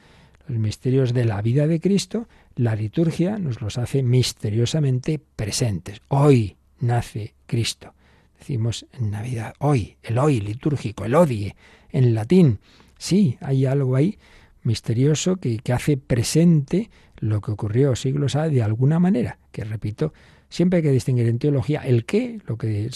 los 0.47 0.59
misterios 0.59 1.13
de 1.13 1.25
la 1.25 1.41
vida 1.41 1.67
de 1.67 1.79
Cristo, 1.79 2.27
la 2.55 2.75
liturgia 2.75 3.37
nos 3.37 3.61
los 3.61 3.77
hace 3.77 4.03
misteriosamente 4.03 5.19
presentes. 5.35 6.01
Hoy 6.07 6.55
nace 6.79 7.33
Cristo. 7.45 7.93
decimos 8.37 8.85
en 8.93 9.11
Navidad, 9.11 9.53
hoy, 9.59 9.97
el 10.03 10.17
hoy 10.19 10.39
litúrgico, 10.39 11.05
el 11.05 11.15
odie, 11.15 11.55
en 11.91 12.13
latín. 12.13 12.59
Sí, 12.97 13.37
hay 13.41 13.65
algo 13.65 13.95
ahí 13.95 14.17
misterioso 14.63 15.37
que, 15.37 15.59
hace 15.73 15.97
presente 15.97 16.89
lo 17.19 17.41
que 17.41 17.51
ocurrió 17.51 17.95
siglos 17.95 18.35
A 18.35 18.49
de 18.49 18.61
alguna 18.61 18.99
manera, 18.99 19.39
que 19.51 19.63
repito, 19.63 20.13
siempre 20.49 20.77
hay 20.77 20.83
que 20.83 20.91
distinguir 20.91 21.27
en 21.27 21.39
teología 21.39 21.81
el 21.81 22.05
qué, 22.05 22.39
lo 22.45 22.57
que 22.57 22.89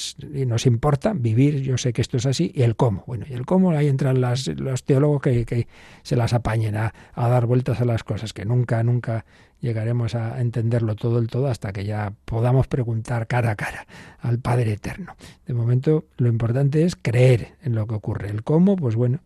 nos 0.46 0.66
importa, 0.66 1.14
vivir, 1.14 1.62
yo 1.62 1.78
sé 1.78 1.94
que 1.94 2.02
esto 2.02 2.18
es 2.18 2.26
así, 2.26 2.52
y 2.54 2.62
el 2.62 2.76
cómo. 2.76 3.04
Bueno, 3.08 3.26
y 3.28 3.34
el 3.34 3.46
cómo, 3.46 3.72
ahí 3.72 3.88
entran 3.88 4.22
las, 4.22 4.48
los 4.48 4.84
teólogos 4.84 5.22
que, 5.22 5.46
que, 5.46 5.68
se 6.04 6.16
las 6.16 6.34
apañen 6.34 6.76
a, 6.76 6.94
dar 7.16 7.48
vueltas 7.48 7.82
a 7.82 7.86
las 7.86 8.04
cosas, 8.04 8.34
que 8.34 8.46
nunca, 8.46 8.84
nunca 8.84 9.26
llegaremos 9.60 10.16
a 10.16 10.42
entenderlo 10.42 10.96
todo 10.96 11.20
el 11.20 11.28
todo 11.28 11.48
hasta 11.48 11.72
que 11.72 11.86
ya 11.86 12.14
podamos 12.26 12.68
preguntar 12.68 13.28
cara 13.28 13.52
a 13.52 13.56
cara 13.56 13.88
al 14.20 14.40
Padre 14.40 14.74
Eterno. 14.74 15.16
De 15.46 15.54
momento, 15.54 16.06
lo 16.18 16.28
importante 16.28 16.84
es 16.84 16.96
creer 16.96 17.54
en 17.64 17.76
lo 17.76 17.88
que 17.88 17.96
ocurre. 17.96 18.30
El 18.30 18.44
cómo, 18.44 18.76
pues 18.76 18.96
bueno, 18.96 19.20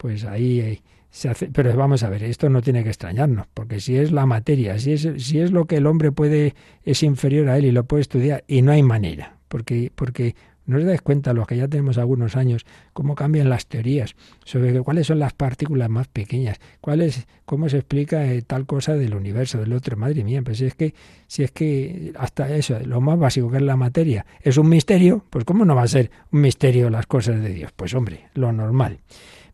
pues 0.00 0.24
ahí 0.24 0.80
se 1.10 1.28
hace, 1.28 1.48
pero 1.48 1.76
vamos 1.76 2.02
a 2.02 2.08
ver, 2.08 2.24
esto 2.24 2.48
no 2.48 2.62
tiene 2.62 2.82
que 2.82 2.88
extrañarnos, 2.88 3.46
porque 3.52 3.80
si 3.80 3.98
es 3.98 4.12
la 4.12 4.24
materia, 4.24 4.78
si 4.78 4.92
es, 4.92 5.06
si 5.18 5.40
es 5.40 5.52
lo 5.52 5.66
que 5.66 5.76
el 5.76 5.86
hombre 5.86 6.10
puede, 6.10 6.54
es 6.84 7.02
inferior 7.02 7.50
a 7.50 7.58
él 7.58 7.66
y 7.66 7.70
lo 7.70 7.84
puede 7.84 8.00
estudiar, 8.00 8.42
y 8.48 8.62
no 8.62 8.72
hay 8.72 8.82
manera, 8.82 9.36
porque, 9.48 9.92
porque 9.94 10.34
no 10.64 10.78
os 10.78 10.84
dais 10.84 11.02
cuenta, 11.02 11.34
los 11.34 11.46
que 11.46 11.58
ya 11.58 11.68
tenemos 11.68 11.98
algunos 11.98 12.34
años, 12.34 12.64
cómo 12.94 13.14
cambian 13.14 13.50
las 13.50 13.66
teorías 13.66 14.14
sobre 14.46 14.80
cuáles 14.80 15.06
son 15.08 15.18
las 15.18 15.34
partículas 15.34 15.90
más 15.90 16.08
pequeñas, 16.08 16.58
cuál 16.80 17.02
es, 17.02 17.26
cómo 17.44 17.68
se 17.68 17.76
explica 17.76 18.24
eh, 18.24 18.40
tal 18.40 18.64
cosa 18.64 18.94
del 18.94 19.14
universo, 19.14 19.58
del 19.58 19.74
otro. 19.74 19.98
Madre 19.98 20.24
mía, 20.24 20.40
pues 20.42 20.58
si 20.58 20.64
es 20.64 20.74
que, 20.74 20.94
si 21.26 21.42
es 21.42 21.50
que 21.50 22.14
hasta 22.16 22.48
eso, 22.54 22.78
lo 22.86 23.02
más 23.02 23.18
básico 23.18 23.50
que 23.50 23.58
es 23.58 23.62
la 23.64 23.76
materia, 23.76 24.24
es 24.40 24.56
un 24.56 24.70
misterio, 24.70 25.26
pues 25.28 25.44
cómo 25.44 25.66
no 25.66 25.74
va 25.74 25.82
a 25.82 25.88
ser 25.88 26.10
un 26.30 26.40
misterio 26.40 26.88
las 26.88 27.06
cosas 27.06 27.42
de 27.42 27.52
Dios. 27.52 27.72
Pues 27.74 27.92
hombre, 27.92 28.28
lo 28.34 28.52
normal. 28.52 29.00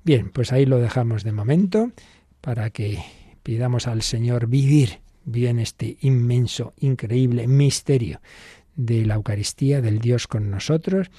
Bien, 0.06 0.30
pues 0.30 0.52
ahí 0.52 0.66
lo 0.66 0.78
dejamos 0.78 1.24
de 1.24 1.32
momento 1.32 1.90
para 2.40 2.70
que 2.70 3.00
pidamos 3.42 3.88
al 3.88 4.02
Señor 4.02 4.46
vivir 4.46 5.00
bien 5.24 5.58
este 5.58 5.96
inmenso, 6.00 6.74
increíble 6.78 7.48
misterio 7.48 8.20
de 8.76 9.04
la 9.04 9.16
Eucaristía, 9.16 9.80
del 9.80 9.98
Dios 9.98 10.28
con 10.28 10.48
nosotros, 10.48 11.10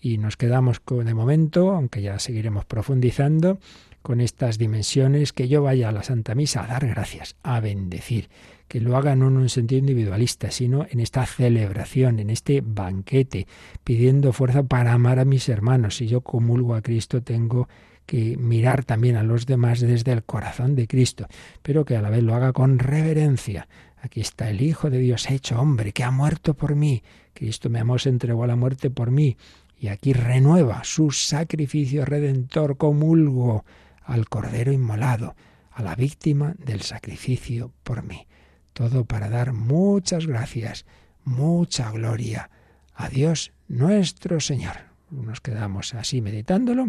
y 0.00 0.18
nos 0.18 0.36
quedamos 0.36 0.80
de 0.88 1.12
momento, 1.12 1.72
aunque 1.72 2.02
ya 2.02 2.20
seguiremos 2.20 2.64
profundizando, 2.64 3.58
con 4.00 4.20
estas 4.20 4.58
dimensiones, 4.58 5.32
que 5.32 5.48
yo 5.48 5.64
vaya 5.64 5.88
a 5.88 5.92
la 5.92 6.04
Santa 6.04 6.36
Misa 6.36 6.62
a 6.62 6.68
dar 6.68 6.86
gracias, 6.86 7.34
a 7.42 7.58
bendecir, 7.58 8.28
que 8.68 8.80
lo 8.80 8.96
haga 8.96 9.16
no 9.16 9.26
en 9.26 9.38
un 9.38 9.48
sentido 9.48 9.80
individualista, 9.80 10.52
sino 10.52 10.86
en 10.88 11.00
esta 11.00 11.26
celebración, 11.26 12.20
en 12.20 12.30
este 12.30 12.62
banquete, 12.64 13.48
pidiendo 13.82 14.32
fuerza 14.32 14.62
para 14.62 14.92
amar 14.92 15.18
a 15.18 15.24
mis 15.24 15.48
hermanos. 15.48 15.96
Si 15.96 16.06
yo 16.06 16.20
comulgo 16.20 16.76
a 16.76 16.82
Cristo, 16.82 17.24
tengo 17.24 17.68
que 18.06 18.36
mirar 18.36 18.84
también 18.84 19.16
a 19.16 19.22
los 19.22 19.46
demás 19.46 19.80
desde 19.80 20.12
el 20.12 20.22
corazón 20.22 20.74
de 20.74 20.86
Cristo, 20.86 21.26
pero 21.62 21.84
que 21.84 21.96
a 21.96 22.02
la 22.02 22.10
vez 22.10 22.22
lo 22.22 22.34
haga 22.34 22.52
con 22.52 22.78
reverencia. 22.78 23.68
Aquí 24.00 24.20
está 24.20 24.48
el 24.48 24.62
Hijo 24.62 24.88
de 24.88 24.98
Dios 24.98 25.28
hecho 25.30 25.60
hombre, 25.60 25.92
que 25.92 26.04
ha 26.04 26.10
muerto 26.10 26.54
por 26.54 26.76
mí. 26.76 27.02
Cristo 27.34 27.68
me 27.68 27.80
amó, 27.80 27.98
se 27.98 28.08
entregó 28.08 28.44
a 28.44 28.46
la 28.46 28.56
muerte 28.56 28.88
por 28.88 29.10
mí. 29.10 29.36
Y 29.78 29.88
aquí 29.88 30.12
renueva 30.12 30.84
su 30.84 31.10
sacrificio 31.10 32.04
redentor, 32.04 32.76
comulgo 32.76 33.64
al 34.04 34.28
Cordero 34.28 34.72
inmolado, 34.72 35.34
a 35.72 35.82
la 35.82 35.94
víctima 35.94 36.54
del 36.58 36.82
sacrificio 36.82 37.72
por 37.82 38.04
mí. 38.04 38.26
Todo 38.72 39.04
para 39.04 39.28
dar 39.28 39.52
muchas 39.52 40.26
gracias, 40.26 40.86
mucha 41.24 41.90
gloria 41.90 42.50
a 42.94 43.08
Dios 43.08 43.52
nuestro 43.68 44.40
Señor 44.40 44.95
nos 45.10 45.40
quedamos 45.40 45.94
así 45.94 46.20
meditándolo. 46.20 46.88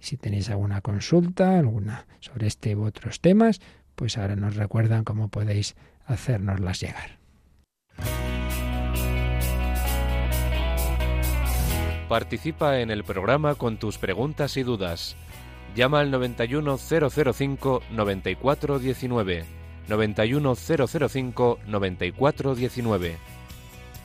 Si 0.00 0.16
tenéis 0.16 0.50
alguna 0.50 0.80
consulta, 0.80 1.58
alguna 1.58 2.06
sobre 2.20 2.46
este 2.46 2.76
u 2.76 2.84
otros 2.84 3.20
temas, 3.20 3.60
pues 3.94 4.16
ahora 4.18 4.36
nos 4.36 4.56
recuerdan 4.56 5.04
cómo 5.04 5.28
podéis 5.28 5.76
hacérnoslas 6.06 6.80
llegar. 6.80 7.18
Participa 12.08 12.80
en 12.80 12.90
el 12.90 13.04
programa 13.04 13.54
con 13.54 13.76
tus 13.78 13.98
preguntas 13.98 14.56
y 14.56 14.62
dudas. 14.62 15.14
Llama 15.76 16.00
al 16.00 16.10
91005 16.10 17.82
9419. 21.66 23.37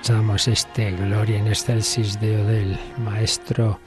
escuchamos 0.00 0.48
este 0.48 0.92
Gloria 0.92 1.36
in 1.36 1.46
Excelsis 1.46 2.18
Deo 2.18 2.42
del 2.46 2.78
maestro 3.04 3.78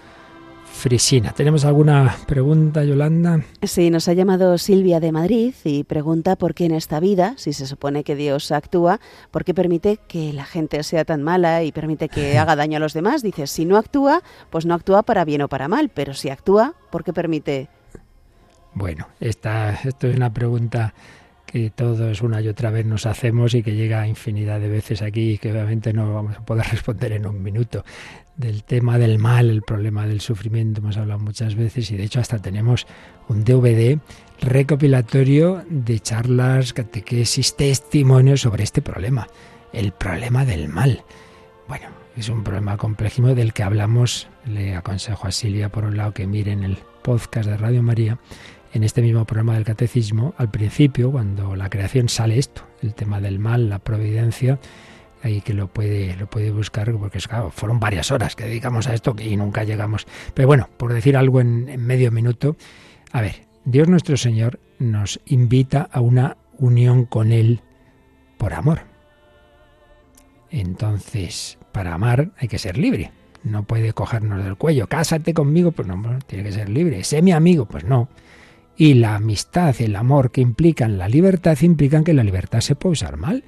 Frisina. 0.63 1.31
¿Tenemos 1.31 1.65
alguna 1.65 2.15
pregunta, 2.27 2.83
Yolanda? 2.83 3.41
Sí, 3.63 3.89
nos 3.89 4.07
ha 4.07 4.13
llamado 4.13 4.59
Silvia 4.59 4.99
de 4.99 5.11
Madrid 5.11 5.55
y 5.63 5.85
pregunta 5.85 6.35
por 6.35 6.53
qué 6.53 6.65
en 6.65 6.75
esta 6.75 6.99
vida, 6.99 7.33
si 7.37 7.51
se 7.51 7.65
supone 7.65 8.03
que 8.03 8.15
Dios 8.15 8.51
actúa, 8.51 8.99
¿por 9.31 9.43
qué 9.43 9.55
permite 9.55 9.97
que 10.07 10.33
la 10.33 10.45
gente 10.45 10.83
sea 10.83 11.03
tan 11.03 11.23
mala 11.23 11.63
y 11.63 11.71
permite 11.71 12.09
que 12.09 12.37
haga 12.37 12.55
daño 12.55 12.77
a 12.77 12.79
los 12.79 12.93
demás? 12.93 13.23
Dice, 13.23 13.47
si 13.47 13.65
no 13.65 13.77
actúa, 13.77 14.21
pues 14.51 14.67
no 14.67 14.75
actúa 14.75 15.01
para 15.01 15.25
bien 15.25 15.41
o 15.41 15.49
para 15.49 15.67
mal, 15.67 15.89
pero 15.89 16.13
si 16.13 16.29
actúa, 16.29 16.75
¿por 16.91 17.03
qué 17.03 17.11
permite? 17.11 17.69
Bueno, 18.75 19.07
esta, 19.19 19.71
esto 19.83 20.05
es 20.05 20.15
una 20.15 20.31
pregunta 20.31 20.93
que 21.53 21.69
todos 21.69 22.23
una 22.23 22.41
y 22.41 22.47
otra 22.47 22.71
vez 22.71 22.83
nos 22.83 23.05
hacemos 23.05 23.53
y 23.53 23.61
que 23.61 23.75
llega 23.75 24.07
infinidad 24.07 24.59
de 24.59 24.69
veces 24.69 25.03
aquí 25.03 25.33
y 25.33 25.37
que 25.37 25.51
obviamente 25.51 25.93
no 25.93 26.11
vamos 26.11 26.35
a 26.35 26.43
poder 26.43 26.65
responder 26.71 27.11
en 27.11 27.27
un 27.27 27.43
minuto. 27.43 27.85
Del 28.35 28.63
tema 28.63 28.97
del 28.97 29.19
mal, 29.19 29.51
el 29.51 29.61
problema 29.61 30.07
del 30.07 30.19
sufrimiento, 30.19 30.81
hemos 30.81 30.97
hablado 30.97 31.19
muchas 31.19 31.53
veces 31.53 31.91
y 31.91 31.97
de 31.97 32.05
hecho 32.05 32.19
hasta 32.19 32.39
tenemos 32.39 32.87
un 33.27 33.43
DVD 33.43 33.99
recopilatorio 34.41 35.63
de 35.69 35.99
charlas, 35.99 36.73
catequesis, 36.73 37.55
testimonios 37.55 38.41
sobre 38.41 38.63
este 38.63 38.81
problema, 38.81 39.27
el 39.73 39.91
problema 39.91 40.45
del 40.45 40.69
mal. 40.69 41.03
Bueno, 41.67 41.85
es 42.17 42.29
un 42.29 42.43
problema 42.43 42.77
complejísimo 42.77 43.35
del 43.35 43.53
que 43.53 43.61
hablamos, 43.61 44.27
le 44.47 44.75
aconsejo 44.75 45.27
a 45.27 45.31
Silvia 45.31 45.69
por 45.69 45.83
un 45.83 45.97
lado 45.97 46.15
que 46.15 46.25
miren 46.25 46.63
el 46.63 46.79
podcast 47.03 47.47
de 47.47 47.57
Radio 47.57 47.83
María 47.83 48.17
en 48.73 48.83
este 48.83 49.01
mismo 49.01 49.23
programa 49.25 49.53
del 49.53 49.63
catecismo, 49.63 50.33
al 50.37 50.49
principio, 50.49 51.11
cuando 51.11 51.55
la 51.55 51.69
creación 51.69 52.09
sale 52.09 52.39
esto, 52.39 52.63
el 52.81 52.95
tema 52.95 53.21
del 53.21 53.39
mal, 53.39 53.69
la 53.69 53.79
providencia, 53.79 54.59
ahí 55.21 55.41
que 55.41 55.53
lo 55.53 55.67
puede, 55.67 56.15
lo 56.17 56.27
puede 56.27 56.51
buscar, 56.51 56.91
porque 56.93 57.19
claro, 57.19 57.51
fueron 57.51 57.79
varias 57.79 58.11
horas 58.11 58.35
que 58.35 58.45
dedicamos 58.45 58.87
a 58.87 58.93
esto 58.93 59.15
y 59.17 59.37
nunca 59.37 59.63
llegamos. 59.63 60.07
Pero 60.33 60.47
bueno, 60.47 60.69
por 60.77 60.91
decir 60.91 61.15
algo 61.15 61.39
en, 61.39 61.69
en 61.69 61.85
medio 61.85 62.11
minuto, 62.11 62.57
a 63.11 63.21
ver, 63.21 63.45
Dios 63.63 63.87
nuestro 63.87 64.17
Señor 64.17 64.59
nos 64.79 65.19
invita 65.25 65.87
a 65.91 66.01
una 66.01 66.37
unión 66.57 67.05
con 67.05 67.31
Él 67.31 67.61
por 68.37 68.53
amor. 68.53 68.81
Entonces, 70.49 71.57
para 71.71 71.93
amar 71.93 72.31
hay 72.37 72.47
que 72.47 72.57
ser 72.57 72.77
libre. 72.77 73.11
No 73.43 73.63
puede 73.63 73.93
cogernos 73.93 74.43
del 74.43 74.55
cuello. 74.55 74.87
Cásate 74.87 75.33
conmigo, 75.33 75.71
pues 75.71 75.87
no, 75.87 76.01
tiene 76.25 76.43
que 76.43 76.51
ser 76.51 76.69
libre. 76.69 77.03
Sé 77.03 77.21
mi 77.21 77.31
amigo, 77.31 77.65
pues 77.65 77.83
no. 77.83 78.09
Y 78.75 78.95
la 78.95 79.15
amistad, 79.15 79.75
el 79.79 79.95
amor 79.95 80.31
que 80.31 80.41
implican 80.41 80.97
la 80.97 81.07
libertad, 81.07 81.57
implican 81.61 82.03
que 82.03 82.13
la 82.13 82.23
libertad 82.23 82.61
se 82.61 82.75
puede 82.75 82.93
usar 82.93 83.17
mal. 83.17 83.43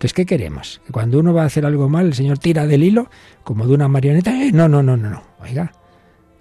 Entonces, 0.00 0.14
¿qué 0.14 0.24
queremos? 0.24 0.80
Que 0.86 0.92
cuando 0.92 1.18
uno 1.18 1.34
va 1.34 1.42
a 1.42 1.46
hacer 1.46 1.66
algo 1.66 1.88
mal, 1.88 2.06
el 2.06 2.14
Señor 2.14 2.38
tira 2.38 2.66
del 2.66 2.82
hilo, 2.82 3.10
como 3.44 3.66
de 3.66 3.74
una 3.74 3.88
marioneta. 3.88 4.30
¡Eh! 4.42 4.50
No, 4.52 4.68
no, 4.68 4.82
no, 4.82 4.96
no, 4.96 5.10
no. 5.10 5.22
Oiga, 5.40 5.72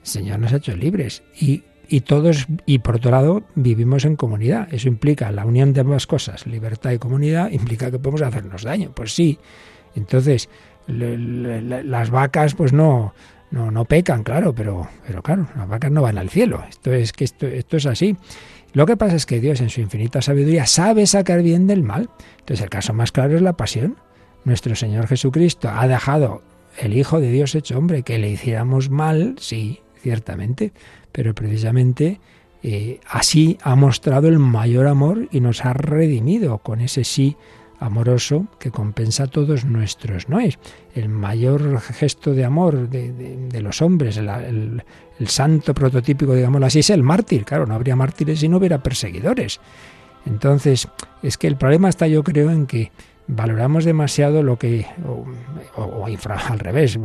el 0.02 0.08
Señor 0.08 0.40
nos 0.40 0.54
ha 0.54 0.58
hecho 0.58 0.76
libres. 0.76 1.24
Y, 1.40 1.64
y 1.90 2.02
todos, 2.02 2.48
y 2.66 2.80
por 2.80 2.98
otro 2.98 3.12
lado, 3.12 3.44
vivimos 3.56 4.06
en 4.06 4.16
comunidad. 4.16 4.74
Eso 4.74 4.88
implica 4.88 5.32
la 5.32 5.46
unión 5.46 5.74
de 5.74 5.82
ambas 5.82 6.08
cosas, 6.08 6.48
libertad 6.48 6.92
y 6.92 7.00
comunidad, 7.00 7.52
implica 7.52 7.92
que 7.92 8.00
podemos 8.00 8.22
hacernos 8.22 8.64
daño. 8.64 8.92
Pues 8.96 9.14
sí. 9.14 9.40
Entonces, 9.96 10.50
las 10.88 12.10
vacas, 12.12 12.56
pues 12.56 12.72
no, 12.74 13.14
no, 13.52 13.72
no 13.72 13.86
pecan, 13.86 14.24
claro, 14.24 14.54
pero, 14.54 14.88
pero 15.08 15.22
claro, 15.22 15.48
las 15.56 15.68
vacas 15.68 15.92
no 15.92 16.02
van 16.02 16.18
al 16.18 16.30
cielo. 16.30 16.64
Esto 16.70 16.94
es 16.94 17.14
que 17.14 17.24
esto, 17.24 17.48
esto 17.48 17.78
es 17.78 17.86
así. 17.86 18.16
Lo 18.74 18.86
que 18.86 18.98
pasa 18.98 19.16
es 19.16 19.26
que 19.26 19.40
Dios 19.40 19.62
en 19.62 19.70
su 19.70 19.82
infinita 19.82 20.22
sabiduría 20.22 20.68
sabe 20.68 21.08
sacar 21.08 21.42
bien 21.42 21.66
del 21.66 21.84
mal. 21.84 22.10
Entonces 22.40 22.62
el 22.62 22.70
caso 22.70 22.94
más 22.94 23.12
claro 23.12 23.36
es 23.36 23.42
la 23.42 23.54
pasión. 23.54 23.98
Nuestro 24.44 24.76
Señor 24.76 25.08
Jesucristo 25.08 25.70
ha 25.70 25.88
dejado 25.88 26.44
el 26.78 26.96
Hijo 26.96 27.20
de 27.20 27.32
Dios 27.32 27.56
hecho 27.56 27.78
hombre 27.78 28.04
que 28.04 28.20
le 28.20 28.30
hiciéramos 28.30 28.90
mal, 28.90 29.36
sí, 29.40 29.82
ciertamente, 30.02 30.72
pero 31.12 31.34
precisamente 31.34 32.20
eh, 32.62 33.00
así 33.08 33.58
ha 33.64 33.76
mostrado 33.76 34.28
el 34.28 34.40
mayor 34.40 34.88
amor 34.88 35.28
y 35.32 35.40
nos 35.40 35.66
ha 35.66 35.74
redimido 35.74 36.60
con 36.60 36.82
ese 36.82 37.04
sí 37.04 37.38
amoroso 37.80 38.48
que 38.60 38.72
compensa 38.72 39.28
todos 39.28 39.66
nuestros 39.66 40.28
no 40.28 40.40
es 40.40 40.60
el 40.96 41.10
mayor 41.10 41.80
gesto 41.80 42.34
de 42.34 42.44
amor 42.44 42.90
de, 42.90 43.12
de, 43.12 43.62
los 43.62 43.82
hombres 43.82 44.18
el, 44.18 44.84
santo 45.26 45.74
prototípico 45.74 46.34
digámoslo 46.34 46.66
así 46.66 46.80
es 46.80 46.90
el 46.90 47.04
mártir. 47.04 47.46
Claro 47.46 47.66
no 47.66 47.76
habría 47.76 47.96
mártires 47.96 48.40
si 48.40 48.50
no 48.50 48.58
hubiera 48.58 48.84
perseguidores. 48.84 49.60
Entonces 50.26 50.88
es 51.24 51.38
que 51.38 51.48
el 51.48 51.56
problema 51.56 51.90
está 51.90 52.08
yo 52.08 52.24
creo 52.24 52.52
en 52.52 52.68
que 52.68 52.92
valoramos 53.28 53.86
demasiado 53.86 54.42
lo 54.44 54.58
que 54.58 54.86
o, 55.78 56.06
al 56.06 56.60
revés 56.60 57.00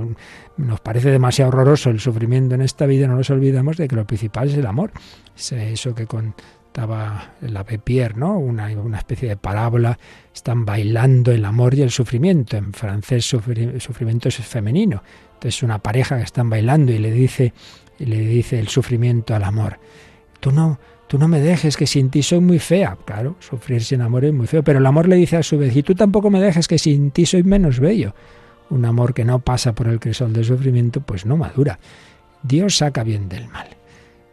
nos 0.57 0.81
parece 0.81 1.11
demasiado 1.11 1.51
horroroso 1.51 1.91
el 1.91 2.01
sufrimiento 2.01 2.55
en 2.55 2.62
esta 2.62 2.87
vida 2.87 3.07
no 3.07 3.16
nos 3.16 3.31
olvidamos 3.31 3.77
de 3.77 3.87
que 3.87 3.97
lo 3.97 4.07
principal 4.07 4.49
es 4.49 4.57
el 4.57 4.66
amor. 4.66 4.91
Es 5.37 5.53
eso 5.53 5.95
que 5.95 6.07
con 6.07 6.35
estaba 6.75 7.35
la 7.41 7.62
Pierre, 7.62 8.16
¿no? 8.16 8.37
Una, 8.37 8.66
una, 8.66 8.99
especie 8.99 9.29
de 9.29 9.37
parábola, 9.37 9.97
están 10.35 10.64
bailando 10.64 11.31
el 11.31 11.45
amor 11.45 11.72
y 11.75 11.83
el 11.83 11.91
sufrimiento. 11.93 12.57
En 12.57 12.72
francés 12.72 13.25
sufri, 13.25 13.79
sufrimiento 13.79 14.29
es 14.29 14.39
femenino. 14.39 15.01
Entonces 15.35 15.62
una 15.62 15.79
pareja 15.79 16.16
que 16.16 16.25
están 16.25 16.51
bailando 16.51 16.91
y 16.91 16.99
le 16.99 17.12
dice, 17.12 17.55
y 17.97 18.07
le 18.07 18.18
dice 18.18 18.59
el 18.59 18.66
sufrimiento 18.66 19.37
al 19.37 19.45
amor. 19.45 19.79
Tú 20.41 20.51
no, 20.51 20.81
tú 21.07 21.16
no 21.16 21.29
me 21.29 21.39
dejes 21.39 21.77
que 21.77 21.87
sin 21.87 22.11
ti 22.11 22.25
soy 22.25 22.41
muy 22.41 22.59
fea. 22.59 22.99
Claro, 23.05 23.37
sufrir 23.39 23.85
sin 23.85 24.01
amor 24.01 24.25
es 24.25 24.33
muy 24.33 24.49
feo. 24.49 24.64
Pero 24.64 24.81
el 24.81 24.87
amor 24.87 25.07
le 25.07 25.14
dice 25.14 25.37
a 25.37 25.45
su 25.45 25.57
vez, 25.57 25.77
y 25.77 25.85
tú 25.85 25.95
tampoco 25.95 26.29
me 26.29 26.41
dejes 26.41 26.66
que 26.66 26.81
sin 26.81 27.12
ti 27.12 27.25
soy 27.25 27.45
menos 27.45 27.79
bello. 27.79 28.16
Un 28.70 28.85
amor 28.85 29.14
que 29.14 29.25
no 29.25 29.39
pasa 29.39 29.77
por 29.77 29.87
el 29.87 30.01
crisol 30.01 30.33
del 30.33 30.45
sufrimiento, 30.45 31.01
pues 31.03 31.25
no 31.25 31.37
madura. 31.37 31.79
Dios 32.43 32.79
saca 32.79 33.05
bien 33.05 33.29
del 33.29 33.47
mal 33.47 33.68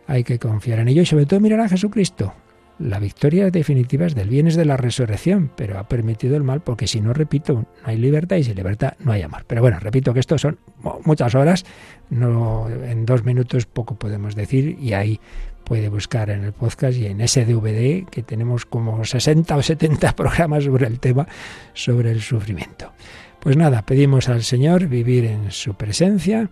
hay 0.08 0.24
que 0.24 0.40
confiar 0.40 0.80
en 0.80 0.88
ello 0.88 1.02
y 1.02 1.06
sobre 1.06 1.26
todo 1.26 1.40
mirar 1.40 1.62
a 1.62 1.70
Jesucristo. 1.70 2.34
La 2.80 3.00
victoria 3.00 3.52
definitiva 3.52 4.08
es 4.08 4.16
del 4.16 4.30
bien, 4.30 4.48
es 4.48 4.56
de 4.56 4.66
la 4.66 4.76
resurrección, 4.76 5.52
pero 5.56 5.78
ha 5.78 5.88
permitido 5.88 6.36
el 6.36 6.44
mal 6.44 6.62
porque 6.62 6.88
si 6.88 7.00
no, 7.00 7.14
repito, 7.14 7.54
no 7.54 7.68
hay 7.84 7.98
libertad 7.98 8.38
y 8.38 8.44
sin 8.44 8.56
libertad 8.56 8.94
no 9.00 9.12
hay 9.12 9.22
amor. 9.22 9.44
Pero 9.46 9.62
bueno, 9.62 9.80
repito 9.80 10.14
que 10.14 10.20
esto 10.20 10.40
son 10.40 10.58
muchas 11.06 11.36
horas, 11.36 11.64
no 12.10 12.68
en 12.70 13.06
dos 13.06 13.24
minutos 13.24 13.68
poco 13.68 13.96
podemos 13.96 14.34
decir 14.36 14.78
y 14.82 14.94
ahí 14.94 15.20
puede 15.64 15.90
buscar 15.90 16.32
en 16.32 16.44
el 16.44 16.54
podcast 16.54 16.98
y 16.98 17.06
en 17.06 17.22
ese 17.22 17.46
DVD 17.46 18.04
que 18.10 18.24
tenemos 18.24 18.66
como 18.66 19.06
60 19.06 19.56
o 19.56 19.62
70 19.62 20.16
programas 20.16 20.64
sobre 20.64 20.88
el 20.88 21.00
tema, 21.00 21.28
sobre 21.74 22.10
el 22.10 22.22
sufrimiento. 22.22 22.92
Pues 23.40 23.58
nada, 23.58 23.84
pedimos 23.84 24.28
al 24.28 24.44
Señor 24.44 24.88
vivir 24.88 25.26
en 25.26 25.52
su 25.52 25.76
presencia 25.76 26.50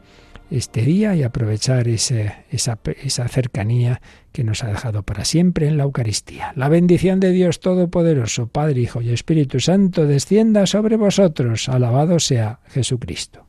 este 0.51 0.81
día 0.81 1.15
y 1.15 1.23
aprovechar 1.23 1.87
esa 1.87 3.27
cercanía 3.27 4.01
que 4.31 4.43
nos 4.43 4.63
ha 4.63 4.67
dejado 4.67 5.03
para 5.03 5.25
siempre 5.25 5.67
en 5.67 5.77
la 5.77 5.83
Eucaristía. 5.83 6.53
La 6.55 6.69
bendición 6.69 7.19
de 7.19 7.31
Dios 7.31 7.59
Todopoderoso, 7.59 8.47
Padre, 8.47 8.81
Hijo 8.81 9.01
y 9.01 9.09
Espíritu 9.09 9.59
Santo, 9.59 10.05
descienda 10.05 10.65
sobre 10.65 10.95
vosotros. 10.95 11.69
Alabado 11.69 12.19
sea 12.19 12.59
Jesucristo. 12.67 13.48